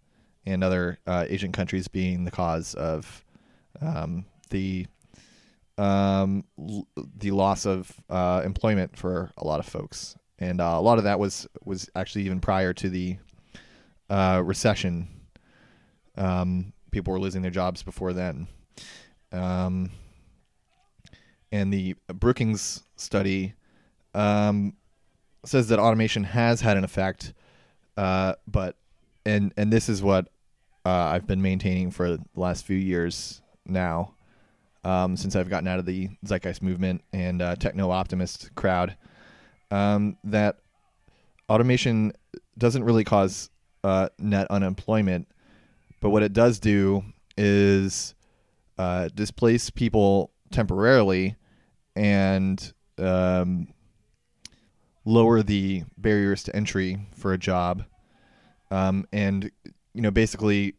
and 0.48 0.64
other 0.64 0.98
uh, 1.06 1.26
Asian 1.28 1.52
countries 1.52 1.88
being 1.90 2.24
the 2.24 2.32
cause 2.32 2.74
of 2.76 3.24
um, 3.82 4.26
the 4.50 4.88
um, 5.78 6.46
l- 6.58 6.88
the 7.18 7.32
loss 7.32 7.66
of 7.66 7.92
uh, 8.10 8.42
employment 8.46 8.98
for 8.98 9.30
a 9.38 9.46
lot 9.46 9.60
of 9.60 9.66
folks, 9.66 10.16
and 10.40 10.62
uh, 10.62 10.76
a 10.76 10.82
lot 10.82 10.98
of 10.98 11.04
that 11.04 11.20
was 11.20 11.48
was 11.66 11.90
actually 11.96 12.24
even 12.24 12.40
prior 12.40 12.74
to 12.74 12.90
the 12.90 13.18
uh, 14.10 14.42
recession. 14.44 15.10
Um, 16.16 16.74
people 16.92 17.12
were 17.12 17.20
losing 17.20 17.42
their 17.42 17.52
jobs 17.52 17.84
before 17.84 18.14
then, 18.14 18.48
um, 19.34 19.92
and 21.52 21.74
the 21.74 21.96
Brookings 22.08 22.84
study 22.96 23.54
um, 24.16 24.74
says 25.46 25.68
that 25.68 25.78
automation 25.78 26.24
has 26.24 26.62
had 26.62 26.78
an 26.78 26.86
effect, 26.86 27.34
uh, 27.98 28.36
but 28.48 28.78
and 29.26 29.54
and 29.58 29.72
this 29.74 29.90
is 29.90 30.02
what 30.02 30.30
uh, 30.88 31.10
I've 31.12 31.28
been 31.28 31.42
maintaining 31.42 31.92
for 31.92 32.12
the 32.12 32.24
last 32.36 32.66
few 32.66 32.78
years 32.78 33.42
now, 33.66 34.14
um, 34.86 35.18
since 35.18 35.36
I've 35.36 35.50
gotten 35.50 35.68
out 35.68 35.80
of 35.80 35.86
the 35.86 36.10
zeitgeist 36.26 36.62
movement 36.62 37.02
and 37.12 37.42
uh, 37.42 37.56
techno 37.58 37.92
optimist 37.92 38.56
crowd, 38.56 38.96
um, 39.70 40.16
that 40.24 40.60
automation 41.50 42.14
doesn't 42.58 42.86
really 42.86 43.04
cause 43.04 43.50
uh, 43.84 44.08
net 44.18 44.48
unemployment, 44.50 45.28
but 46.00 46.12
what 46.12 46.24
it 46.24 46.32
does 46.32 46.58
do 46.58 47.04
is 47.38 48.16
uh, 48.78 49.10
displace 49.14 49.70
people 49.70 50.32
temporarily 50.52 51.36
and 51.98 52.72
um, 52.98 53.68
lower 55.04 55.44
the 55.44 55.84
barriers 55.98 56.44
to 56.44 56.56
entry 56.56 56.98
for 57.14 57.34
a 57.34 57.38
job, 57.38 57.84
um, 58.72 59.06
and 59.12 59.52
you 59.98 60.04
know 60.04 60.12
basically 60.12 60.76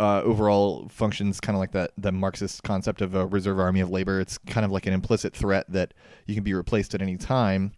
uh, 0.00 0.20
overall 0.22 0.88
functions 0.88 1.40
kind 1.40 1.56
of 1.56 1.60
like 1.60 1.70
that 1.70 1.92
the 1.96 2.10
Marxist 2.12 2.64
concept 2.64 3.00
of 3.00 3.14
a 3.14 3.24
reserve 3.26 3.60
army 3.60 3.80
of 3.80 3.90
labor. 3.90 4.20
It's 4.20 4.36
kind 4.38 4.64
of 4.64 4.72
like 4.72 4.86
an 4.86 4.92
implicit 4.92 5.34
threat 5.34 5.64
that 5.70 5.94
you 6.26 6.34
can 6.34 6.42
be 6.42 6.52
replaced 6.52 6.92
at 6.94 7.00
any 7.00 7.16
time, 7.16 7.72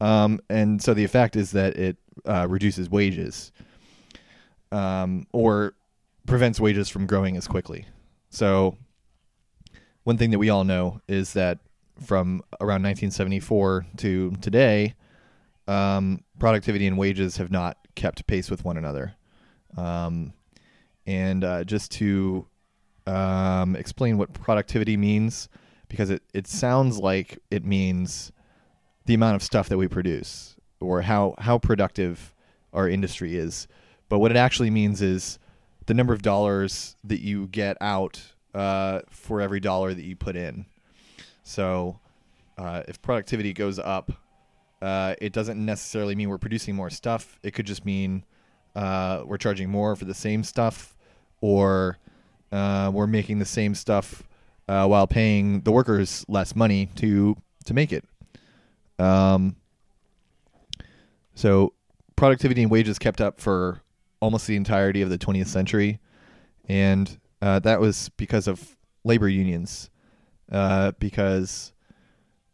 um, 0.00 0.40
and 0.48 0.80
so 0.80 0.94
the 0.94 1.04
effect 1.04 1.34
is 1.34 1.50
that 1.50 1.76
it 1.76 1.96
uh, 2.24 2.46
reduces 2.48 2.88
wages 2.88 3.50
um, 4.70 5.26
or 5.32 5.74
prevents 6.26 6.60
wages 6.60 6.88
from 6.88 7.06
growing 7.06 7.36
as 7.36 7.48
quickly. 7.48 7.86
So 8.30 8.76
one 10.04 10.16
thing 10.16 10.30
that 10.30 10.38
we 10.38 10.48
all 10.48 10.64
know 10.64 11.00
is 11.08 11.32
that 11.32 11.58
from 12.00 12.42
around 12.60 12.82
1974 12.84 13.86
to 13.98 14.30
today, 14.40 14.94
um, 15.66 16.22
productivity 16.38 16.86
and 16.86 16.96
wages 16.96 17.36
have 17.38 17.50
not 17.50 17.76
kept 17.96 18.26
pace 18.28 18.48
with 18.48 18.64
one 18.64 18.76
another. 18.76 19.16
Um, 19.76 20.32
and 21.06 21.44
uh, 21.44 21.64
just 21.64 21.90
to 21.92 22.46
um, 23.06 23.76
explain 23.76 24.18
what 24.18 24.32
productivity 24.32 24.96
means, 24.96 25.48
because 25.88 26.10
it, 26.10 26.22
it 26.34 26.46
sounds 26.46 26.98
like 26.98 27.38
it 27.50 27.64
means 27.64 28.32
the 29.06 29.14
amount 29.14 29.36
of 29.36 29.42
stuff 29.42 29.68
that 29.68 29.78
we 29.78 29.88
produce 29.88 30.56
or 30.80 31.02
how, 31.02 31.34
how 31.38 31.58
productive 31.58 32.34
our 32.72 32.88
industry 32.88 33.36
is. 33.36 33.66
But 34.08 34.18
what 34.18 34.30
it 34.30 34.36
actually 34.36 34.70
means 34.70 35.02
is 35.02 35.38
the 35.86 35.94
number 35.94 36.12
of 36.12 36.22
dollars 36.22 36.96
that 37.04 37.20
you 37.20 37.48
get 37.48 37.76
out 37.80 38.22
uh, 38.54 39.00
for 39.08 39.40
every 39.40 39.60
dollar 39.60 39.94
that 39.94 40.04
you 40.04 40.16
put 40.16 40.36
in. 40.36 40.66
So 41.42 41.98
uh, 42.58 42.82
if 42.86 43.00
productivity 43.02 43.52
goes 43.52 43.78
up, 43.78 44.12
uh, 44.82 45.14
it 45.20 45.32
doesn't 45.32 45.64
necessarily 45.64 46.14
mean 46.14 46.28
we're 46.28 46.38
producing 46.38 46.74
more 46.74 46.90
stuff. 46.90 47.38
It 47.42 47.52
could 47.52 47.66
just 47.66 47.84
mean 47.84 48.24
uh, 48.74 49.22
we're 49.24 49.38
charging 49.38 49.70
more 49.70 49.96
for 49.96 50.04
the 50.04 50.14
same 50.14 50.44
stuff, 50.44 50.96
or 51.40 51.98
uh, 52.52 52.90
we're 52.92 53.06
making 53.06 53.38
the 53.38 53.44
same 53.44 53.74
stuff 53.74 54.22
uh, 54.68 54.86
while 54.86 55.06
paying 55.06 55.60
the 55.62 55.72
workers 55.72 56.24
less 56.28 56.54
money 56.54 56.86
to 56.96 57.36
to 57.64 57.74
make 57.74 57.92
it. 57.92 58.04
Um, 58.98 59.56
so 61.34 61.72
productivity 62.16 62.62
and 62.62 62.70
wages 62.70 62.98
kept 62.98 63.20
up 63.20 63.40
for 63.40 63.82
almost 64.20 64.46
the 64.46 64.56
entirety 64.56 65.02
of 65.02 65.10
the 65.10 65.18
20th 65.18 65.46
century, 65.46 66.00
and 66.68 67.18
uh, 67.42 67.58
that 67.60 67.80
was 67.80 68.10
because 68.10 68.46
of 68.46 68.76
labor 69.04 69.28
unions. 69.28 69.90
Uh, 70.50 70.90
because 70.98 71.72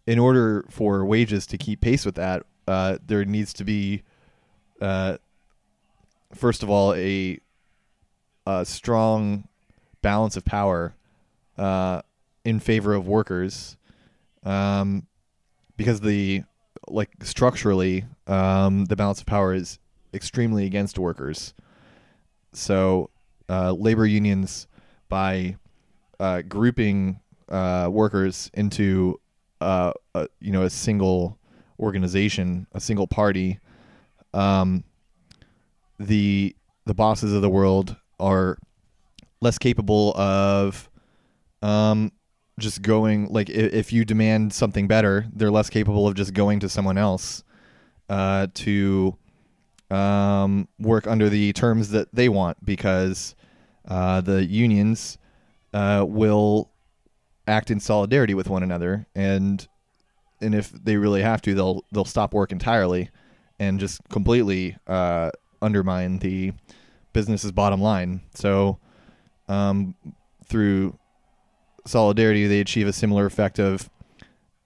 in 0.07 0.19
order 0.19 0.67
for 0.71 1.05
wages 1.05 1.47
to 1.47 1.57
keep 1.57 1.81
pace 1.81 2.05
with 2.05 2.15
that, 2.17 2.43
uh, 2.69 2.99
there 3.07 3.25
needs 3.25 3.53
to 3.55 3.65
be, 3.65 4.03
uh, 4.81 5.17
first 6.37 6.63
of 6.63 6.71
all, 6.71 6.95
a, 6.95 7.39
a 8.47 8.65
strong 8.65 9.49
balance 10.03 10.37
of 10.37 10.45
power 10.45 10.95
uh, 11.59 12.03
in 12.45 12.61
favor 12.61 12.95
of 12.95 13.09
workers, 13.09 13.77
um, 14.45 15.07
because 15.77 16.01
the 16.01 16.43
like 16.89 17.11
structurally, 17.23 18.05
um, 18.27 18.85
the 18.85 18.97
balance 18.97 19.21
of 19.21 19.27
power 19.27 19.53
is 19.53 19.79
extremely 20.15 20.67
against 20.67 20.99
workers. 20.99 21.55
So, 22.53 23.11
uh, 23.49 23.73
labor 23.73 24.07
unions 24.07 24.67
by 25.09 25.57
uh, 26.21 26.43
grouping 26.43 27.21
uh, 27.49 27.89
workers 27.91 28.51
into 28.55 29.21
uh, 29.61 29.93
a, 30.15 30.29
you 30.41 30.53
know 30.53 30.63
a 30.63 30.71
single 30.71 31.39
organization, 31.79 32.67
a 32.73 32.81
single 32.81 33.07
party, 33.07 33.59
um, 34.33 34.85
the 35.99 36.55
the 36.85 36.95
bosses 36.95 37.33
of 37.33 37.43
the 37.43 37.51
world 37.51 37.97
are 38.21 38.59
less 39.41 39.59
capable 39.59 40.17
of 40.17 40.89
um, 41.63 42.13
just 42.59 42.83
going 42.83 43.33
like 43.33 43.51
if, 43.51 43.73
if, 43.73 43.93
you 43.93 44.05
demand 44.05 44.53
something 44.53 44.87
better, 44.87 45.27
they're 45.33 45.51
less 45.51 45.69
capable 45.69 46.07
of 46.07 46.15
just 46.15 46.33
going 46.33 46.61
to 46.61 46.69
someone 46.69 46.97
else 46.97 47.45
uh, 48.09 48.47
to 48.55 49.17
um, 49.91 50.69
work 50.79 51.07
under 51.07 51.29
the 51.29 51.53
terms 51.53 51.91
that 51.91 52.15
they 52.15 52.29
want 52.29 52.65
because 52.65 53.35
uh, 53.89 54.21
the 54.21 54.45
unions 54.45 55.19
uh, 55.75 56.05
will 56.07 56.71
act 57.47 57.71
in 57.71 57.81
solidarity 57.81 58.35
with 58.35 58.49
one 58.49 58.63
another, 58.63 59.07
and 59.15 59.69
and 60.41 60.55
if 60.55 60.71
they 60.71 60.97
really 60.97 61.23
have 61.23 61.43
to, 61.43 61.55
they'll 61.55 61.85
they'll 61.93 62.05
stop 62.05 62.33
work 62.33 62.53
entirely 62.53 63.11
and 63.59 63.81
just 63.81 64.01
completely 64.11 64.77
uh, 64.87 65.31
undermine 65.63 66.19
the 66.19 66.53
business's 67.13 67.53
bottom 67.53 67.81
line. 67.81 68.21
So 68.35 68.79
um, 69.49 69.95
through 70.47 70.99
solidarity, 71.87 72.47
they 72.47 72.61
achieve 72.61 72.87
a 72.87 72.93
similar 72.93 73.27
effect 73.27 73.59
of 73.59 73.89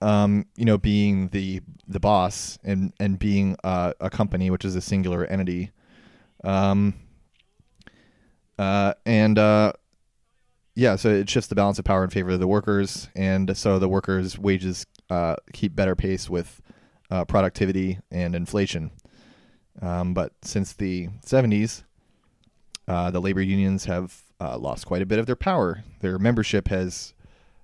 um, 0.01 0.45
you 0.57 0.65
know 0.65 0.77
being 0.77 1.29
the 1.29 1.61
the 1.87 1.99
boss 1.99 2.57
and 2.63 2.93
and 2.99 3.19
being 3.19 3.55
uh, 3.63 3.93
a 3.99 4.09
company, 4.09 4.49
which 4.49 4.65
is 4.65 4.75
a 4.75 4.81
singular 4.81 5.25
entity. 5.25 5.71
Um, 6.43 6.95
uh, 8.57 8.93
and 9.05 9.37
uh, 9.37 9.73
yeah, 10.75 10.95
so 10.95 11.09
it 11.09 11.29
shifts 11.29 11.47
the 11.47 11.55
balance 11.55 11.79
of 11.79 11.85
power 11.85 12.03
in 12.03 12.09
favor 12.09 12.31
of 12.31 12.39
the 12.39 12.47
workers, 12.47 13.09
and 13.15 13.55
so 13.55 13.79
the 13.79 13.89
workers' 13.89 14.37
wages 14.37 14.85
uh, 15.09 15.35
keep 15.53 15.75
better 15.75 15.95
pace 15.95 16.29
with 16.29 16.61
uh, 17.09 17.25
productivity 17.25 17.99
and 18.09 18.35
inflation. 18.35 18.91
Um, 19.81 20.13
but 20.13 20.33
since 20.41 20.73
the 20.73 21.09
70s, 21.25 21.83
uh, 22.87 23.11
the 23.11 23.21
labor 23.21 23.41
unions 23.41 23.85
have 23.85 24.21
uh, 24.39 24.57
lost 24.57 24.85
quite 24.85 25.01
a 25.01 25.05
bit 25.05 25.19
of 25.19 25.25
their 25.25 25.35
power. 25.35 25.83
Their 25.99 26.17
membership 26.17 26.67
has 26.69 27.13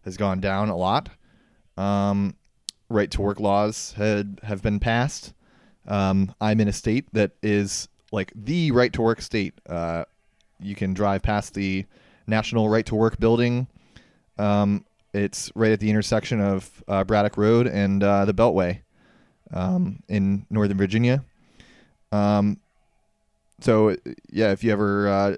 has 0.06 0.16
gone 0.16 0.40
down 0.40 0.70
a 0.70 0.78
lot. 0.78 1.10
Um, 1.76 2.36
right 2.90 3.12
to 3.12 3.22
work 3.22 3.40
laws 3.40 3.94
had 3.98 4.40
have 4.44 4.62
been 4.62 4.80
passed. 4.80 5.34
Um, 5.88 6.34
I'm 6.40 6.60
in 6.60 6.68
a 6.68 6.74
state 6.74 7.08
that 7.14 7.32
is 7.42 7.90
like 8.12 8.32
the 8.36 8.72
right 8.72 8.94
to 8.94 9.02
work 9.02 9.22
state. 9.22 9.54
Uh, 9.68 10.06
you 10.60 10.76
can 10.76 10.94
drive 10.94 11.22
past 11.24 11.54
the 11.54 11.86
National 12.26 12.70
Right 12.70 12.86
to 12.86 12.96
Work 12.96 13.20
building. 13.20 13.68
Um, 14.38 14.86
it's 15.14 15.52
right 15.56 15.72
at 15.72 15.80
the 15.80 15.90
intersection 15.90 16.42
of 16.42 16.84
uh, 16.88 17.04
Braddock 17.04 17.38
Road 17.38 17.68
and 17.68 18.04
uh, 18.04 18.26
the 18.26 18.34
Beltway 18.34 18.82
um, 19.52 20.04
in 20.08 20.46
Northern 20.50 20.78
Virginia. 20.78 21.24
Um, 22.12 22.60
so 23.60 23.96
yeah, 24.32 24.52
if 24.52 24.64
you 24.64 24.72
ever 24.72 25.08
uh, 25.08 25.36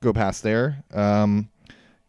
go 0.00 0.12
past 0.12 0.42
there, 0.42 0.82
um, 0.92 1.48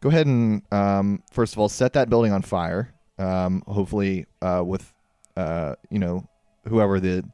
go 0.00 0.08
ahead 0.08 0.26
and 0.26 0.62
um, 0.72 1.22
first 1.30 1.54
of 1.54 1.58
all 1.58 1.68
set 1.68 1.94
that 1.94 2.10
building 2.10 2.32
on 2.32 2.42
fire. 2.42 2.92
Um, 3.18 3.62
hopefully, 3.66 4.26
uh, 4.42 4.62
with 4.64 4.92
uh, 5.36 5.76
you 5.90 5.98
know 5.98 6.26
whoever 6.68 7.00
the 7.00 7.24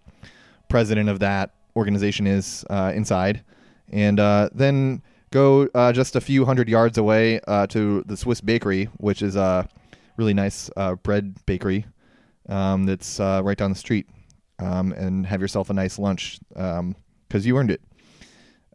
president 0.69 1.09
of 1.09 1.21
that 1.21 1.51
organization 1.77 2.27
is 2.27 2.65
uh, 2.71 2.93
inside, 2.95 3.43
and 3.91 4.21
uh, 4.21 4.49
then 4.55 5.03
go 5.31 5.69
uh, 5.75 5.93
just 5.93 6.15
a 6.15 6.21
few 6.21 6.45
hundred 6.45 6.69
yards 6.69 6.99
away 6.99 7.41
uh, 7.49 7.67
to 7.69 8.03
the 8.07 8.17
Swiss 8.17 8.41
Bakery, 8.41 8.85
which 8.99 9.23
is 9.23 9.37
a 9.37 9.69
really 10.17 10.35
nice 10.35 10.71
bread 11.03 11.35
bakery 11.47 11.87
um, 12.49 12.85
that's 12.85 13.19
right 13.19 13.57
down 13.57 13.71
the 13.71 13.79
street, 13.79 14.07
um, 14.59 14.93
and 14.93 15.27
have 15.27 15.41
yourself 15.41 15.71
a 15.71 15.75
nice 15.75 15.99
lunch 15.99 16.39
because 16.49 16.81
um, 16.81 16.95
you 17.31 17.57
earned 17.57 17.71
it. 17.71 17.81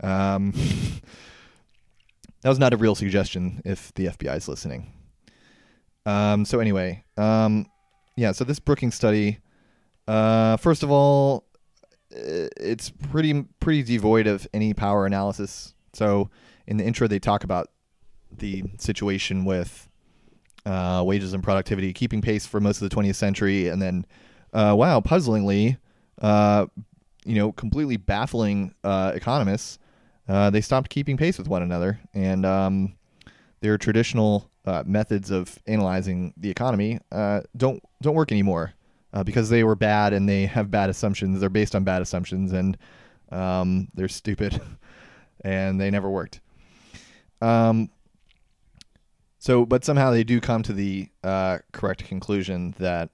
Um, 0.02 0.52
that 2.42 2.50
was 2.50 2.60
not 2.60 2.74
a 2.74 2.78
real 2.78 2.96
suggestion 2.96 3.62
if 3.66 3.94
the 3.94 4.08
FBI 4.08 4.38
is 4.38 4.48
listening. 4.48 4.92
Um, 6.06 6.46
so 6.46 6.60
anyway, 6.60 7.04
um, 7.18 7.66
yeah. 8.18 8.32
So 8.32 8.44
this 8.44 8.60
Brookings 8.60 8.96
study, 8.96 9.40
uh, 10.08 10.58
first 10.58 10.84
of 10.84 10.92
all, 10.92 11.46
it's 12.10 12.90
pretty 12.90 13.44
pretty 13.60 13.84
devoid 13.84 14.28
of 14.28 14.48
any 14.54 14.74
power 14.74 15.06
analysis. 15.06 15.74
So 15.94 16.30
in 16.68 16.78
the 16.78 16.84
intro, 16.84 17.08
they 17.08 17.20
talk 17.20 17.44
about 17.44 17.70
the 18.32 18.64
situation 18.80 19.46
with 19.46 19.90
uh, 20.66 21.04
wages 21.06 21.34
and 21.34 21.44
productivity 21.44 21.94
keeping 21.94 22.22
pace 22.22 22.46
for 22.46 22.60
most 22.60 22.82
of 22.82 22.90
the 22.90 22.96
20th 22.96 23.16
century, 23.16 23.68
and 23.68 23.82
then, 23.82 24.06
uh, 24.54 24.76
wow, 24.78 25.02
puzzlingly, 25.02 25.78
uh, 26.22 26.68
you 27.26 27.36
know, 27.36 27.52
completely 27.52 27.98
baffling 27.98 28.74
uh, 28.84 29.12
economists, 29.16 29.80
uh, 30.30 30.50
they 30.50 30.62
stopped 30.62 30.90
keeping 30.90 31.18
pace 31.18 31.38
with 31.38 31.48
one 31.48 31.62
another, 31.62 32.00
and 32.14 32.46
um, 32.46 32.96
their 33.62 33.78
traditional 33.78 34.50
uh, 34.66 34.84
methods 34.86 35.32
of 35.32 35.58
analyzing 35.68 36.34
the 36.38 36.50
economy 36.50 37.00
don't 37.58 37.84
don't 38.02 38.16
work 38.16 38.32
anymore 38.32 38.74
because 39.26 39.50
they 39.50 39.64
were 39.64 39.76
bad 39.76 40.14
and 40.14 40.28
they 40.28 40.46
have 40.46 40.72
bad 40.72 40.90
assumptions. 40.90 41.40
They're 41.40 41.50
based 41.50 41.76
on 41.76 41.84
bad 41.84 42.02
assumptions, 42.02 42.54
and 42.54 42.78
um, 43.32 43.90
they're 43.96 44.08
stupid, 44.08 44.62
and 45.42 45.80
they 45.82 45.92
never 45.92 46.10
worked. 46.10 46.40
Um, 47.42 47.90
so, 49.40 49.66
but 49.66 49.84
somehow 49.84 50.12
they 50.12 50.24
do 50.24 50.40
come 50.40 50.64
to 50.64 50.72
the 50.72 51.10
uh, 51.22 51.58
correct 51.74 52.06
conclusion 52.06 52.74
that 52.80 53.10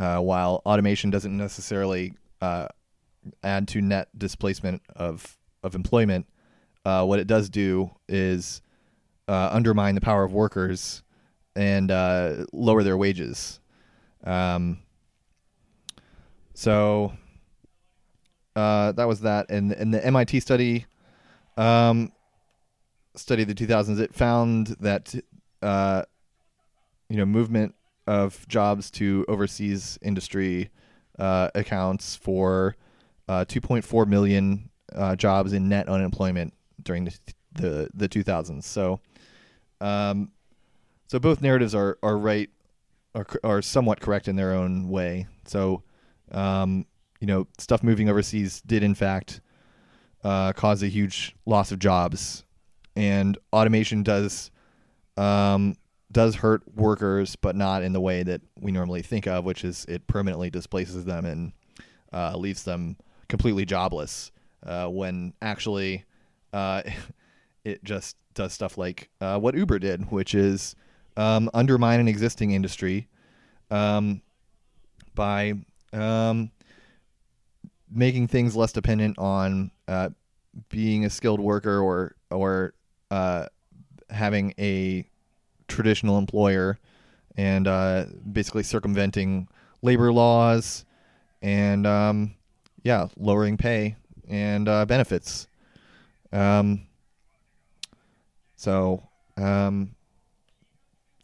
uh, 0.00 0.18
while 0.18 0.62
automation 0.64 1.10
doesn't 1.10 1.36
necessarily 1.36 2.14
uh, 2.40 2.66
add 3.44 3.68
to 3.68 3.82
net 3.82 4.08
displacement 4.16 4.80
of 4.96 5.36
of 5.62 5.74
employment, 5.74 6.26
uh, 6.86 7.04
what 7.04 7.18
it 7.18 7.26
does 7.26 7.50
do 7.50 7.90
is 8.08 8.62
uh, 9.28 9.50
undermine 9.52 9.94
the 9.94 10.00
power 10.00 10.24
of 10.24 10.32
workers 10.32 11.02
and 11.54 11.90
uh, 11.90 12.46
lower 12.50 12.82
their 12.82 12.96
wages. 12.96 13.60
Um, 14.24 14.78
so 16.54 17.12
that 18.54 19.06
was 19.06 19.20
that, 19.20 19.50
and 19.50 19.70
and 19.72 19.92
the 19.92 20.04
MIT 20.04 20.40
study. 20.40 20.86
Um, 21.58 22.12
study 23.16 23.42
of 23.42 23.48
the 23.48 23.54
2000s, 23.54 24.00
it 24.00 24.14
found 24.14 24.68
that 24.80 25.14
uh, 25.60 26.04
you 27.10 27.16
know 27.18 27.26
movement 27.26 27.74
of 28.10 28.46
jobs 28.48 28.90
to 28.90 29.24
overseas 29.28 29.96
industry 30.02 30.68
uh, 31.20 31.48
accounts 31.54 32.16
for 32.16 32.74
uh, 33.28 33.44
2.4 33.44 34.08
million 34.08 34.68
uh, 34.96 35.14
jobs 35.14 35.52
in 35.52 35.68
net 35.68 35.88
unemployment 35.88 36.52
during 36.82 37.04
the 37.04 37.16
the, 37.52 37.90
the 37.94 38.08
2000s. 38.08 38.62
So, 38.64 39.00
um, 39.80 40.30
so 41.06 41.18
both 41.20 41.40
narratives 41.40 41.72
are 41.74 41.98
are 42.02 42.18
right 42.18 42.50
are 43.14 43.26
are 43.44 43.62
somewhat 43.62 44.00
correct 44.00 44.26
in 44.26 44.34
their 44.34 44.54
own 44.54 44.88
way. 44.88 45.28
So, 45.46 45.84
um, 46.32 46.86
you 47.20 47.28
know, 47.28 47.46
stuff 47.58 47.84
moving 47.84 48.08
overseas 48.08 48.60
did 48.60 48.82
in 48.82 48.94
fact 48.96 49.40
uh, 50.24 50.52
cause 50.52 50.82
a 50.82 50.88
huge 50.88 51.36
loss 51.46 51.70
of 51.70 51.78
jobs 51.78 52.44
and 52.96 53.38
automation 53.52 54.02
does 54.02 54.50
um, 55.16 55.76
does 56.12 56.36
hurt 56.36 56.62
workers, 56.74 57.36
but 57.36 57.54
not 57.54 57.82
in 57.82 57.92
the 57.92 58.00
way 58.00 58.22
that 58.22 58.40
we 58.58 58.72
normally 58.72 59.02
think 59.02 59.26
of, 59.26 59.44
which 59.44 59.64
is 59.64 59.84
it 59.88 60.06
permanently 60.06 60.50
displaces 60.50 61.04
them 61.04 61.24
and 61.24 61.52
uh, 62.12 62.36
leaves 62.36 62.64
them 62.64 62.96
completely 63.28 63.64
jobless. 63.64 64.32
Uh, 64.64 64.86
when 64.86 65.32
actually, 65.40 66.04
uh, 66.52 66.82
it 67.64 67.82
just 67.84 68.16
does 68.34 68.52
stuff 68.52 68.76
like 68.76 69.08
uh, 69.20 69.38
what 69.38 69.54
Uber 69.54 69.78
did, 69.78 70.10
which 70.10 70.34
is 70.34 70.74
um, 71.16 71.50
undermine 71.54 72.00
an 72.00 72.08
existing 72.08 72.52
industry 72.52 73.08
um, 73.70 74.20
by 75.14 75.54
um, 75.92 76.50
making 77.90 78.28
things 78.28 78.56
less 78.56 78.72
dependent 78.72 79.18
on 79.18 79.70
uh, 79.88 80.10
being 80.68 81.04
a 81.04 81.10
skilled 81.10 81.40
worker 81.40 81.80
or 81.80 82.14
or 82.30 82.74
uh, 83.10 83.46
having 84.08 84.54
a 84.58 85.06
traditional 85.70 86.18
employer 86.18 86.78
and 87.36 87.66
uh, 87.66 88.04
basically 88.30 88.62
circumventing 88.62 89.48
labor 89.82 90.12
laws 90.12 90.84
and 91.40 91.86
um, 91.86 92.34
yeah, 92.82 93.06
lowering 93.16 93.56
pay 93.56 93.96
and 94.28 94.68
uh, 94.68 94.84
benefits. 94.84 95.46
Um, 96.32 96.86
so 98.56 99.02
um, 99.36 99.94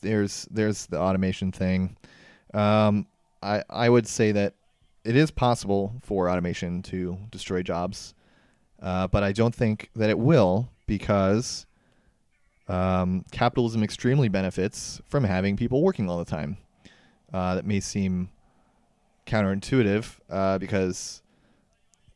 there's 0.01 0.49
there's 0.51 0.87
the 0.87 0.99
automation 0.99 1.53
thing. 1.53 1.97
Um, 2.55 3.07
I 3.43 3.63
I 3.69 3.89
would 3.89 4.07
say 4.07 4.33
that 4.33 4.55
it 5.05 5.17
is 5.17 5.31
possible 5.31 5.95
for 6.03 6.31
automation 6.31 6.83
to 6.83 7.19
destroy 7.31 7.63
jobs, 7.63 8.15
uh, 8.81 9.07
but 9.07 9.23
I 9.23 9.33
don't 9.33 9.55
think 9.55 9.91
that 9.95 10.11
it 10.11 10.19
will 10.19 10.71
because 10.87 11.66
um, 12.69 13.25
capitalism 13.31 13.83
extremely 13.83 14.29
benefits 14.29 15.01
from 15.07 15.25
having 15.25 15.57
people 15.57 15.83
working 15.83 16.09
all 16.09 16.19
the 16.19 16.25
time. 16.25 16.57
Uh, 17.33 17.57
that 17.57 17.67
may 17.67 17.81
seem 17.81 18.31
counterintuitive 19.27 20.19
uh, 20.31 20.59
because, 20.59 21.23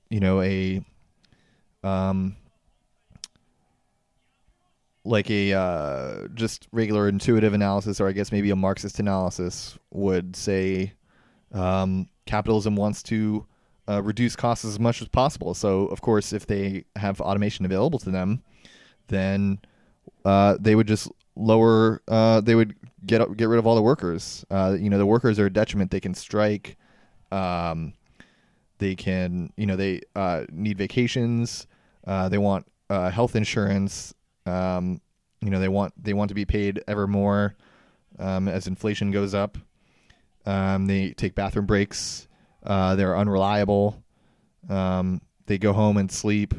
you 0.08 0.20
know, 0.20 0.40
a 0.40 0.82
um, 1.82 2.36
like 5.04 5.30
a 5.30 5.52
uh, 5.52 6.28
just 6.34 6.68
regular 6.72 7.08
intuitive 7.08 7.54
analysis, 7.54 8.00
or 8.00 8.08
I 8.08 8.12
guess 8.12 8.32
maybe 8.32 8.50
a 8.50 8.56
Marxist 8.56 9.00
analysis, 9.00 9.78
would 9.90 10.36
say 10.36 10.92
um, 11.52 12.08
capitalism 12.26 12.76
wants 12.76 13.02
to 13.04 13.46
uh, 13.88 14.02
reduce 14.02 14.36
costs 14.36 14.64
as 14.64 14.78
much 14.78 15.02
as 15.02 15.08
possible. 15.08 15.54
So, 15.54 15.86
of 15.86 16.00
course, 16.00 16.32
if 16.32 16.46
they 16.46 16.84
have 16.96 17.20
automation 17.20 17.64
available 17.64 17.98
to 18.00 18.10
them, 18.10 18.42
then 19.08 19.58
uh, 20.24 20.56
they 20.60 20.74
would 20.74 20.86
just 20.86 21.10
lower. 21.36 22.02
Uh, 22.08 22.40
they 22.40 22.54
would 22.54 22.74
get 23.06 23.36
get 23.36 23.48
rid 23.48 23.58
of 23.58 23.66
all 23.66 23.74
the 23.74 23.82
workers. 23.82 24.44
Uh, 24.50 24.76
you 24.78 24.90
know, 24.90 24.98
the 24.98 25.06
workers 25.06 25.38
are 25.38 25.46
a 25.46 25.52
detriment. 25.52 25.90
They 25.90 26.00
can 26.00 26.14
strike. 26.14 26.76
Um, 27.32 27.94
they 28.78 28.94
can, 28.94 29.52
you 29.56 29.66
know, 29.66 29.76
they 29.76 30.00
uh, 30.16 30.44
need 30.50 30.78
vacations. 30.78 31.66
Uh, 32.06 32.28
they 32.28 32.38
want 32.38 32.66
uh, 32.88 33.10
health 33.10 33.36
insurance. 33.36 34.14
Um, 34.46 35.00
you 35.40 35.50
know, 35.50 35.60
they 35.60 35.68
want 35.68 35.92
they 36.02 36.12
want 36.12 36.28
to 36.28 36.34
be 36.34 36.44
paid 36.44 36.82
ever 36.88 37.06
more 37.06 37.56
um, 38.18 38.48
as 38.48 38.66
inflation 38.66 39.10
goes 39.10 39.34
up. 39.34 39.56
Um, 40.46 40.86
they 40.86 41.10
take 41.10 41.34
bathroom 41.34 41.66
breaks. 41.66 42.26
Uh, 42.62 42.96
they're 42.96 43.16
unreliable. 43.16 44.02
Um, 44.68 45.20
they 45.46 45.58
go 45.58 45.72
home 45.72 45.96
and 45.96 46.10
sleep. 46.10 46.54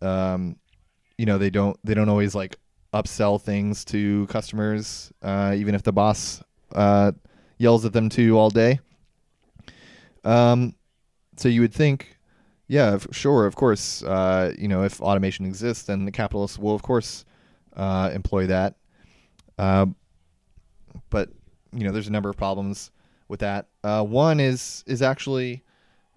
Um, 0.00 0.56
you 1.20 1.26
know, 1.26 1.36
they 1.36 1.50
don't 1.50 1.78
they 1.84 1.92
don't 1.92 2.08
always 2.08 2.34
like 2.34 2.56
upsell 2.94 3.38
things 3.38 3.84
to 3.84 4.26
customers, 4.28 5.12
uh, 5.20 5.54
even 5.54 5.74
if 5.74 5.82
the 5.82 5.92
boss 5.92 6.42
uh, 6.74 7.12
yells 7.58 7.84
at 7.84 7.92
them 7.92 8.08
to 8.08 8.38
all 8.38 8.48
day. 8.48 8.80
Um, 10.24 10.74
so 11.36 11.50
you 11.50 11.60
would 11.60 11.74
think, 11.74 12.16
yeah, 12.68 12.94
f- 12.94 13.08
sure, 13.10 13.44
of 13.44 13.54
course, 13.54 14.02
uh, 14.02 14.54
you 14.58 14.66
know, 14.66 14.82
if 14.82 14.98
automation 15.02 15.44
exists, 15.44 15.84
then 15.84 16.06
the 16.06 16.10
capitalists 16.10 16.58
will, 16.58 16.74
of 16.74 16.80
course, 16.80 17.26
uh, 17.76 18.10
employ 18.14 18.46
that. 18.46 18.76
Uh, 19.58 19.86
but 21.10 21.28
you 21.74 21.84
know, 21.84 21.92
there's 21.92 22.08
a 22.08 22.12
number 22.12 22.30
of 22.30 22.38
problems 22.38 22.92
with 23.28 23.40
that. 23.40 23.66
Uh, 23.84 24.02
one 24.02 24.40
is 24.40 24.84
is 24.86 25.02
actually, 25.02 25.62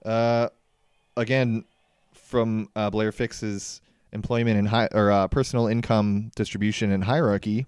again, 0.05 1.65
from 2.13 2.69
Blair 2.73 3.11
Fix's 3.11 3.81
employment 4.14 4.57
and 4.57 4.68
hi- 4.68 4.89
or 4.93 5.11
uh, 5.11 5.28
personal 5.28 5.68
income 5.68 6.32
distribution 6.36 6.91
and 6.91 7.03
hierarchy. 7.03 7.66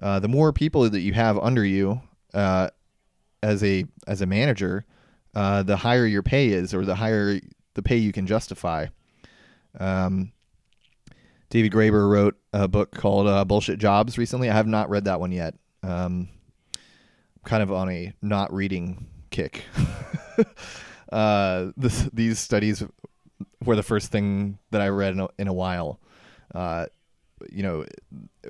Uh, 0.00 0.18
the 0.18 0.28
more 0.28 0.52
people 0.52 0.88
that 0.88 1.00
you 1.00 1.12
have 1.12 1.38
under 1.38 1.64
you 1.64 2.00
uh, 2.32 2.68
as 3.42 3.62
a 3.64 3.84
as 4.06 4.20
a 4.20 4.26
manager, 4.26 4.84
uh, 5.34 5.62
the 5.62 5.76
higher 5.76 6.06
your 6.06 6.22
pay 6.22 6.48
is, 6.48 6.72
or 6.72 6.84
the 6.84 6.94
higher 6.94 7.40
the 7.74 7.82
pay 7.82 7.96
you 7.96 8.12
can 8.12 8.26
justify. 8.26 8.86
Um, 9.78 10.32
David 11.50 11.72
Graeber 11.72 12.08
wrote 12.08 12.36
a 12.52 12.68
book 12.68 12.92
called 12.92 13.26
uh, 13.26 13.44
"Bullshit 13.44 13.78
Jobs" 13.78 14.16
recently. 14.16 14.48
I 14.48 14.54
have 14.54 14.66
not 14.66 14.88
read 14.88 15.04
that 15.04 15.20
one 15.20 15.32
yet. 15.32 15.54
Um, 15.82 16.28
kind 17.44 17.62
of 17.62 17.72
on 17.72 17.90
a 17.90 18.12
not 18.22 18.52
reading 18.52 19.06
kick. 19.30 19.64
uh, 21.12 21.70
this, 21.76 22.08
these 22.12 22.38
studies 22.38 22.82
were 23.64 23.76
the 23.76 23.82
first 23.82 24.10
thing 24.10 24.58
that 24.70 24.80
I 24.80 24.88
read 24.88 25.12
in 25.12 25.20
a, 25.20 25.28
in 25.38 25.48
a 25.48 25.52
while. 25.52 26.00
Uh, 26.54 26.86
you 27.50 27.62
know, 27.62 27.84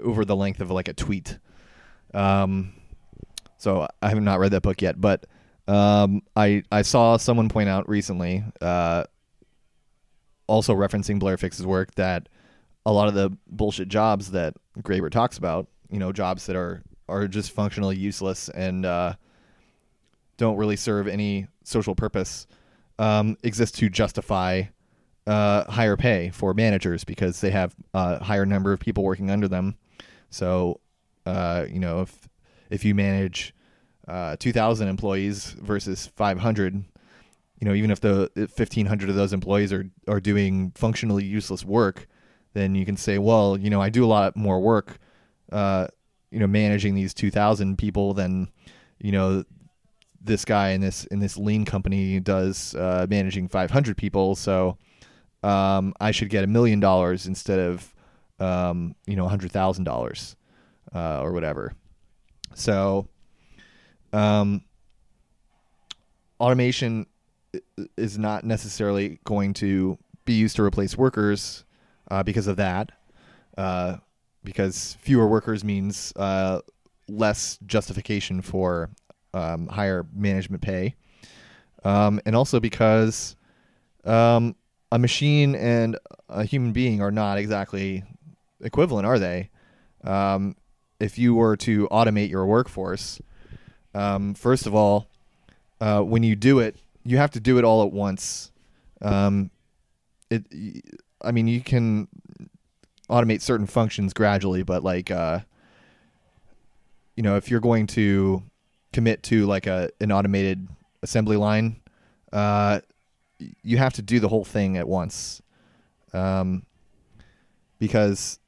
over 0.02 0.24
the 0.24 0.36
length 0.36 0.60
of 0.60 0.70
like 0.70 0.88
a 0.88 0.92
tweet. 0.92 1.38
Um, 2.14 2.72
so 3.58 3.86
I 4.02 4.08
have 4.08 4.20
not 4.20 4.40
read 4.40 4.52
that 4.52 4.62
book 4.62 4.82
yet, 4.82 5.00
but 5.00 5.26
um, 5.68 6.22
I 6.34 6.62
I 6.72 6.82
saw 6.82 7.16
someone 7.16 7.48
point 7.48 7.68
out 7.68 7.88
recently, 7.88 8.42
uh, 8.60 9.04
also 10.46 10.74
referencing 10.74 11.18
Blair 11.18 11.36
Fix's 11.36 11.66
work, 11.66 11.94
that 11.94 12.28
a 12.84 12.92
lot 12.92 13.08
of 13.08 13.14
the 13.14 13.36
bullshit 13.46 13.88
jobs 13.88 14.32
that 14.32 14.54
Graeber 14.80 15.10
talks 15.10 15.38
about, 15.38 15.68
you 15.90 15.98
know, 15.98 16.12
jobs 16.12 16.46
that 16.46 16.56
are 16.56 16.82
are 17.08 17.28
just 17.28 17.52
functionally 17.52 17.96
useless 17.96 18.48
and 18.48 18.86
uh, 18.86 19.14
don't 20.36 20.56
really 20.56 20.76
serve 20.76 21.06
any 21.06 21.46
social 21.64 21.94
purpose, 21.94 22.46
um, 22.98 23.36
exist 23.42 23.76
to 23.76 23.88
justify 23.88 24.62
uh, 25.26 25.70
higher 25.70 25.96
pay 25.96 26.30
for 26.30 26.54
managers 26.54 27.04
because 27.04 27.40
they 27.40 27.50
have 27.50 27.74
a 27.94 28.22
higher 28.22 28.46
number 28.46 28.72
of 28.72 28.80
people 28.80 29.04
working 29.04 29.30
under 29.30 29.48
them. 29.48 29.76
So, 30.30 30.80
uh, 31.26 31.66
you 31.70 31.78
know, 31.78 32.02
if 32.02 32.28
if 32.70 32.84
you 32.84 32.94
manage 32.94 33.54
uh, 34.08 34.36
2,000 34.38 34.88
employees 34.88 35.56
versus 35.60 36.06
500, 36.16 36.74
you 36.74 37.68
know, 37.68 37.74
even 37.74 37.90
if 37.90 38.00
the 38.00 38.30
1,500 38.34 39.08
of 39.08 39.14
those 39.14 39.32
employees 39.32 39.72
are 39.72 39.90
are 40.08 40.20
doing 40.20 40.72
functionally 40.74 41.24
useless 41.24 41.64
work, 41.64 42.06
then 42.54 42.74
you 42.74 42.84
can 42.84 42.96
say, 42.96 43.18
well, 43.18 43.58
you 43.58 43.70
know, 43.70 43.80
I 43.80 43.90
do 43.90 44.04
a 44.04 44.06
lot 44.06 44.36
more 44.36 44.60
work, 44.60 44.98
uh, 45.52 45.86
you 46.30 46.38
know, 46.38 46.46
managing 46.46 46.94
these 46.94 47.14
2,000 47.14 47.76
people 47.76 48.14
than, 48.14 48.50
you 48.98 49.12
know, 49.12 49.44
this 50.22 50.44
guy 50.44 50.70
in 50.70 50.80
this 50.80 51.04
in 51.06 51.18
this 51.20 51.36
lean 51.36 51.64
company 51.64 52.20
does 52.20 52.74
uh, 52.74 53.06
managing 53.08 53.48
500 53.48 53.96
people. 53.96 54.34
So 54.34 54.76
um, 55.42 55.94
I 56.00 56.10
should 56.10 56.30
get 56.30 56.44
a 56.44 56.46
million 56.46 56.80
dollars 56.80 57.26
instead 57.26 57.58
of 57.58 57.94
um, 58.38 58.94
you 59.06 59.16
know 59.16 59.26
a 59.26 59.28
hundred 59.28 59.52
thousand 59.52 59.86
uh, 59.86 59.90
dollars 59.90 60.36
or 60.94 61.32
whatever. 61.32 61.74
So 62.54 63.08
um, 64.12 64.62
automation 66.38 67.06
is 67.96 68.18
not 68.18 68.44
necessarily 68.44 69.18
going 69.24 69.54
to 69.54 69.98
be 70.24 70.34
used 70.34 70.56
to 70.56 70.62
replace 70.62 70.96
workers 70.96 71.64
uh, 72.10 72.22
because 72.22 72.46
of 72.46 72.56
that. 72.56 72.92
Uh, 73.56 73.96
because 74.42 74.96
fewer 75.00 75.26
workers 75.26 75.62
means 75.62 76.12
uh, 76.16 76.60
less 77.08 77.58
justification 77.66 78.40
for 78.40 78.90
um, 79.34 79.66
higher 79.66 80.06
management 80.14 80.62
pay, 80.62 80.94
um, 81.84 82.20
and 82.24 82.34
also 82.34 82.58
because 82.58 83.36
um, 84.04 84.54
a 84.92 84.98
machine 84.98 85.54
and 85.54 85.98
a 86.28 86.44
human 86.44 86.72
being 86.72 87.00
are 87.00 87.10
not 87.10 87.38
exactly 87.38 88.04
equivalent, 88.60 89.06
are 89.06 89.18
they? 89.18 89.50
Um, 90.04 90.56
if 90.98 91.18
you 91.18 91.34
were 91.34 91.56
to 91.58 91.88
automate 91.88 92.30
your 92.30 92.46
workforce, 92.46 93.20
um, 93.94 94.34
first 94.34 94.66
of 94.66 94.74
all, 94.74 95.08
uh, 95.80 96.00
when 96.00 96.22
you 96.22 96.36
do 96.36 96.58
it, 96.58 96.76
you 97.04 97.16
have 97.16 97.30
to 97.32 97.40
do 97.40 97.58
it 97.58 97.64
all 97.64 97.82
at 97.84 97.92
once. 97.92 98.50
Um, 99.00 99.50
it, 100.30 100.44
I 101.22 101.32
mean, 101.32 101.48
you 101.48 101.60
can 101.60 102.08
automate 103.08 103.40
certain 103.40 103.66
functions 103.66 104.12
gradually, 104.12 104.62
but 104.62 104.84
like, 104.84 105.10
uh, 105.10 105.40
you 107.16 107.22
know, 107.22 107.36
if 107.36 107.50
you're 107.50 107.60
going 107.60 107.86
to 107.88 108.42
commit 108.92 109.22
to 109.24 109.46
like 109.46 109.66
a 109.66 109.90
an 110.00 110.12
automated 110.12 110.68
assembly 111.02 111.36
line, 111.36 111.80
uh, 112.32 112.80
you 113.62 113.78
have 113.78 113.92
to 113.94 114.02
do 114.02 114.20
the 114.20 114.28
whole 114.28 114.44
thing 114.44 114.76
at 114.76 114.88
once, 114.88 115.42
um, 116.12 116.64
because 117.78 118.38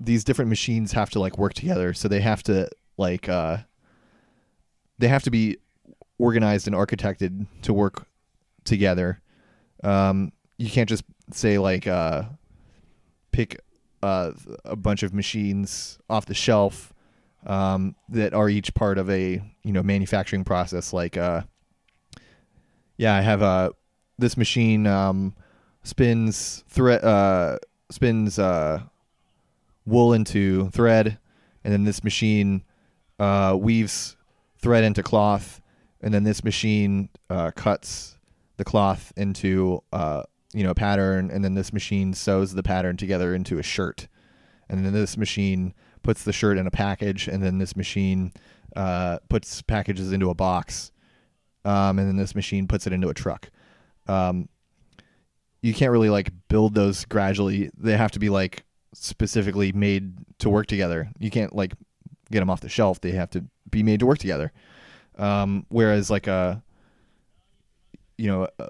these 0.00 0.24
different 0.24 0.48
machines 0.48 0.92
have 0.92 1.10
to 1.10 1.20
like 1.20 1.38
work 1.38 1.54
together. 1.54 1.94
So 1.94 2.08
they 2.08 2.20
have 2.20 2.42
to 2.44 2.68
like 2.96 3.28
uh, 3.28 3.58
they 4.98 5.08
have 5.08 5.22
to 5.24 5.30
be 5.30 5.58
organized 6.18 6.66
and 6.66 6.76
architected 6.76 7.46
to 7.62 7.72
work 7.72 8.06
together. 8.64 9.20
Um, 9.82 10.32
you 10.58 10.70
can't 10.70 10.88
just 10.88 11.04
say 11.30 11.58
like 11.58 11.86
uh, 11.86 12.24
pick 13.32 13.60
uh, 14.02 14.32
a 14.64 14.76
bunch 14.76 15.02
of 15.02 15.14
machines 15.14 15.98
off 16.08 16.26
the 16.26 16.34
shelf 16.34 16.92
um, 17.46 17.94
that 18.08 18.34
are 18.34 18.48
each 18.48 18.74
part 18.74 18.98
of 18.98 19.10
a 19.10 19.42
you 19.62 19.72
know 19.72 19.82
manufacturing 19.82 20.44
process. 20.44 20.92
Like 20.92 21.16
uh, 21.16 21.42
yeah, 22.96 23.14
I 23.14 23.20
have 23.20 23.42
a 23.42 23.72
this 24.18 24.36
machine 24.36 24.86
um, 24.86 25.34
spins 25.82 26.64
thread 26.68 27.04
uh, 27.04 27.58
spins 27.90 28.38
uh, 28.38 28.82
wool 29.86 30.12
into 30.12 30.68
thread, 30.70 31.18
and 31.62 31.72
then 31.72 31.84
this 31.84 32.02
machine 32.04 32.64
uh, 33.18 33.56
weaves 33.58 34.16
thread 34.58 34.84
into 34.84 35.02
cloth, 35.02 35.60
and 36.00 36.12
then 36.12 36.24
this 36.24 36.44
machine 36.44 37.08
uh, 37.30 37.50
cuts 37.52 38.18
the 38.56 38.64
cloth 38.64 39.12
into 39.16 39.82
uh, 39.92 40.22
you 40.52 40.64
know 40.64 40.70
a 40.70 40.74
pattern, 40.74 41.30
and 41.30 41.44
then 41.44 41.54
this 41.54 41.72
machine 41.72 42.14
sews 42.14 42.52
the 42.52 42.62
pattern 42.62 42.96
together 42.96 43.34
into 43.34 43.58
a 43.58 43.62
shirt, 43.62 44.08
and 44.68 44.84
then 44.84 44.92
this 44.92 45.16
machine 45.16 45.74
puts 46.02 46.24
the 46.24 46.32
shirt 46.32 46.58
in 46.58 46.66
a 46.66 46.70
package, 46.70 47.28
and 47.28 47.42
then 47.42 47.58
this 47.58 47.76
machine 47.76 48.32
uh, 48.76 49.18
puts 49.28 49.62
packages 49.62 50.12
into 50.12 50.30
a 50.30 50.34
box, 50.34 50.92
um, 51.64 51.98
and 51.98 52.08
then 52.08 52.16
this 52.16 52.34
machine 52.34 52.66
puts 52.66 52.86
it 52.86 52.92
into 52.92 53.08
a 53.08 53.14
truck. 53.14 53.50
Um, 54.06 54.48
you 55.62 55.72
can't 55.72 55.92
really 55.92 56.10
like 56.10 56.30
build 56.48 56.74
those 56.74 57.04
gradually. 57.06 57.70
They 57.76 57.96
have 57.96 58.12
to 58.12 58.18
be 58.18 58.28
like 58.28 58.64
specifically 58.92 59.72
made 59.72 60.12
to 60.38 60.50
work 60.50 60.66
together. 60.66 61.10
You 61.18 61.30
can't 61.30 61.54
like 61.54 61.72
get 62.30 62.40
them 62.40 62.50
off 62.50 62.60
the 62.60 62.68
shelf. 62.68 63.00
They 63.00 63.12
have 63.12 63.30
to 63.30 63.44
be 63.70 63.82
made 63.82 64.00
to 64.00 64.06
work 64.06 64.18
together. 64.18 64.52
Um, 65.16 65.66
whereas 65.68 66.10
like 66.10 66.26
a, 66.26 66.62
you 68.18 68.26
know, 68.26 68.48
uh, 68.58 68.68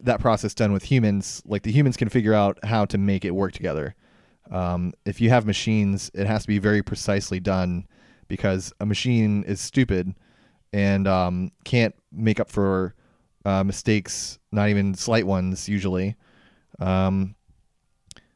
that 0.00 0.20
process 0.20 0.54
done 0.54 0.72
with 0.72 0.84
humans, 0.84 1.42
like 1.46 1.62
the 1.62 1.72
humans 1.72 1.96
can 1.96 2.08
figure 2.08 2.34
out 2.34 2.58
how 2.64 2.84
to 2.86 2.98
make 2.98 3.24
it 3.24 3.32
work 3.32 3.52
together. 3.52 3.94
Um, 4.50 4.92
if 5.06 5.20
you 5.20 5.30
have 5.30 5.46
machines, 5.46 6.10
it 6.14 6.26
has 6.26 6.42
to 6.42 6.48
be 6.48 6.58
very 6.58 6.82
precisely 6.82 7.40
done 7.40 7.86
because 8.28 8.72
a 8.80 8.86
machine 8.86 9.44
is 9.44 9.60
stupid 9.60 10.14
and 10.72 11.06
um, 11.06 11.52
can't 11.64 11.94
make 12.12 12.40
up 12.40 12.50
for 12.50 12.94
uh, 13.44 13.64
mistakes, 13.64 14.38
not 14.52 14.68
even 14.68 14.94
slight 14.94 15.26
ones 15.26 15.68
usually. 15.68 16.16
Um, 16.80 17.34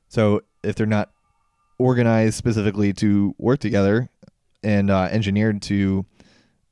so 0.09 0.42
if 0.62 0.74
they're 0.74 0.86
not 0.86 1.11
organized 1.78 2.34
specifically 2.34 2.92
to 2.92 3.34
work 3.38 3.61
together 3.61 4.09
and 4.62 4.90
uh, 4.90 5.09
engineered 5.11 5.62
to 5.62 6.04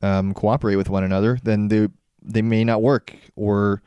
um, 0.03 0.35
cooperate 0.35 0.77
with 0.77 0.89
one 0.89 1.05
another, 1.05 1.39
then 1.43 1.69
they 1.69 1.89
they 2.23 2.43
may 2.43 2.65
not 2.65 2.83
work, 2.83 3.15
or 3.37 3.83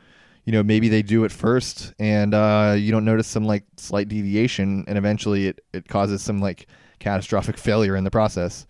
you 0.46 0.54
know 0.54 0.64
maybe 0.64 0.88
they 0.88 1.02
do 1.02 1.26
it 1.26 1.32
first 1.32 1.94
and 2.00 2.34
uh, 2.34 2.74
you 2.78 2.92
don't 2.92 3.06
notice 3.06 3.28
some 3.28 3.44
like 3.46 3.64
slight 3.78 4.08
deviation, 4.08 4.86
and 4.88 4.98
eventually 4.98 5.48
it 5.48 5.60
it 5.74 5.88
causes 5.88 6.22
some 6.22 6.40
like 6.40 6.68
catastrophic 7.00 7.58
failure 7.58 7.96
in 7.96 8.04
the 8.04 8.12
process. 8.12 8.66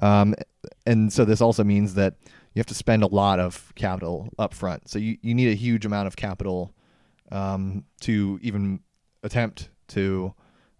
Um, 0.00 0.34
and 0.86 1.12
so 1.12 1.24
this 1.24 1.40
also 1.40 1.64
means 1.64 1.94
that 1.94 2.14
you 2.54 2.60
have 2.60 2.66
to 2.66 2.74
spend 2.74 3.02
a 3.02 3.06
lot 3.06 3.38
of 3.38 3.72
capital 3.74 4.28
up 4.38 4.54
front. 4.54 4.88
So 4.88 4.98
you, 4.98 5.16
you 5.22 5.34
need 5.34 5.50
a 5.50 5.54
huge 5.54 5.86
amount 5.86 6.06
of 6.06 6.16
capital 6.16 6.74
um, 7.30 7.84
to 8.00 8.38
even 8.42 8.80
attempt 9.22 9.70
to 9.88 10.34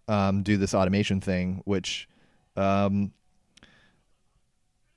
um, 0.08 0.42
do 0.42 0.56
this 0.56 0.74
automation 0.74 1.20
thing, 1.20 1.62
which, 1.64 2.08
um, 2.56 3.12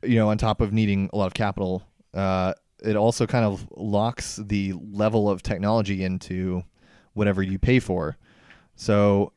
you 0.03 0.15
know, 0.15 0.29
on 0.29 0.37
top 0.37 0.61
of 0.61 0.73
needing 0.73 1.09
a 1.13 1.17
lot 1.17 1.27
of 1.27 1.33
capital, 1.33 1.83
uh, 2.13 2.53
it 2.83 2.95
also 2.95 3.25
kind 3.25 3.45
of 3.45 3.67
locks 3.75 4.35
the 4.37 4.73
level 4.73 5.29
of 5.29 5.41
technology 5.41 6.03
into 6.03 6.63
whatever 7.13 7.41
you 7.41 7.57
pay 7.57 7.79
for. 7.79 8.17
So 8.75 9.31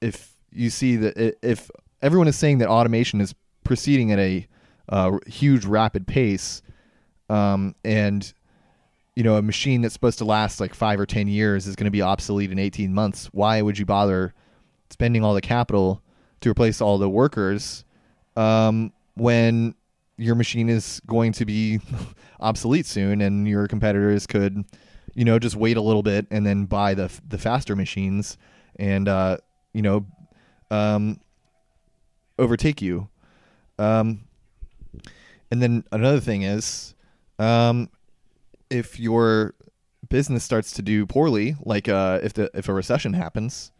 if 0.00 0.32
you 0.52 0.70
see 0.70 0.96
that 0.96 1.36
if 1.42 1.70
everyone 2.00 2.28
is 2.28 2.36
saying 2.36 2.58
that 2.58 2.68
automation 2.68 3.20
is 3.20 3.34
proceeding 3.64 4.12
at 4.12 4.18
a 4.18 4.46
uh, 4.88 5.18
huge 5.26 5.64
rapid 5.64 6.06
pace, 6.06 6.62
um, 7.34 7.74
and 7.84 8.32
you 9.16 9.22
know 9.22 9.36
a 9.36 9.42
machine 9.42 9.82
that's 9.82 9.94
supposed 9.94 10.18
to 10.18 10.24
last 10.24 10.60
like 10.60 10.74
five 10.74 11.00
or 11.00 11.06
ten 11.06 11.26
years 11.26 11.66
is 11.66 11.74
going 11.74 11.86
to 11.86 11.90
be 11.90 12.02
obsolete 12.02 12.52
in 12.52 12.58
18 12.58 12.94
months. 12.94 13.26
Why 13.32 13.60
would 13.60 13.78
you 13.78 13.84
bother 13.84 14.34
spending 14.90 15.24
all 15.24 15.34
the 15.34 15.40
capital 15.40 16.02
to 16.40 16.50
replace 16.50 16.80
all 16.80 16.98
the 16.98 17.08
workers 17.08 17.84
um, 18.36 18.92
when 19.14 19.74
your 20.16 20.36
machine 20.36 20.68
is 20.68 21.00
going 21.06 21.32
to 21.32 21.44
be 21.44 21.80
obsolete 22.40 22.86
soon 22.86 23.20
and 23.20 23.48
your 23.48 23.66
competitors 23.66 24.26
could 24.26 24.64
you 25.14 25.24
know 25.24 25.38
just 25.38 25.56
wait 25.56 25.76
a 25.76 25.80
little 25.80 26.02
bit 26.02 26.26
and 26.30 26.46
then 26.46 26.66
buy 26.66 26.94
the 26.94 27.10
the 27.28 27.38
faster 27.38 27.74
machines 27.74 28.38
and 28.76 29.08
uh, 29.08 29.36
you 29.72 29.82
know 29.82 30.06
um, 30.70 31.20
overtake 32.38 32.80
you? 32.80 33.08
Um, 33.78 34.20
and 35.50 35.60
then 35.60 35.84
another 35.90 36.20
thing 36.20 36.42
is 36.42 36.93
um, 37.38 37.90
if 38.70 38.98
your 38.98 39.54
business 40.08 40.44
starts 40.44 40.72
to 40.72 40.82
do 40.82 41.06
poorly, 41.06 41.56
like 41.62 41.88
uh, 41.88 42.20
if 42.22 42.32
the 42.34 42.50
if 42.54 42.68
a 42.68 42.72
recession 42.72 43.14
happens, 43.14 43.72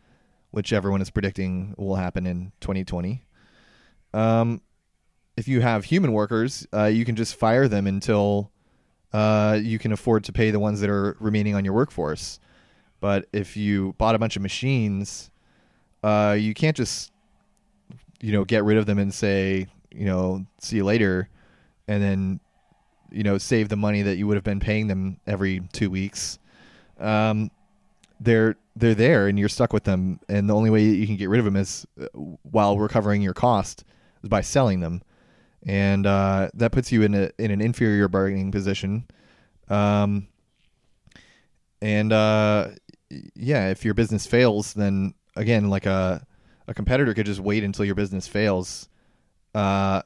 which 0.50 0.72
everyone 0.72 1.00
is 1.00 1.10
predicting 1.10 1.74
will 1.76 1.96
happen 1.96 2.26
in 2.26 2.52
2020, 2.60 3.24
um, 4.12 4.60
if 5.36 5.48
you 5.48 5.60
have 5.60 5.84
human 5.84 6.12
workers, 6.12 6.66
uh, 6.72 6.84
you 6.84 7.04
can 7.04 7.16
just 7.16 7.34
fire 7.36 7.68
them 7.68 7.86
until 7.86 8.50
uh, 9.12 9.58
you 9.60 9.78
can 9.78 9.92
afford 9.92 10.24
to 10.24 10.32
pay 10.32 10.50
the 10.50 10.60
ones 10.60 10.80
that 10.80 10.90
are 10.90 11.16
remaining 11.20 11.54
on 11.54 11.64
your 11.64 11.74
workforce. 11.74 12.40
But 13.00 13.26
if 13.32 13.56
you 13.56 13.94
bought 13.98 14.14
a 14.14 14.18
bunch 14.18 14.36
of 14.36 14.42
machines, 14.42 15.30
uh, 16.02 16.36
you 16.38 16.54
can't 16.54 16.76
just 16.76 17.12
you 18.20 18.32
know 18.32 18.44
get 18.44 18.64
rid 18.64 18.78
of 18.78 18.86
them 18.86 18.98
and 18.98 19.12
say 19.12 19.66
you 19.90 20.06
know 20.06 20.46
see 20.60 20.76
you 20.76 20.84
later, 20.84 21.28
and 21.86 22.02
then 22.02 22.40
you 23.14 23.22
know 23.22 23.38
save 23.38 23.68
the 23.68 23.76
money 23.76 24.02
that 24.02 24.16
you 24.16 24.26
would 24.26 24.36
have 24.36 24.44
been 24.44 24.60
paying 24.60 24.88
them 24.88 25.18
every 25.26 25.60
two 25.72 25.90
weeks. 25.90 26.38
Um, 26.98 27.50
they're 28.20 28.56
they're 28.76 28.94
there 28.94 29.28
and 29.28 29.38
you're 29.38 29.48
stuck 29.48 29.72
with 29.72 29.84
them, 29.84 30.20
and 30.28 30.48
the 30.48 30.54
only 30.54 30.70
way 30.70 30.82
you 30.82 31.06
can 31.06 31.16
get 31.16 31.28
rid 31.28 31.38
of 31.38 31.44
them 31.44 31.56
is 31.56 31.86
uh, 32.00 32.06
while 32.42 32.78
recovering 32.78 33.22
your 33.22 33.34
cost 33.34 33.84
is 34.22 34.28
by 34.28 34.40
selling 34.40 34.80
them, 34.80 35.02
and 35.64 36.06
uh, 36.06 36.48
that 36.54 36.72
puts 36.72 36.90
you 36.90 37.02
in 37.02 37.14
a 37.14 37.30
in 37.38 37.50
an 37.50 37.60
inferior 37.60 38.08
bargaining 38.08 38.50
position. 38.50 39.06
Um, 39.68 40.28
and 41.80 42.12
uh, 42.12 42.70
yeah, 43.34 43.68
if 43.70 43.84
your 43.84 43.94
business 43.94 44.26
fails, 44.26 44.74
then 44.74 45.14
again, 45.36 45.70
like 45.70 45.86
a 45.86 46.26
a 46.66 46.74
competitor 46.74 47.14
could 47.14 47.26
just 47.26 47.40
wait 47.40 47.62
until 47.62 47.84
your 47.84 47.94
business 47.94 48.26
fails, 48.26 48.88
uh, 49.54 50.02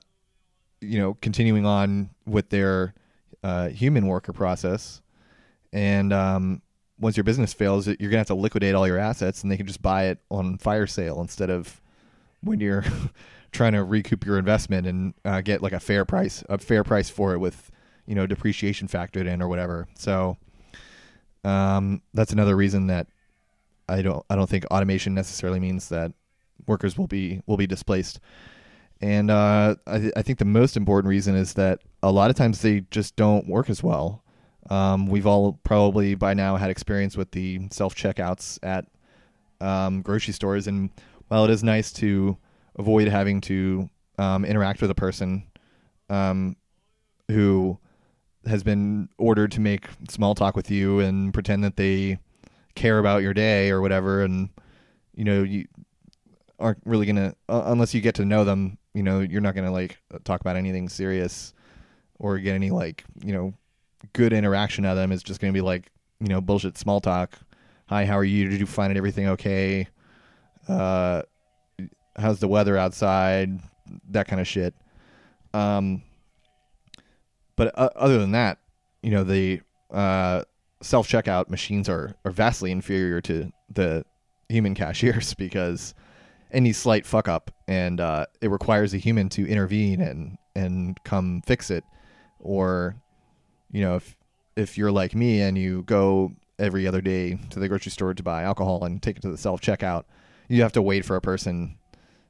you 0.81 0.99
know, 0.99 1.15
continuing 1.21 1.65
on 1.65 2.11
with 2.27 2.51
their 2.51 2.95
uh, 3.43 3.69
human 3.69 4.07
worker 4.07 4.33
process. 4.33 5.01
And 5.73 6.13
um, 6.13 6.63
once 6.99 7.17
your 7.17 7.25
business 7.25 7.53
fails, 7.53 7.87
you're 7.87 7.97
gonna 7.97 8.19
have 8.19 8.27
to 8.29 8.35
liquidate 8.35 8.75
all 8.75 8.87
your 8.87 8.99
assets, 8.99 9.43
and 9.43 9.53
they 9.53 9.57
can 9.57 9.67
just 9.67 9.83
buy 9.83 10.07
it 10.07 10.19
on 10.31 10.59
fire 10.59 10.87
sale 10.87 11.21
instead 11.21 11.51
of 11.51 11.81
when 12.43 12.61
you're 12.61 12.85
trying 13.53 13.73
to 13.73 13.85
recoup 13.85 14.25
your 14.25 14.39
investment 14.39 14.87
and 14.87 15.15
uh, 15.25 15.41
get 15.41 15.63
like 15.63 15.73
a 15.73 15.81
fair 15.81 16.05
price, 16.05 16.43
a 16.49 16.59
fair 16.59 16.85
price 16.85 17.11
for 17.11 17.35
it 17.35 17.39
with 17.39 17.71
you 18.07 18.15
know 18.15 18.27
depreciation 18.27 18.89
factored 18.89 19.27
in 19.27 19.43
or 19.43 19.49
whatever. 19.49 19.87
So 19.95 20.37
um, 21.45 22.03
that's 22.15 22.33
another 22.33 22.57
reason 22.57 22.87
that 22.89 23.07
I 23.89 24.03
don't 24.03 24.25
I 24.29 24.37
don't 24.37 24.49
think 24.49 24.65
automation 24.67 25.15
necessarily 25.15 25.61
means 25.61 25.89
that 25.91 26.13
workers 26.67 26.99
will 26.99 27.07
be 27.07 27.43
will 27.47 27.57
be 27.57 27.67
displaced. 27.67 28.21
And 29.01 29.31
uh, 29.31 29.77
I, 29.87 29.99
th- 29.99 30.13
I 30.17 30.23
think 30.23 30.39
the 30.41 30.45
most 30.45 30.77
important 30.77 31.09
reason 31.09 31.37
is 31.37 31.55
that 31.55 31.81
a 32.03 32.13
lot 32.13 32.31
of 32.31 32.37
times 32.37 32.63
they 32.63 32.81
just 32.91 33.17
don't 33.17 33.49
work 33.49 33.71
as 33.71 33.83
well. 33.83 34.23
Um, 34.71 35.07
we've 35.07 35.27
all 35.27 35.59
probably 35.65 36.15
by 36.15 36.35
now 36.35 36.57
had 36.57 36.71
experience 36.71 37.17
with 37.17 37.31
the 37.31 37.61
self 37.71 37.95
checkouts 37.95 38.59
at 38.63 38.87
um, 39.61 40.03
grocery 40.03 40.35
stores, 40.35 40.67
and 40.67 40.91
while 41.29 41.45
it 41.45 41.51
is 41.51 41.65
nice 41.65 41.93
to 41.95 42.37
avoid 42.77 43.09
having 43.09 43.41
to 43.43 43.89
um, 44.19 44.45
interact 44.45 44.81
with 44.81 44.91
a 44.91 44.95
person 44.95 45.45
um, 46.11 46.57
who 47.29 47.79
has 48.47 48.63
been 48.63 49.09
ordered 49.19 49.53
to 49.53 49.61
make 49.61 49.87
small 50.09 50.35
talk 50.35 50.55
with 50.55 50.71
you 50.71 51.01
and 51.01 51.35
pretend 51.35 51.65
that 51.65 51.77
they 51.77 52.19
care 52.75 52.99
about 52.99 53.23
your 53.23 53.35
day 53.35 53.71
or 53.71 53.81
whatever, 53.81 54.23
and 54.23 54.51
you 55.15 55.25
know 55.25 55.43
you 55.43 55.67
aren't 56.61 56.81
really 56.85 57.07
gonna 57.07 57.35
uh, 57.49 57.63
unless 57.67 57.95
you 57.95 58.01
get 58.01 58.17
to 58.17 58.25
know 58.25 58.45
them 58.45 58.77
you 58.93 59.03
know 59.03 59.21
you're 59.21 59.41
not 59.41 59.55
gonna 59.55 59.71
like 59.71 59.99
talk 60.25 60.41
about 60.41 60.57
anything 60.57 60.89
serious 60.89 61.55
or 62.19 62.39
get 62.39 62.55
any 62.55 62.71
like 62.71 63.05
you 63.25 63.33
know 63.33 63.55
good 64.13 64.33
interaction 64.33 64.85
out 64.85 64.93
of 64.93 64.97
them. 64.97 65.13
It's 65.13 65.23
just 65.23 65.41
gonna 65.41 65.53
be 65.53 65.61
like 65.61 65.91
you 66.21 66.29
know 66.29 66.41
bullshit 66.41 66.79
small 66.79 67.01
talk. 67.01 67.39
Hi, 67.87 68.05
how 68.05 68.19
are 68.19 68.25
you? 68.25 68.49
Did 68.49 68.61
you 68.61 68.67
find 68.67 68.97
everything 68.97 69.29
okay? 69.29 69.89
Uh, 70.69 71.23
how's 72.17 72.41
the 72.41 72.49
weather 72.49 72.77
outside? 72.77 73.61
That 74.11 74.29
kind 74.29 74.41
of 74.41 74.47
shit. 74.47 74.75
Um, 75.55 76.03
but 77.57 77.77
uh, 77.79 77.91
other 77.97 78.19
than 78.19 78.33
that, 78.33 78.59
you 79.03 79.11
know 79.11 79.25
the 79.25 79.61
uh, 79.91 80.43
self 80.83 81.09
checkout 81.09 81.49
machines 81.49 81.89
are 81.89 82.15
are 82.25 82.31
vastly 82.31 82.71
inferior 82.71 83.21
to 83.23 83.53
the 83.71 84.05
human 84.49 84.75
cashiers 84.75 85.35
because 85.39 85.95
any 86.51 86.73
slight 86.73 87.05
fuck 87.05 87.29
up 87.29 87.51
and 87.67 88.01
uh, 88.01 88.27
it 88.41 88.51
requires 88.51 88.95
a 88.95 88.99
human 88.99 89.29
to 89.29 89.47
intervene 89.47 90.01
and 90.01 90.39
and 90.55 91.03
come 91.05 91.43
fix 91.47 91.71
it 91.71 91.85
or 92.41 92.97
you 93.71 93.81
know 93.81 93.97
if 93.97 94.17
if 94.57 94.77
you're 94.77 94.93
like 94.93 95.15
me 95.15 95.41
and 95.41 95.57
you 95.57 95.83
go 95.83 96.33
every 96.59 96.87
other 96.87 97.01
day 97.01 97.39
to 97.51 97.59
the 97.59 97.69
grocery 97.69 97.93
store 97.93 98.15
to 98.15 98.23
buy 98.23 98.43
alcohol 98.43 98.85
and 98.85 99.03
take 99.03 99.17
it 99.17 99.21
to 99.21 99.31
the 99.31 99.37
self 99.37 99.61
checkout 99.61 100.05
you 100.49 100.63
have 100.63 100.73
to 100.73 100.83
wait 100.83 101.05
for 101.05 101.17
a 101.17 101.21
person 101.21 101.77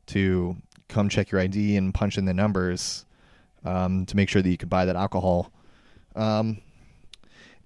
to 0.07 0.57
come 0.89 1.09
check 1.09 1.31
your 1.31 1.41
ID 1.41 1.77
and 1.77 1.95
punch 1.95 2.19
in 2.19 2.25
the 2.25 2.35
numbers 2.35 3.05
um, 3.65 4.07
to 4.07 4.17
make 4.17 4.29
sure 4.29 4.43
that 4.43 4.51
you 4.51 4.57
can 4.57 4.69
buy 4.69 4.85
that 4.85 4.97
alcohol 4.97 5.53
um, 6.17 6.59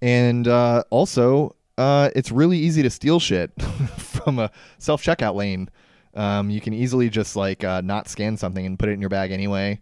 and 0.01 0.47
uh, 0.49 0.82
also 0.90 1.55
uh, 1.78 2.11
it's 2.14 2.30
really 2.30 2.59
easy 2.59 2.82
to 2.82 2.90
steal 2.90 3.18
shit 3.18 3.51
from 3.99 4.38
a 4.38 4.51
self 4.78 5.03
checkout 5.03 5.34
lane 5.34 5.68
um, 6.14 6.51
you 6.51 6.61
can 6.61 6.74
easily 6.74 7.09
just 7.09 7.36
like 7.36 7.64
uh, 7.64 7.80
not 7.80 8.09
scan 8.09 8.36
something 8.36 8.64
and 8.66 8.78
put 8.78 8.88
it 8.88 8.93
in 8.93 9.01
your 9.01 9.11
bag 9.11 9.32
anyway. 9.32 9.80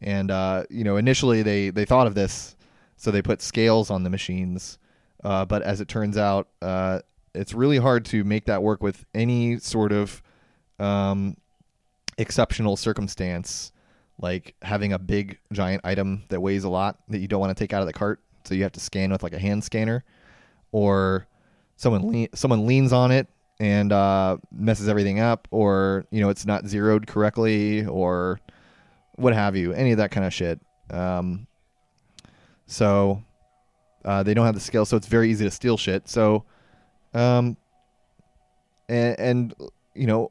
And 0.00 0.30
uh, 0.30 0.64
you 0.70 0.84
know, 0.84 0.96
initially 0.96 1.42
they 1.42 1.70
they 1.70 1.84
thought 1.84 2.06
of 2.06 2.14
this, 2.14 2.56
so 2.96 3.10
they 3.10 3.22
put 3.22 3.42
scales 3.42 3.90
on 3.90 4.02
the 4.02 4.10
machines. 4.10 4.78
Uh, 5.24 5.44
but 5.44 5.62
as 5.62 5.80
it 5.80 5.88
turns 5.88 6.16
out, 6.16 6.48
uh, 6.62 7.00
it's 7.34 7.52
really 7.52 7.78
hard 7.78 8.04
to 8.06 8.24
make 8.24 8.44
that 8.46 8.62
work 8.62 8.82
with 8.82 9.04
any 9.14 9.58
sort 9.58 9.92
of 9.92 10.22
um, 10.78 11.36
exceptional 12.16 12.76
circumstance, 12.76 13.72
like 14.20 14.54
having 14.62 14.92
a 14.92 14.98
big 14.98 15.38
giant 15.52 15.80
item 15.84 16.24
that 16.28 16.40
weighs 16.40 16.64
a 16.64 16.68
lot 16.68 16.98
that 17.08 17.18
you 17.18 17.28
don't 17.28 17.40
want 17.40 17.56
to 17.56 17.60
take 17.60 17.72
out 17.72 17.80
of 17.80 17.86
the 17.86 17.92
cart, 17.92 18.20
so 18.44 18.54
you 18.54 18.62
have 18.62 18.72
to 18.72 18.80
scan 18.80 19.10
with 19.10 19.22
like 19.22 19.32
a 19.32 19.38
hand 19.38 19.64
scanner, 19.64 20.04
or 20.70 21.26
someone 21.76 22.12
le- 22.12 22.36
someone 22.36 22.66
leans 22.66 22.92
on 22.92 23.10
it 23.10 23.26
and 23.60 23.92
uh, 23.92 24.36
messes 24.52 24.88
everything 24.88 25.18
up, 25.18 25.48
or 25.50 26.06
you 26.10 26.20
know 26.20 26.28
it's 26.28 26.46
not 26.46 26.66
zeroed 26.66 27.06
correctly, 27.08 27.84
or 27.86 28.38
what 29.18 29.34
have 29.34 29.56
you, 29.56 29.72
any 29.72 29.92
of 29.92 29.98
that 29.98 30.10
kind 30.10 30.26
of 30.26 30.32
shit. 30.32 30.60
Um, 30.90 31.46
so 32.66 33.22
uh, 34.04 34.22
they 34.22 34.34
don't 34.34 34.46
have 34.46 34.54
the 34.54 34.60
skill, 34.60 34.84
so 34.84 34.96
it's 34.96 35.06
very 35.06 35.30
easy 35.30 35.44
to 35.44 35.50
steal 35.50 35.76
shit. 35.76 36.08
So, 36.08 36.44
um, 37.14 37.56
and, 38.88 39.18
and 39.18 39.54
you 39.94 40.06
know, 40.06 40.30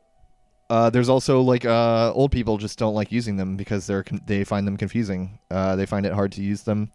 uh, 0.70 0.90
there's 0.90 1.10
also 1.10 1.42
like 1.42 1.66
uh, 1.66 2.12
old 2.14 2.32
people 2.32 2.58
just 2.58 2.78
don't 2.78 2.94
like 2.94 3.12
using 3.12 3.38
them 3.38 3.56
because 3.56 3.88
they're 3.88 4.04
they 4.26 4.44
find 4.44 4.68
them 4.68 4.78
confusing. 4.78 5.40
Uh, 5.50 5.76
they 5.76 5.86
find 5.86 6.06
it 6.06 6.14
hard 6.14 6.32
to 6.34 6.42
use 6.42 6.64
them. 6.64 6.92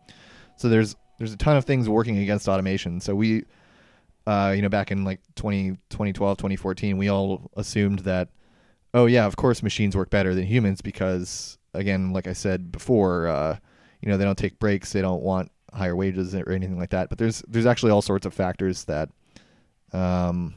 So 0.57 0.68
there's 0.68 0.97
there's 1.18 1.32
a 1.32 1.36
ton 1.36 1.57
of 1.57 1.64
things 1.64 1.88
working 1.88 2.18
against 2.18 2.49
automation. 2.49 3.01
So 3.01 3.14
we, 3.14 3.45
uh, 4.26 4.53
you 4.55 4.62
know, 4.62 4.68
back 4.68 4.90
in 4.90 5.05
like 5.05 5.20
20, 5.36 5.70
2012, 5.88 6.36
2014, 6.36 6.99
we 6.99 7.09
all 7.09 7.51
assumed 7.57 8.01
that, 8.01 8.28
oh 8.93 9.07
yeah, 9.07 9.24
of 9.26 9.36
course 9.36 9.62
machines 9.62 9.97
work 9.97 10.11
better 10.11 10.34
than 10.34 10.45
humans 10.45 10.80
because 10.80 11.59
again, 11.74 12.12
like 12.12 12.26
I 12.26 12.32
said 12.32 12.72
before, 12.72 13.28
uh, 13.28 13.56
you 14.00 14.08
know, 14.08 14.16
they 14.16 14.24
don't 14.24 14.38
take 14.38 14.58
breaks, 14.58 14.92
they 14.92 15.02
don't 15.02 15.22
want 15.22 15.50
higher 15.72 15.96
wages 15.96 16.34
or 16.34 16.50
anything 16.50 16.78
like 16.78 16.90
that. 16.90 17.08
But 17.08 17.18
there's 17.18 17.42
there's 17.48 17.66
actually 17.66 17.92
all 17.92 18.02
sorts 18.02 18.26
of 18.26 18.34
factors 18.34 18.84
that. 18.84 19.08
Um, 19.92 20.54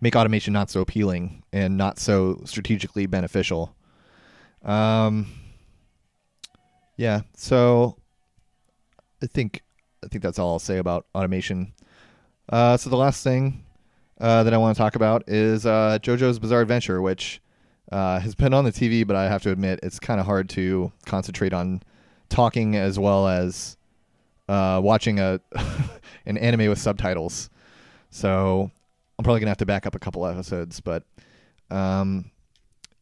make 0.00 0.16
automation 0.16 0.52
not 0.52 0.70
so 0.70 0.80
appealing 0.80 1.42
and 1.52 1.76
not 1.76 1.98
so 1.98 2.40
strategically 2.44 3.06
beneficial. 3.06 3.74
Um, 4.62 5.26
yeah, 6.96 7.22
so 7.34 7.96
I 9.22 9.26
think 9.26 9.62
I 10.04 10.08
think 10.08 10.22
that's 10.22 10.38
all 10.38 10.52
I'll 10.52 10.58
say 10.58 10.78
about 10.78 11.06
automation. 11.14 11.72
Uh, 12.48 12.76
so 12.76 12.90
the 12.90 12.96
last 12.96 13.22
thing 13.22 13.64
uh, 14.20 14.42
that 14.42 14.52
I 14.52 14.58
want 14.58 14.76
to 14.76 14.78
talk 14.82 14.96
about 14.96 15.28
is 15.28 15.66
uh, 15.66 15.98
JoJo's 16.02 16.38
Bizarre 16.38 16.62
Adventure, 16.62 17.00
which 17.00 17.40
uh, 17.90 18.20
has 18.20 18.34
been 18.34 18.54
on 18.54 18.64
the 18.64 18.72
TV, 18.72 19.06
but 19.06 19.16
I 19.16 19.28
have 19.28 19.42
to 19.42 19.50
admit 19.50 19.80
it's 19.82 19.98
kind 19.98 20.20
of 20.20 20.26
hard 20.26 20.48
to 20.50 20.92
concentrate 21.06 21.52
on 21.52 21.82
talking 22.28 22.76
as 22.76 22.98
well 22.98 23.26
as 23.26 23.76
uh, 24.48 24.80
watching 24.82 25.18
a 25.18 25.40
an 26.26 26.38
anime 26.38 26.68
with 26.68 26.78
subtitles. 26.78 27.50
So 28.10 28.70
I'm 29.18 29.24
probably 29.24 29.40
gonna 29.40 29.50
have 29.50 29.58
to 29.58 29.66
back 29.66 29.86
up 29.86 29.94
a 29.94 29.98
couple 29.98 30.26
episodes, 30.26 30.80
but 30.80 31.04
um, 31.70 32.30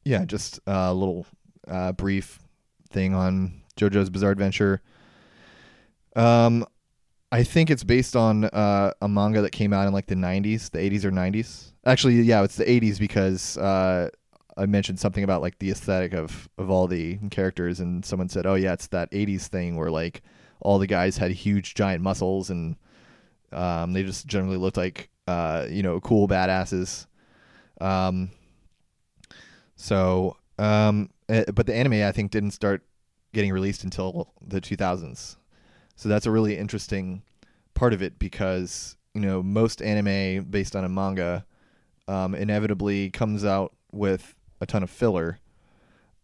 yeah, 0.05 0.25
just 0.25 0.61
a 0.67 0.93
little 0.93 1.27
uh, 1.67 1.93
brief 1.93 2.39
thing 2.91 3.15
on 3.15 3.63
JoJo's 3.77 4.11
Bizarre 4.11 4.33
Adventure. 4.33 4.83
Um, 6.17 6.67
I 7.31 7.45
think 7.45 7.71
it's 7.71 7.85
based 7.85 8.17
on 8.17 8.45
uh, 8.45 8.93
a 9.03 9.09
manga 9.09 9.43
that 9.43 9.53
came 9.53 9.73
out 9.73 9.87
in 9.87 9.93
like 9.93 10.07
the 10.07 10.15
90s, 10.15 10.71
the 10.71 10.79
80s 10.79 11.05
or 11.05 11.11
90s. 11.11 11.73
Actually, 11.85 12.23
yeah, 12.23 12.43
it's 12.43 12.57
the 12.57 12.65
80s 12.65 12.99
because 12.99 13.59
uh, 13.59 14.09
I 14.59 14.67
mentioned 14.67 14.99
something 15.01 15.25
about 15.25 15.43
like 15.43 15.59
the 15.59 15.71
aesthetic 15.71 16.13
of 16.13 16.49
of 16.59 16.71
all 16.71 16.87
the 16.87 17.19
characters, 17.31 17.81
and 17.81 18.05
someone 18.05 18.29
said, 18.29 18.47
"Oh 18.47 18.55
yeah, 18.55 18.73
it's 18.73 18.89
that 18.89 19.11
80s 19.13 19.49
thing 19.49 19.77
where 19.77 19.91
like 19.91 20.23
all 20.61 20.79
the 20.79 20.87
guys 20.87 21.17
had 21.17 21.31
huge 21.31 21.75
giant 21.75 22.03
muscles 22.03 22.51
and 22.51 22.77
um, 23.53 23.93
they 23.93 24.03
just 24.03 24.27
generally 24.27 24.57
looked 24.57 24.77
like 24.77 25.09
uh, 25.29 25.67
you 25.69 25.83
know, 25.83 26.01
cool 26.01 26.27
badasses. 26.27 27.07
Um, 27.83 28.31
so, 29.77 30.37
um, 30.59 31.11
eh, 31.29 31.45
but 31.55 31.67
the 31.67 31.75
anime 31.75 32.03
I 32.03 32.13
think 32.13 32.31
didn't 32.31 32.53
start 32.53 32.83
getting 33.35 33.53
released 33.53 33.85
until 33.85 34.33
the 34.41 34.61
2000s. 34.61 35.37
So 35.97 36.09
that's 36.09 36.25
a 36.25 36.31
really 36.31 36.57
interesting 36.57 37.23
part 37.75 37.93
of 37.93 38.03
it 38.03 38.19
because 38.19 38.97
you 39.15 39.21
know 39.21 39.43
most 39.43 39.83
anime 39.83 40.45
based 40.45 40.75
on 40.75 40.85
a 40.85 40.89
manga 40.89 41.45
um, 42.09 42.35
inevitably 42.35 43.11
comes 43.11 43.45
out 43.45 43.75
with 43.93 44.35
a 44.61 44.67
ton 44.67 44.83
of 44.83 44.91
filler. 44.91 45.39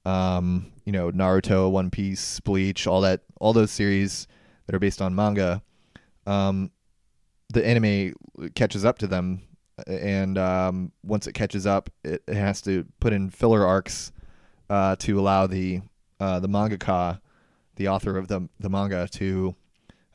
Um, 0.05 0.73
you 0.85 0.93
know, 0.93 1.11
Naruto, 1.11 1.71
One 1.71 1.91
Piece, 1.91 2.41
Bleach, 2.41 2.87
all 2.87 3.01
that, 3.03 3.23
all 3.41 3.53
those 3.53 3.71
series 3.71 4.27
that 4.67 4.75
are 4.75 4.79
based 4.79 5.01
on 5.01 5.15
manga. 5.15 5.63
Um, 6.27 6.71
the 7.53 7.67
anime 7.67 8.15
catches 8.55 8.85
up 8.85 8.99
to 8.99 9.07
them, 9.07 9.43
and 9.87 10.39
um, 10.39 10.93
once 11.03 11.27
it 11.27 11.33
catches 11.33 11.67
up, 11.67 11.91
it, 12.03 12.23
it, 12.27 12.35
has 12.35 12.61
to 12.63 12.87
put 13.01 13.13
in 13.13 13.31
filler 13.31 13.67
arcs 13.67 14.13
uh, 14.71 14.97
to 14.97 15.19
allow 15.19 15.47
the 15.47 15.83
uh, 16.21 16.41
the 16.41 16.49
mangaka, 16.49 17.21
the 17.77 17.89
author 17.89 18.17
of 18.17 18.29
the 18.29 18.49
the 18.61 18.71
manga, 18.71 19.09
to 19.13 19.55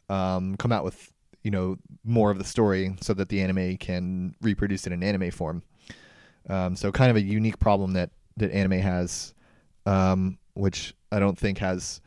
um, 0.10 0.56
come 0.58 0.72
out 0.72 0.84
with 0.84 1.12
you 1.44 1.52
know 1.52 1.78
more 2.04 2.32
of 2.32 2.38
the 2.38 2.44
story 2.44 2.96
so 3.02 3.14
that 3.14 3.30
the 3.30 3.42
anime 3.42 3.78
can 3.78 4.36
reproduce 4.42 4.86
it 4.88 4.94
in 4.94 5.04
anime 5.04 5.32
form. 5.32 5.64
Um, 6.50 6.76
so 6.76 6.92
kind 6.92 7.12
of 7.12 7.16
a 7.16 7.22
unique 7.22 7.60
problem 7.60 7.94
that 7.94 8.10
that 8.38 8.52
anime 8.52 8.80
has, 8.80 9.34
um, 9.86 10.38
which 10.54 10.94
I 11.12 11.20
don't 11.20 11.38
think 11.38 11.60
has. 11.60 12.02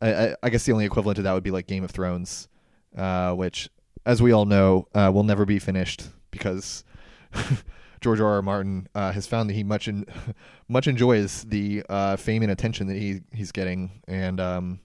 I, 0.00 0.34
I, 0.42 0.50
guess 0.50 0.64
the 0.64 0.72
only 0.72 0.84
equivalent 0.84 1.16
to 1.16 1.22
that 1.22 1.32
would 1.32 1.42
be 1.42 1.50
like 1.50 1.66
Game 1.66 1.84
of 1.84 1.90
Thrones, 1.90 2.48
uh, 2.96 3.32
which 3.32 3.70
as 4.06 4.20
we 4.20 4.32
all 4.32 4.44
know, 4.44 4.86
uh, 4.94 5.10
will 5.12 5.22
never 5.22 5.44
be 5.44 5.58
finished 5.58 6.08
because 6.30 6.84
George 8.00 8.20
R. 8.20 8.34
R. 8.34 8.42
Martin 8.42 8.88
uh, 8.94 9.12
has 9.12 9.26
found 9.26 9.48
that 9.48 9.54
he 9.54 9.64
much 9.64 9.88
in, 9.88 10.04
much 10.68 10.86
enjoys 10.86 11.44
the 11.44 11.82
uh, 11.88 12.16
fame 12.16 12.42
and 12.42 12.50
attention 12.50 12.86
that 12.88 12.96
he 12.96 13.20
he's 13.32 13.52
getting, 13.52 14.02
and 14.06 14.40
um, 14.40 14.80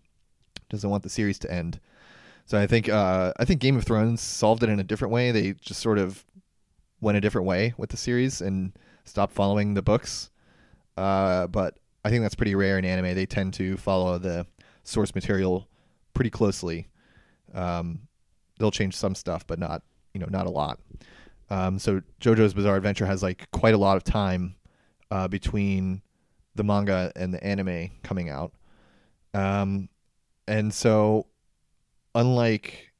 doesn't 0.69 0.89
want 0.89 1.03
the 1.03 1.09
series 1.09 1.39
to 1.39 1.51
end. 1.51 1.79
So 2.45 2.57
I 2.57 2.65
think 2.65 2.89
uh, 2.89 3.33
I 3.37 3.45
think 3.45 3.59
Game 3.59 3.77
of 3.77 3.83
Thrones 3.83 4.21
solved 4.21 4.63
it 4.63 4.69
in 4.69 4.79
a 4.79 4.83
different 4.83 5.13
way. 5.13 5.31
They 5.31 5.53
just 5.53 5.81
sort 5.81 5.97
of 5.97 6.25
went 7.01 7.17
a 7.17 7.21
different 7.21 7.47
way 7.47 7.73
with 7.77 7.89
the 7.89 7.97
series 7.97 8.41
and 8.41 8.73
stopped 9.09 9.33
following 9.33 9.73
the 9.73 9.81
books. 9.81 10.29
Uh, 10.97 11.47
but 11.47 11.77
I 12.03 12.09
think 12.09 12.21
that's 12.23 12.35
pretty 12.35 12.55
rare 12.55 12.77
in 12.77 12.85
anime. 12.85 13.15
They 13.15 13.25
tend 13.25 13.53
to 13.55 13.77
follow 13.77 14.17
the 14.17 14.45
source 14.83 15.13
material 15.15 15.67
pretty 16.13 16.29
closely. 16.29 16.87
Um, 17.53 18.01
they'll 18.57 18.71
change 18.71 18.95
some 18.95 19.15
stuff, 19.15 19.45
but 19.47 19.59
not 19.59 19.81
you 20.13 20.19
know 20.19 20.27
not 20.29 20.45
a 20.45 20.49
lot. 20.49 20.79
Um, 21.49 21.79
so 21.79 22.01
JoJo's 22.21 22.53
Bizarre 22.53 22.75
Adventure 22.75 23.05
has 23.05 23.23
like 23.23 23.49
quite 23.51 23.73
a 23.73 23.77
lot 23.77 23.97
of 23.97 24.03
time 24.03 24.55
uh, 25.09 25.27
between 25.27 26.01
the 26.55 26.63
manga 26.63 27.11
and 27.15 27.33
the 27.33 27.43
anime 27.43 27.89
coming 28.03 28.29
out, 28.29 28.53
um, 29.33 29.89
and 30.47 30.73
so 30.73 31.25
unlike 32.13 32.91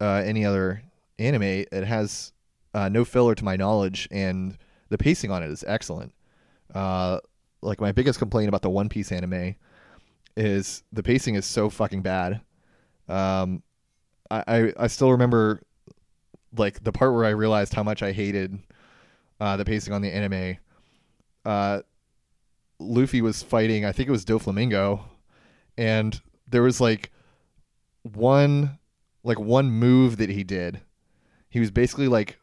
uh, 0.00 0.22
any 0.24 0.44
other 0.44 0.82
anime, 1.18 1.42
it 1.42 1.84
has 1.84 2.32
uh, 2.74 2.88
no 2.88 3.04
filler 3.04 3.34
to 3.34 3.44
my 3.44 3.56
knowledge, 3.56 4.08
and 4.10 4.58
the 4.88 4.98
pacing 4.98 5.30
on 5.30 5.42
it 5.42 5.50
is 5.50 5.64
excellent. 5.66 6.12
Uh, 6.74 7.20
like 7.62 7.80
my 7.80 7.92
biggest 7.92 8.18
complaint 8.18 8.48
about 8.48 8.62
the 8.62 8.70
One 8.70 8.88
Piece 8.88 9.12
anime 9.12 9.54
is 10.36 10.82
the 10.92 11.02
pacing 11.02 11.34
is 11.36 11.46
so 11.46 11.70
fucking 11.70 12.02
bad. 12.02 12.40
Um, 13.08 13.62
I, 14.30 14.72
I, 14.78 14.86
still 14.86 15.12
remember 15.12 15.62
like 16.56 16.82
the 16.82 16.90
part 16.90 17.12
where 17.12 17.26
I 17.26 17.30
realized 17.30 17.74
how 17.74 17.82
much 17.82 18.02
I 18.02 18.12
hated 18.12 18.58
uh, 19.38 19.56
the 19.56 19.64
pacing 19.64 19.92
on 19.92 20.02
the 20.02 20.10
anime. 20.10 20.56
Uh, 21.44 21.80
Luffy 22.78 23.20
was 23.20 23.42
fighting, 23.42 23.84
I 23.84 23.92
think 23.92 24.08
it 24.08 24.12
was 24.12 24.24
Doflamingo, 24.24 25.00
and 25.76 26.20
there 26.48 26.62
was 26.62 26.80
like 26.80 27.10
one 28.02 28.78
like 29.22 29.38
one 29.38 29.70
move 29.70 30.16
that 30.18 30.30
he 30.30 30.44
did. 30.44 30.80
He 31.48 31.60
was 31.60 31.70
basically 31.70 32.08
like 32.08 32.38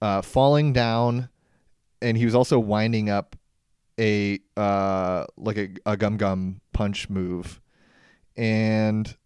uh, 0.00 0.22
falling 0.22 0.72
down, 0.72 1.28
and 2.00 2.16
he 2.16 2.24
was 2.24 2.34
also 2.34 2.58
winding 2.58 3.10
up 3.10 3.36
a 3.98 4.38
uh, 4.56 5.24
like 5.36 5.56
a, 5.56 5.68
a 5.86 5.96
gum 5.96 6.16
gum 6.16 6.60
punch 6.72 7.08
move, 7.08 7.60
and 8.36 9.16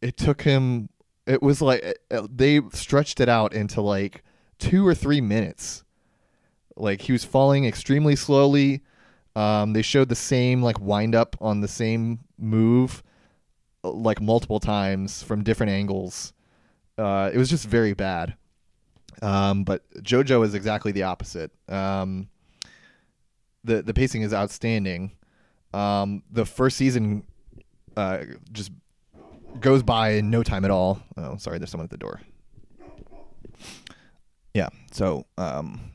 it 0.00 0.16
took 0.16 0.42
him 0.42 0.88
it 1.26 1.42
was 1.42 1.62
like 1.62 1.98
they 2.10 2.60
stretched 2.72 3.20
it 3.20 3.28
out 3.28 3.52
into 3.52 3.80
like 3.80 4.24
two 4.58 4.86
or 4.86 4.94
three 4.94 5.20
minutes. 5.20 5.84
Like 6.76 7.02
he 7.02 7.12
was 7.12 7.24
falling 7.24 7.64
extremely 7.66 8.16
slowly. 8.16 8.82
Um, 9.36 9.72
they 9.74 9.82
showed 9.82 10.08
the 10.08 10.16
same 10.16 10.62
like 10.62 10.80
wind 10.80 11.14
up 11.14 11.36
on 11.40 11.60
the 11.60 11.68
same 11.68 12.20
move 12.36 13.02
uh, 13.84 13.90
like 13.90 14.20
multiple 14.20 14.58
times 14.60 15.22
from 15.22 15.44
different 15.44 15.70
angles. 15.70 16.32
Uh, 16.98 17.30
it 17.32 17.38
was 17.38 17.48
just 17.48 17.66
very 17.66 17.94
bad. 17.94 18.34
Um, 19.22 19.64
but 19.64 19.82
JoJo 20.02 20.44
is 20.44 20.54
exactly 20.54 20.92
the 20.92 21.04
opposite. 21.04 21.50
Um, 21.68 22.28
the 23.64 23.82
the 23.82 23.94
pacing 23.94 24.22
is 24.22 24.32
outstanding. 24.32 25.12
Um, 25.74 26.22
the 26.30 26.46
first 26.46 26.76
season 26.76 27.24
uh, 27.96 28.24
just 28.52 28.72
goes 29.60 29.82
by 29.82 30.10
in 30.10 30.30
no 30.30 30.42
time 30.42 30.64
at 30.64 30.70
all. 30.70 31.02
Oh, 31.16 31.36
sorry, 31.36 31.58
there's 31.58 31.70
someone 31.70 31.84
at 31.84 31.90
the 31.90 31.98
door. 31.98 32.20
Yeah. 34.54 34.68
So, 34.92 35.26
um, 35.38 35.92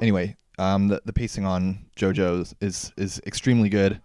anyway, 0.00 0.36
um, 0.58 0.88
the 0.88 1.00
the 1.04 1.12
pacing 1.12 1.46
on 1.46 1.86
JoJo's 1.96 2.54
is 2.60 2.92
is 2.96 3.20
extremely 3.26 3.68
good. 3.68 4.00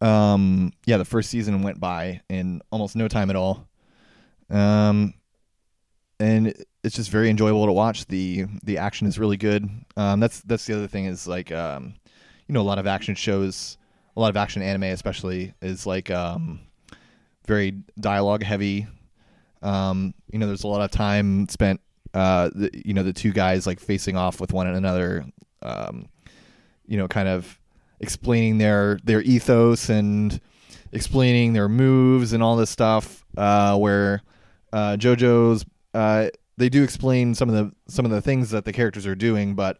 Um, 0.00 0.72
yeah, 0.86 0.96
the 0.96 1.04
first 1.04 1.30
season 1.30 1.62
went 1.62 1.80
by 1.80 2.20
in 2.28 2.62
almost 2.70 2.96
no 2.96 3.08
time 3.08 3.30
at 3.30 3.36
all. 3.36 3.68
Um, 4.50 5.14
and 6.20 6.54
it's 6.82 6.96
just 6.96 7.10
very 7.10 7.30
enjoyable 7.30 7.66
to 7.66 7.72
watch. 7.72 8.06
the 8.06 8.46
The 8.64 8.78
action 8.78 9.06
is 9.06 9.18
really 9.18 9.36
good. 9.36 9.68
Um, 9.96 10.20
that's 10.20 10.40
that's 10.42 10.66
the 10.66 10.74
other 10.74 10.86
thing 10.88 11.06
is 11.06 11.26
like, 11.26 11.52
um, 11.52 11.94
you 12.46 12.52
know, 12.52 12.60
a 12.60 12.62
lot 12.62 12.78
of 12.78 12.86
action 12.86 13.14
shows, 13.14 13.78
a 14.16 14.20
lot 14.20 14.30
of 14.30 14.36
action 14.36 14.62
anime, 14.62 14.84
especially, 14.84 15.54
is 15.60 15.86
like 15.86 16.10
um 16.10 16.60
very 17.46 17.74
dialogue 17.98 18.42
heavy. 18.42 18.86
Um, 19.62 20.14
you 20.30 20.38
know, 20.38 20.46
there's 20.46 20.64
a 20.64 20.68
lot 20.68 20.82
of 20.82 20.90
time 20.90 21.48
spent, 21.48 21.80
uh, 22.14 22.50
the, 22.54 22.70
you 22.84 22.94
know, 22.94 23.02
the 23.02 23.12
two 23.12 23.32
guys 23.32 23.66
like 23.66 23.80
facing 23.80 24.16
off 24.16 24.40
with 24.40 24.52
one 24.52 24.68
another, 24.68 25.24
um, 25.62 26.08
you 26.86 26.96
know, 26.96 27.08
kind 27.08 27.28
of 27.28 27.58
explaining 28.00 28.58
their 28.58 28.98
their 29.04 29.20
ethos 29.22 29.88
and 29.88 30.40
explaining 30.92 31.52
their 31.52 31.68
moves 31.68 32.32
and 32.32 32.42
all 32.42 32.56
this 32.56 32.70
stuff. 32.70 33.24
Uh, 33.36 33.76
where 33.76 34.22
uh, 34.72 34.96
JoJo's 34.98 35.64
uh, 35.98 36.30
they 36.56 36.68
do 36.68 36.84
explain 36.84 37.34
some 37.34 37.48
of 37.48 37.56
the 37.56 37.92
some 37.92 38.04
of 38.04 38.12
the 38.12 38.22
things 38.22 38.50
that 38.50 38.64
the 38.64 38.72
characters 38.72 39.04
are 39.04 39.16
doing, 39.16 39.56
but 39.56 39.78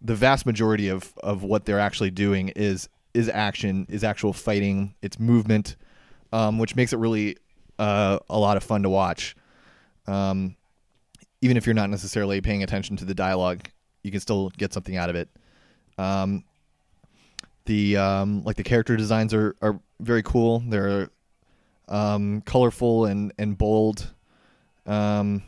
the 0.00 0.14
vast 0.14 0.46
majority 0.46 0.88
of 0.88 1.12
of 1.22 1.42
what 1.42 1.66
they're 1.66 1.78
actually 1.78 2.10
doing 2.10 2.48
is 2.56 2.88
is 3.12 3.28
action, 3.28 3.86
is 3.90 4.02
actual 4.02 4.32
fighting, 4.32 4.94
it's 5.02 5.20
movement, 5.20 5.76
um, 6.32 6.58
which 6.58 6.74
makes 6.74 6.94
it 6.94 6.98
really 6.98 7.36
uh, 7.78 8.18
a 8.30 8.38
lot 8.38 8.56
of 8.56 8.62
fun 8.62 8.82
to 8.82 8.88
watch. 8.88 9.36
Um, 10.06 10.56
even 11.42 11.58
if 11.58 11.66
you're 11.66 11.74
not 11.74 11.90
necessarily 11.90 12.40
paying 12.40 12.62
attention 12.62 12.96
to 12.96 13.04
the 13.04 13.14
dialogue, 13.14 13.68
you 14.02 14.10
can 14.10 14.20
still 14.20 14.48
get 14.56 14.72
something 14.72 14.96
out 14.96 15.10
of 15.10 15.16
it. 15.16 15.28
Um, 15.98 16.44
the 17.66 17.98
um, 17.98 18.42
like 18.42 18.56
the 18.56 18.64
character 18.64 18.96
designs 18.96 19.34
are, 19.34 19.54
are 19.60 19.78
very 20.00 20.22
cool. 20.22 20.62
They're 20.66 21.10
um, 21.88 22.40
colorful 22.46 23.04
and 23.04 23.34
and 23.38 23.58
bold. 23.58 24.14
Um, 24.86 25.42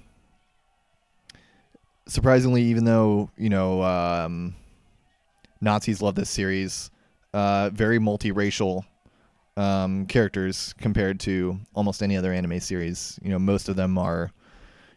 surprisingly, 2.10 2.62
even 2.62 2.84
though 2.84 3.30
you 3.36 3.48
know 3.48 3.82
um, 3.82 4.54
Nazis 5.60 6.02
love 6.02 6.14
this 6.14 6.28
series, 6.28 6.90
uh, 7.32 7.70
very 7.72 7.98
multiracial 7.98 8.82
um, 9.56 10.06
characters 10.06 10.74
compared 10.78 11.20
to 11.20 11.58
almost 11.74 12.02
any 12.02 12.16
other 12.16 12.32
anime 12.32 12.60
series. 12.60 13.18
You 13.22 13.30
know, 13.30 13.38
most 13.38 13.68
of 13.68 13.76
them 13.76 13.96
are, 13.96 14.30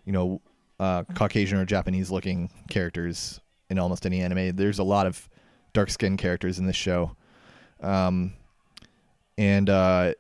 you 0.06 0.14
know, 0.14 0.42
uh, 0.80 1.04
Caucasian 1.16 1.58
or 1.60 1.66
Japanese 1.66 2.12
looking 2.12 2.50
characters 2.70 3.40
in 3.70 3.78
almost 3.78 4.06
any 4.06 4.22
anime. 4.22 4.56
There's 4.56 4.80
a 4.80 4.84
lot 4.84 5.06
of 5.06 5.30
dark 5.74 5.90
skinned 5.90 6.20
characters 6.20 6.60
in 6.60 6.66
this 6.66 6.76
show. 6.76 7.16
Um, 7.82 8.34
and, 9.38 9.70
uh, 9.70 10.14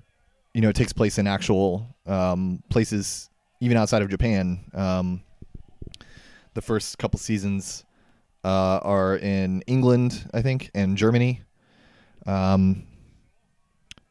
you 0.53 0.61
know, 0.61 0.69
it 0.69 0.75
takes 0.75 0.93
place 0.93 1.17
in 1.17 1.27
actual 1.27 1.87
um, 2.05 2.61
places, 2.69 3.29
even 3.59 3.77
outside 3.77 4.01
of 4.01 4.09
Japan. 4.09 4.59
Um, 4.73 5.21
the 6.53 6.61
first 6.61 6.97
couple 6.97 7.19
seasons 7.19 7.83
uh, 8.43 8.79
are 8.81 9.17
in 9.17 9.61
England, 9.67 10.29
I 10.33 10.41
think, 10.41 10.69
and 10.73 10.97
Germany. 10.97 11.41
Um, 12.25 12.83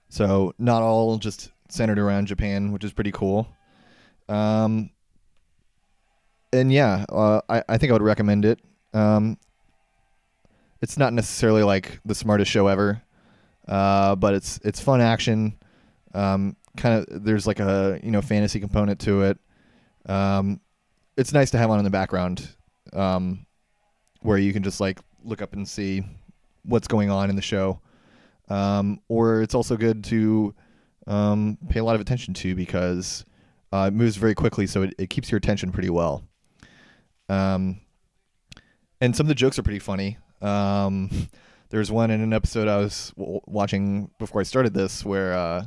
so 0.09 0.55
not 0.59 0.83
all 0.83 1.19
just 1.19 1.51
centered 1.69 1.99
around 1.99 2.27
Japan, 2.27 2.73
which 2.73 2.85
is 2.85 2.93
pretty 2.93 3.13
cool. 3.13 3.49
Um, 4.29 4.91
and 6.53 6.73
yeah, 6.73 7.05
uh, 7.09 7.41
I, 7.49 7.63
I 7.69 7.79
think 7.79 7.91
I 7.91 7.93
would 7.95 8.03
recommend 8.03 8.45
it. 8.45 8.61
Um, 8.93 9.39
it's 10.83 10.99
not 10.99 11.13
necessarily 11.13 11.63
like 11.63 12.01
the 12.05 12.15
smartest 12.15 12.51
show 12.51 12.67
ever, 12.67 13.03
uh, 13.69 14.17
but 14.17 14.35
it's 14.35 14.59
it's 14.65 14.81
fun 14.81 15.01
action. 15.01 15.57
Um, 16.13 16.57
kind 16.77 17.07
of 17.09 17.25
there's 17.25 17.47
like 17.47 17.61
a 17.61 18.01
you 18.03 18.11
know 18.11 18.21
fantasy 18.21 18.61
component 18.61 19.01
to 19.01 19.23
it. 19.23 19.39
Um, 20.07 20.61
it's 21.17 21.33
nice 21.33 21.51
to 21.51 21.59
have 21.59 21.71
on 21.71 21.79
in 21.79 21.85
the 21.85 21.91
background, 21.91 22.49
um, 22.93 23.47
where 24.21 24.39
you 24.39 24.53
can 24.53 24.63
just 24.63 24.81
like 24.81 25.01
look 25.25 25.43
up 25.43 25.53
and 25.53 25.69
see 25.69 26.05
what's 26.65 26.89
going 26.89 27.11
on 27.11 27.31
in 27.31 27.37
the 27.37 27.43
show. 27.43 27.81
Um, 28.49 29.01
or 29.09 29.43
it's 29.43 29.55
also 29.55 29.77
good 29.77 30.05
to 30.05 30.55
um, 31.07 31.59
pay 31.69 31.81
a 31.81 31.85
lot 31.85 31.95
of 31.95 32.01
attention 32.01 32.35
to 32.35 32.55
because 32.55 33.25
uh, 33.73 33.87
it 33.89 33.95
moves 33.95 34.17
very 34.17 34.35
quickly, 34.35 34.67
so 34.67 34.83
it, 34.83 34.95
it 34.99 35.11
keeps 35.11 35.31
your 35.31 35.39
attention 35.39 35.73
pretty 35.73 35.91
well. 35.91 36.25
Um, 37.29 37.81
and 39.01 39.17
some 39.17 39.25
of 39.25 39.29
the 39.29 39.35
jokes 39.35 39.59
are 39.59 39.63
pretty 39.63 39.79
funny. 39.79 40.19
Um, 40.41 41.11
there's 41.71 41.91
one 41.91 42.11
in 42.11 42.21
an 42.21 42.33
episode 42.33 42.69
I 42.69 42.79
was 42.79 43.13
w- 43.17 43.41
watching 43.47 44.11
before 44.19 44.41
I 44.41 44.45
started 44.45 44.75
this 44.75 45.05
where 45.05 45.33
uh, 45.33 45.67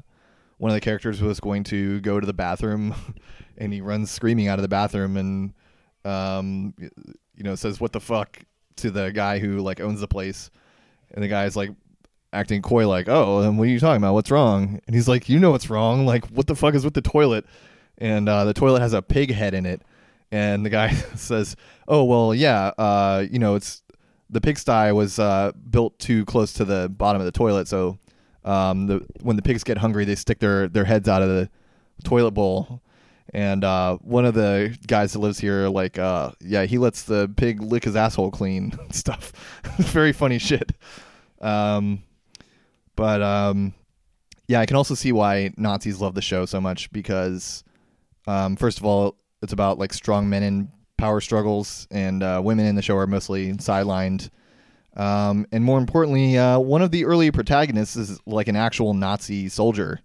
one 0.57 0.71
of 0.71 0.75
the 0.75 0.81
characters 0.81 1.21
was 1.21 1.39
going 1.39 1.63
to 1.65 1.99
go 2.01 2.19
to 2.19 2.25
the 2.25 2.33
bathroom, 2.33 2.95
and 3.57 3.73
he 3.73 3.81
runs 3.81 4.11
screaming 4.11 4.47
out 4.47 4.59
of 4.59 4.63
the 4.63 4.69
bathroom 4.69 5.17
and 5.17 5.53
um, 6.05 6.73
you 6.79 7.43
know 7.43 7.55
says 7.55 7.79
"What 7.79 7.91
the 7.91 7.99
fuck" 7.99 8.39
to 8.77 8.91
the 8.91 9.11
guy 9.11 9.39
who 9.39 9.59
like 9.59 9.79
owns 9.79 9.99
the 9.99 10.07
place, 10.07 10.49
and 11.11 11.23
the 11.23 11.27
guy's 11.27 11.55
like 11.55 11.71
acting 12.33 12.61
coy, 12.61 12.87
like, 12.87 13.07
"Oh, 13.09 13.41
then 13.41 13.57
what 13.57 13.67
are 13.67 13.71
you 13.71 13.79
talking 13.79 14.01
about? 14.01 14.13
What's 14.13 14.31
wrong?" 14.31 14.79
And 14.85 14.95
he's 14.95 15.07
like, 15.07 15.29
"You 15.29 15.39
know 15.39 15.51
what's 15.51 15.69
wrong? 15.69 16.05
Like, 16.05 16.25
what 16.27 16.47
the 16.47 16.55
fuck 16.55 16.75
is 16.75 16.85
with 16.85 16.93
the 16.93 17.01
toilet?" 17.01 17.45
And 17.97 18.27
uh, 18.27 18.45
the 18.45 18.53
toilet 18.53 18.81
has 18.81 18.93
a 18.93 19.01
pig 19.01 19.31
head 19.33 19.53
in 19.53 19.65
it, 19.65 19.81
and 20.31 20.65
the 20.65 20.69
guy 20.69 20.93
says, 21.15 21.55
"Oh, 21.87 22.03
well, 22.03 22.33
yeah, 22.35 22.71
uh, 22.77 23.25
you 23.29 23.39
know, 23.39 23.55
it's 23.55 23.81
the 24.29 24.41
pigsty 24.41 24.91
was 24.91 25.19
uh, 25.19 25.51
built 25.69 25.97
too 25.99 26.25
close 26.25 26.53
to 26.53 26.65
the 26.65 26.89
bottom 26.89 27.21
of 27.21 27.25
the 27.25 27.31
toilet, 27.31 27.67
so 27.67 27.97
um, 28.45 28.87
the 28.87 29.05
when 29.21 29.35
the 29.35 29.41
pigs 29.41 29.63
get 29.63 29.77
hungry, 29.79 30.05
they 30.05 30.15
stick 30.15 30.39
their 30.39 30.67
their 30.67 30.85
heads 30.85 31.09
out 31.09 31.21
of 31.21 31.27
the 31.27 31.49
toilet 32.03 32.31
bowl." 32.31 32.81
And 33.33 33.63
uh, 33.63 33.97
one 33.97 34.23
of 34.25 34.33
the 34.33 34.77
guys 34.87 35.13
that 35.13 35.19
lives 35.19 35.39
here, 35.39 35.67
like, 35.67 35.97
uh, 35.97 36.31
yeah, 36.39 36.63
he 36.65 36.77
lets 36.77 37.03
the 37.03 37.29
pig 37.35 37.61
lick 37.61 37.83
his 37.83 37.95
asshole 37.95 38.31
clean 38.31 38.71
and 38.79 38.95
stuff. 38.95 39.33
Very 39.77 40.13
funny 40.13 40.37
shit. 40.37 40.71
Um, 41.41 42.03
but 42.95 43.21
um, 43.21 43.73
yeah, 44.47 44.61
I 44.61 44.65
can 44.65 44.77
also 44.77 44.95
see 44.95 45.11
why 45.11 45.51
Nazis 45.57 45.99
love 45.99 46.15
the 46.15 46.21
show 46.21 46.45
so 46.45 46.61
much 46.61 46.91
because, 46.91 47.63
um, 48.27 48.55
first 48.55 48.77
of 48.77 48.85
all, 48.85 49.17
it's 49.41 49.53
about 49.53 49.79
like 49.79 49.93
strong 49.93 50.29
men 50.29 50.43
in 50.43 50.71
power 50.97 51.19
struggles, 51.19 51.87
and 51.91 52.23
uh, 52.23 52.41
women 52.43 52.65
in 52.65 52.75
the 52.75 52.81
show 52.81 52.95
are 52.95 53.07
mostly 53.07 53.53
sidelined. 53.53 54.29
Um, 54.95 55.45
and 55.51 55.63
more 55.63 55.77
importantly, 55.77 56.37
uh, 56.37 56.59
one 56.59 56.81
of 56.81 56.91
the 56.91 57.05
early 57.05 57.29
protagonists 57.31 57.95
is 57.95 58.19
like 58.25 58.47
an 58.47 58.55
actual 58.55 58.93
Nazi 58.93 59.49
soldier, 59.49 59.99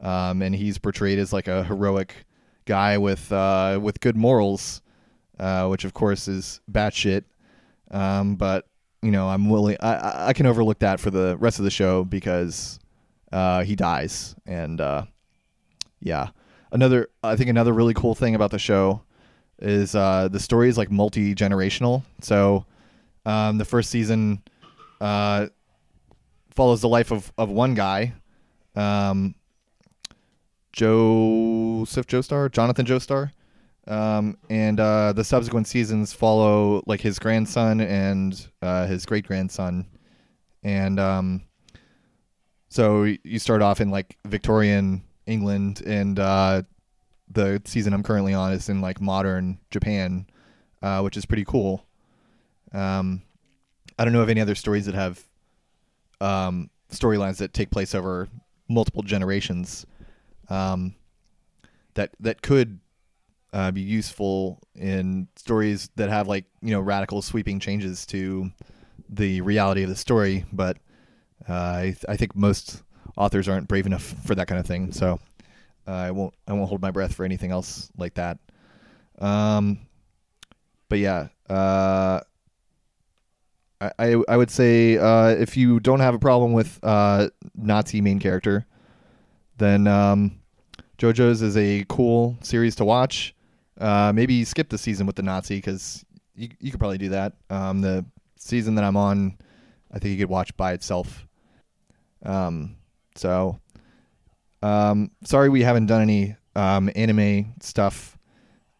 um, 0.00 0.42
and 0.42 0.54
he's 0.54 0.78
portrayed 0.78 1.18
as 1.18 1.32
like 1.32 1.48
a 1.48 1.64
heroic 1.64 2.26
guy 2.66 2.98
with 2.98 3.32
uh, 3.32 3.78
with 3.80 4.00
good 4.00 4.16
morals, 4.16 4.82
uh, 5.38 5.66
which 5.68 5.84
of 5.84 5.94
course 5.94 6.28
is 6.28 6.60
batshit. 6.70 7.24
Um, 7.90 8.36
but 8.36 8.66
you 9.02 9.10
know, 9.10 9.28
I'm 9.28 9.48
willing. 9.48 9.76
I 9.80 10.28
I 10.28 10.32
can 10.34 10.46
overlook 10.46 10.80
that 10.80 11.00
for 11.00 11.10
the 11.10 11.36
rest 11.38 11.58
of 11.58 11.64
the 11.64 11.70
show 11.70 12.04
because 12.04 12.78
uh, 13.32 13.62
he 13.62 13.74
dies, 13.74 14.34
and 14.46 14.80
uh, 14.80 15.04
yeah. 16.00 16.28
Another, 16.72 17.08
I 17.22 17.36
think 17.36 17.48
another 17.48 17.72
really 17.72 17.94
cool 17.94 18.14
thing 18.14 18.34
about 18.34 18.50
the 18.50 18.58
show 18.58 19.00
is 19.60 19.94
uh, 19.94 20.28
the 20.28 20.40
story 20.40 20.68
is 20.68 20.76
like 20.76 20.90
multi 20.90 21.34
generational. 21.34 22.02
So 22.20 22.66
um, 23.26 23.58
the 23.58 23.64
first 23.64 23.90
season 23.90 24.42
uh, 25.00 25.48
follows 26.54 26.80
the 26.80 26.88
life 26.88 27.10
of 27.12 27.30
of 27.36 27.50
one 27.50 27.74
guy, 27.74 28.14
um, 28.74 29.34
Joseph 30.72 32.06
Joestar, 32.06 32.50
Jonathan 32.50 32.86
Joestar. 32.86 33.32
Um, 33.88 34.36
and 34.50 34.80
uh, 34.80 35.12
the 35.12 35.22
subsequent 35.22 35.68
seasons 35.68 36.12
follow 36.12 36.82
like 36.86 37.00
his 37.00 37.20
grandson 37.20 37.80
and 37.80 38.48
uh, 38.60 38.86
his 38.86 39.06
great 39.06 39.26
grandson, 39.26 39.86
and 40.64 40.98
um, 40.98 41.42
so 42.68 43.04
you 43.04 43.38
start 43.38 43.62
off 43.62 43.80
in 43.80 43.90
like 43.90 44.16
Victorian 44.24 45.02
England, 45.26 45.82
and 45.86 46.18
uh, 46.18 46.62
the 47.30 47.62
season 47.64 47.92
I'm 47.92 48.02
currently 48.02 48.34
on 48.34 48.52
is 48.52 48.68
in 48.68 48.80
like 48.80 49.00
modern 49.00 49.58
Japan, 49.70 50.26
uh, 50.82 51.00
which 51.02 51.16
is 51.16 51.24
pretty 51.24 51.44
cool. 51.44 51.85
Um, 52.72 53.22
I 53.98 54.04
don't 54.04 54.12
know 54.12 54.22
of 54.22 54.28
any 54.28 54.40
other 54.40 54.54
stories 54.54 54.86
that 54.86 54.94
have 54.94 55.22
um, 56.20 56.70
storylines 56.90 57.38
that 57.38 57.52
take 57.52 57.70
place 57.70 57.94
over 57.94 58.28
multiple 58.68 59.02
generations 59.02 59.86
um, 60.48 60.94
that 61.94 62.10
that 62.20 62.42
could 62.42 62.80
uh, 63.52 63.70
be 63.70 63.80
useful 63.80 64.60
in 64.74 65.28
stories 65.36 65.88
that 65.96 66.08
have 66.10 66.28
like 66.28 66.44
you 66.60 66.70
know 66.70 66.80
radical 66.80 67.22
sweeping 67.22 67.58
changes 67.58 68.06
to 68.06 68.50
the 69.08 69.40
reality 69.40 69.82
of 69.82 69.88
the 69.88 69.96
story. 69.96 70.44
But 70.52 70.78
uh, 71.48 71.52
I, 71.52 71.82
th- 71.84 72.04
I 72.08 72.16
think 72.16 72.34
most 72.36 72.82
authors 73.16 73.48
aren't 73.48 73.68
brave 73.68 73.86
enough 73.86 74.02
for 74.02 74.34
that 74.34 74.46
kind 74.46 74.60
of 74.60 74.66
thing. 74.66 74.92
So 74.92 75.20
uh, 75.86 75.92
I 75.92 76.10
won't 76.10 76.34
I 76.46 76.52
won't 76.52 76.68
hold 76.68 76.82
my 76.82 76.90
breath 76.90 77.14
for 77.14 77.24
anything 77.24 77.50
else 77.50 77.90
like 77.96 78.14
that. 78.14 78.38
Um, 79.18 79.78
but 80.88 80.98
yeah, 80.98 81.28
uh, 81.48 82.20
I, 83.80 83.90
I 83.98 84.22
I 84.28 84.36
would 84.36 84.50
say 84.50 84.98
uh, 84.98 85.28
if 85.28 85.56
you 85.56 85.80
don't 85.80 86.00
have 86.00 86.14
a 86.14 86.18
problem 86.18 86.52
with 86.52 86.78
uh, 86.82 87.28
Nazi 87.56 88.00
main 88.00 88.18
character, 88.18 88.66
then 89.58 89.86
um, 89.86 90.38
JoJo's 90.98 91.42
is 91.42 91.56
a 91.56 91.84
cool 91.88 92.36
series 92.42 92.76
to 92.76 92.84
watch. 92.84 93.34
Uh, 93.78 94.12
maybe 94.14 94.44
skip 94.44 94.68
the 94.70 94.78
season 94.78 95.06
with 95.06 95.16
the 95.16 95.22
Nazi 95.22 95.56
because 95.56 96.04
you 96.34 96.48
you 96.60 96.70
could 96.70 96.80
probably 96.80 96.98
do 96.98 97.10
that. 97.10 97.34
Um, 97.50 97.80
the 97.80 98.04
season 98.36 98.74
that 98.76 98.84
I'm 98.84 98.96
on, 98.96 99.36
I 99.92 99.98
think 99.98 100.12
you 100.12 100.18
could 100.18 100.30
watch 100.30 100.56
by 100.56 100.72
itself. 100.72 101.26
Um, 102.24 102.76
so, 103.14 103.60
um, 104.62 105.10
sorry 105.24 105.48
we 105.48 105.62
haven't 105.62 105.86
done 105.86 106.02
any 106.02 106.36
um, 106.54 106.90
anime 106.94 107.54
stuff. 107.60 108.18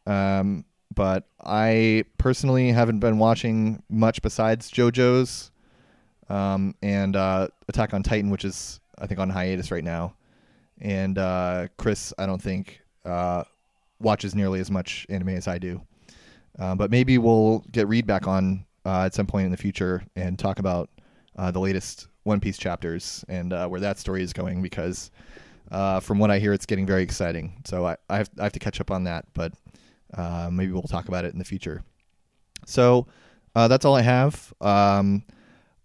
Um, 0.07 0.65
but 0.97 1.29
I 1.41 2.05
personally 2.19 2.73
haven't 2.73 2.99
been 2.99 3.19
watching 3.19 3.83
much 3.89 4.21
besides 4.23 4.73
JoJo's 4.73 5.53
um, 6.29 6.75
and 6.83 7.15
uh, 7.15 7.49
Attack 7.69 7.95
on 7.95 8.03
Titan, 8.03 8.31
which 8.31 8.45
is 8.45 8.81
I 8.99 9.07
think 9.07 9.21
on 9.21 9.31
hiatus 9.31 9.71
right 9.71 9.85
now. 9.85 10.15
And 10.81 11.19
uh, 11.19 11.69
Chris, 11.77 12.13
I 12.19 12.27
don't 12.27 12.43
think 12.43 12.81
uh, 13.05 13.45
watches 14.01 14.35
nearly 14.35 14.59
as 14.59 14.71
much 14.71 15.07
anime 15.09 15.29
as 15.31 15.47
I 15.47 15.59
do. 15.59 15.81
Uh, 16.59 16.75
but 16.75 16.91
maybe 16.91 17.19
we'll 17.19 17.61
get 17.71 17.87
Reed 17.87 18.07
back 18.07 18.27
on 18.27 18.65
uh, 18.85 19.05
at 19.05 19.15
some 19.15 19.27
point 19.27 19.45
in 19.45 19.51
the 19.51 19.57
future 19.57 20.03
and 20.17 20.39
talk 20.39 20.59
about 20.59 20.89
uh, 21.37 21.51
the 21.51 21.61
latest 21.61 22.09
One 22.25 22.41
Piece 22.41 22.57
chapters 22.57 23.25
and 23.29 23.53
where 23.71 23.81
that 23.81 23.99
story 23.99 24.23
is 24.23 24.33
going 24.33 24.63
because 24.63 25.11
from 25.71 26.19
what 26.19 26.31
I 26.31 26.39
hear, 26.39 26.55
it's 26.55 26.67
getting 26.67 26.87
very 26.87 27.03
exciting. 27.03 27.61
So 27.67 27.87
I, 27.87 27.97
I, 28.09 28.17
have, 28.17 28.31
I 28.39 28.45
have 28.45 28.53
to 28.53 28.59
catch 28.59 28.81
up 28.81 28.91
on 28.91 29.05
that, 29.05 29.27
but 29.35 29.53
uh, 30.17 30.49
maybe 30.53 30.73
we'll 30.73 30.83
talk 30.83 31.09
about 31.09 31.25
it 31.25 31.33
in 31.33 31.39
the 31.39 31.45
future. 31.45 31.83
So 32.67 33.07
that's 33.55 33.85
all 33.85 33.95
I 33.95 34.03
have. 34.03 34.53
Um, 34.61 35.23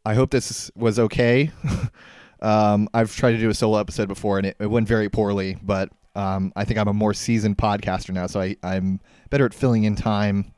I 0.05 0.13
hope 0.15 0.31
this 0.31 0.71
was 0.75 0.97
okay. 0.99 1.51
um, 2.41 2.89
I've 2.93 3.15
tried 3.15 3.33
to 3.33 3.37
do 3.37 3.49
a 3.49 3.53
solo 3.53 3.77
episode 3.77 4.07
before 4.07 4.37
and 4.37 4.47
it, 4.47 4.57
it 4.59 4.67
went 4.67 4.87
very 4.87 5.09
poorly, 5.09 5.57
but 5.61 5.89
um, 6.15 6.51
I 6.55 6.65
think 6.65 6.79
I'm 6.79 6.87
a 6.87 6.93
more 6.93 7.13
seasoned 7.13 7.57
podcaster 7.57 8.11
now, 8.11 8.27
so 8.27 8.41
I, 8.41 8.57
I'm 8.63 8.99
better 9.29 9.45
at 9.45 9.53
filling 9.53 9.83
in 9.83 9.95
time 9.95 10.53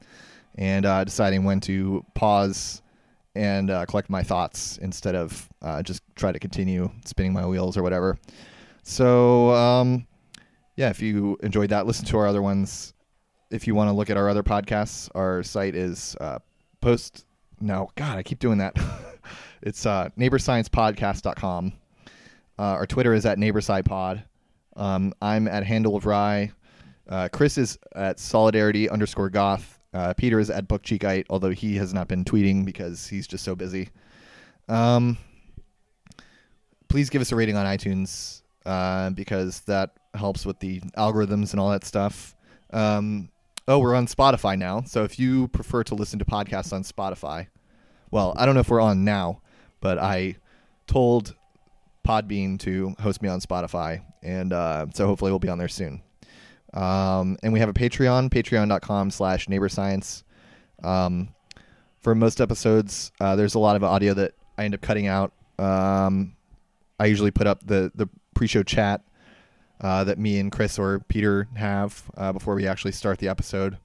and 0.55 0.85
uh, 0.85 1.03
deciding 1.03 1.43
when 1.43 1.59
to 1.61 2.05
pause 2.15 2.81
and 3.35 3.69
uh, 3.69 3.85
collect 3.85 4.09
my 4.09 4.23
thoughts 4.23 4.77
instead 4.77 5.15
of 5.15 5.49
uh, 5.61 5.81
just 5.83 6.01
try 6.15 6.31
to 6.31 6.39
continue 6.39 6.89
spinning 7.05 7.33
my 7.33 7.45
wheels 7.45 7.75
or 7.75 7.83
whatever. 7.83 8.17
So, 8.83 9.51
um, 9.51 10.07
yeah, 10.75 10.89
if 10.89 11.01
you 11.01 11.37
enjoyed 11.43 11.69
that, 11.69 11.85
listen 11.85 12.05
to 12.05 12.17
our 12.17 12.27
other 12.27 12.41
ones. 12.41 12.92
If 13.53 13.67
you 13.67 13.75
want 13.75 13.89
to 13.89 13.93
look 13.93 14.09
at 14.09 14.17
our 14.17 14.29
other 14.29 14.41
podcasts, 14.41 15.11
our 15.13 15.43
site 15.43 15.75
is 15.75 16.17
uh, 16.19 16.39
post. 16.81 17.25
No, 17.61 17.87
God, 17.93 18.17
I 18.17 18.23
keep 18.23 18.39
doing 18.39 18.57
that. 18.57 18.75
it's 19.61 19.85
uh, 19.85 20.09
neighborsciencepodcast.com. 20.17 21.73
Uh, 22.57 22.61
our 22.61 22.87
Twitter 22.87 23.13
is 23.13 23.27
at 23.27 23.37
neighborsidepod. 23.37 24.23
Um, 24.75 25.13
I'm 25.21 25.47
at 25.47 25.63
Handle 25.63 25.95
of 25.95 26.07
Rye. 26.07 26.51
Uh, 27.07 27.29
Chris 27.31 27.59
is 27.59 27.77
at 27.95 28.19
Solidarity 28.19 28.89
underscore 28.89 29.29
Goth. 29.29 29.79
Uh, 29.93 30.15
Peter 30.15 30.39
is 30.39 30.49
at 30.49 30.67
Book 30.67 30.81
Cheekite, 30.81 31.27
although 31.29 31.51
he 31.51 31.75
has 31.75 31.93
not 31.93 32.07
been 32.07 32.25
tweeting 32.25 32.65
because 32.65 33.05
he's 33.05 33.27
just 33.27 33.43
so 33.43 33.53
busy. 33.53 33.89
Um, 34.67 35.15
please 36.87 37.11
give 37.11 37.21
us 37.21 37.31
a 37.31 37.35
rating 37.35 37.55
on 37.55 37.67
iTunes 37.67 38.41
uh, 38.65 39.11
because 39.11 39.59
that 39.61 39.91
helps 40.15 40.43
with 40.43 40.57
the 40.57 40.79
algorithms 40.97 41.51
and 41.51 41.59
all 41.59 41.69
that 41.69 41.83
stuff. 41.83 42.35
Um, 42.71 43.29
oh, 43.67 43.79
we're 43.79 43.95
on 43.95 44.07
Spotify 44.07 44.57
now. 44.57 44.81
So 44.81 45.03
if 45.03 45.19
you 45.19 45.47
prefer 45.49 45.83
to 45.85 45.95
listen 45.95 46.19
to 46.19 46.25
podcasts 46.25 46.73
on 46.73 46.83
Spotify, 46.83 47.47
well, 48.11 48.33
I 48.37 48.45
don't 48.45 48.55
know 48.55 48.61
if 48.61 48.69
we're 48.69 48.81
on 48.81 49.03
now, 49.03 49.41
but 49.81 49.97
I 49.97 50.37
told 50.87 51.35
Podbean 52.07 52.59
to 52.59 52.95
host 52.99 53.21
me 53.21 53.29
on 53.29 53.39
Spotify, 53.39 54.03
and 54.21 54.53
uh, 54.53 54.87
so 54.93 55.07
hopefully 55.07 55.31
we'll 55.31 55.39
be 55.39 55.49
on 55.49 55.57
there 55.57 55.67
soon. 55.67 56.01
Um, 56.73 57.37
and 57.43 57.53
we 57.53 57.59
have 57.59 57.69
a 57.69 57.73
Patreon, 57.73 58.29
patreon.com 58.29 59.11
slash 59.11 59.47
neighborscience. 59.47 60.23
Um, 60.83 61.29
for 61.99 62.15
most 62.15 62.41
episodes, 62.41 63.11
uh, 63.21 63.35
there's 63.35 63.55
a 63.55 63.59
lot 63.59 63.75
of 63.75 63.83
audio 63.83 64.13
that 64.15 64.33
I 64.57 64.65
end 64.65 64.73
up 64.73 64.81
cutting 64.81 65.07
out. 65.07 65.33
Um, 65.57 66.35
I 66.99 67.05
usually 67.05 67.31
put 67.31 67.47
up 67.47 67.65
the, 67.65 67.91
the 67.95 68.09
pre-show 68.33 68.63
chat 68.63 69.01
uh, 69.83 70.03
that 70.05 70.17
me 70.17 70.39
and 70.39 70.51
Chris 70.51 70.79
or 70.79 70.99
Peter 71.09 71.47
have 71.55 72.03
uh, 72.15 72.31
before 72.31 72.55
we 72.55 72.65
actually 72.65 72.93
start 72.93 73.19
the 73.19 73.27
episode. 73.27 73.77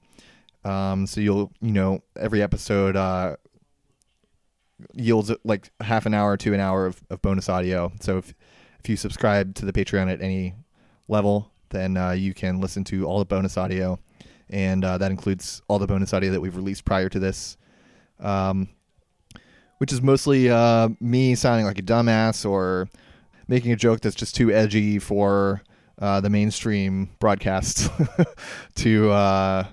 Um, 0.63 1.05
so 1.05 1.21
you'll, 1.21 1.51
you 1.61 1.71
know, 1.71 2.01
every 2.17 2.41
episode 2.41 2.95
uh, 2.95 3.35
yields 4.93 5.31
like 5.43 5.71
half 5.81 6.05
an 6.05 6.13
hour 6.13 6.37
to 6.37 6.53
an 6.53 6.59
hour 6.59 6.85
of, 6.85 7.01
of 7.09 7.21
bonus 7.21 7.49
audio. 7.49 7.91
So 7.99 8.17
if 8.17 8.33
if 8.79 8.89
you 8.89 8.95
subscribe 8.95 9.55
to 9.55 9.65
the 9.65 9.73
Patreon 9.73 10.11
at 10.11 10.21
any 10.21 10.55
level, 11.09 11.51
then 11.69 11.97
uh, 11.97 12.11
you 12.11 12.33
can 12.33 12.61
listen 12.61 12.85
to 12.85 13.05
all 13.05 13.19
the 13.19 13.25
bonus 13.25 13.57
audio, 13.57 13.99
and 14.49 14.85
uh, 14.85 14.97
that 14.97 15.11
includes 15.11 15.61
all 15.67 15.79
the 15.79 15.87
bonus 15.87 16.13
audio 16.13 16.31
that 16.31 16.39
we've 16.39 16.55
released 16.55 16.85
prior 16.85 17.09
to 17.09 17.19
this, 17.19 17.57
um, 18.21 18.69
which 19.79 19.91
is 19.91 20.01
mostly 20.01 20.49
uh, 20.49 20.87
me 21.01 21.35
sounding 21.35 21.65
like 21.65 21.77
a 21.77 21.83
dumbass 21.83 22.49
or 22.49 22.87
making 23.49 23.73
a 23.73 23.75
joke 23.75 23.99
that's 23.99 24.15
just 24.15 24.33
too 24.33 24.49
edgy 24.49 24.97
for 24.97 25.61
uh, 25.99 26.21
the 26.21 26.29
mainstream 26.29 27.09
broadcast 27.19 27.89
to 28.75 29.11
uh, 29.11 29.67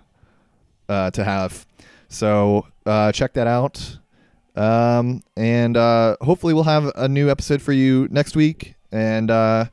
uh, 0.88 1.10
to 1.12 1.24
have. 1.24 1.66
So 2.08 2.66
check 3.12 3.32
that 3.34 3.46
out. 3.46 3.98
Um, 4.56 5.22
and 5.36 5.76
uh, 5.76 6.16
hopefully 6.20 6.54
we'll 6.54 6.64
have 6.64 6.90
a 6.96 7.08
new 7.08 7.30
episode 7.30 7.60
for 7.60 7.72
you 7.72 8.08
next 8.10 8.34
week. 8.34 8.74
And 8.90 9.30
uh, 9.30 9.66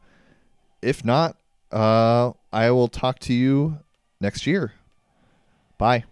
if 0.81 1.05
not, 1.05 1.37
uh, 1.71 2.33
I 2.51 2.71
will 2.71 2.89
talk 2.89 3.19
to 3.19 3.33
you 3.33 3.79
next 4.19 4.45
year. 4.45 4.73
Bye. 5.77 6.03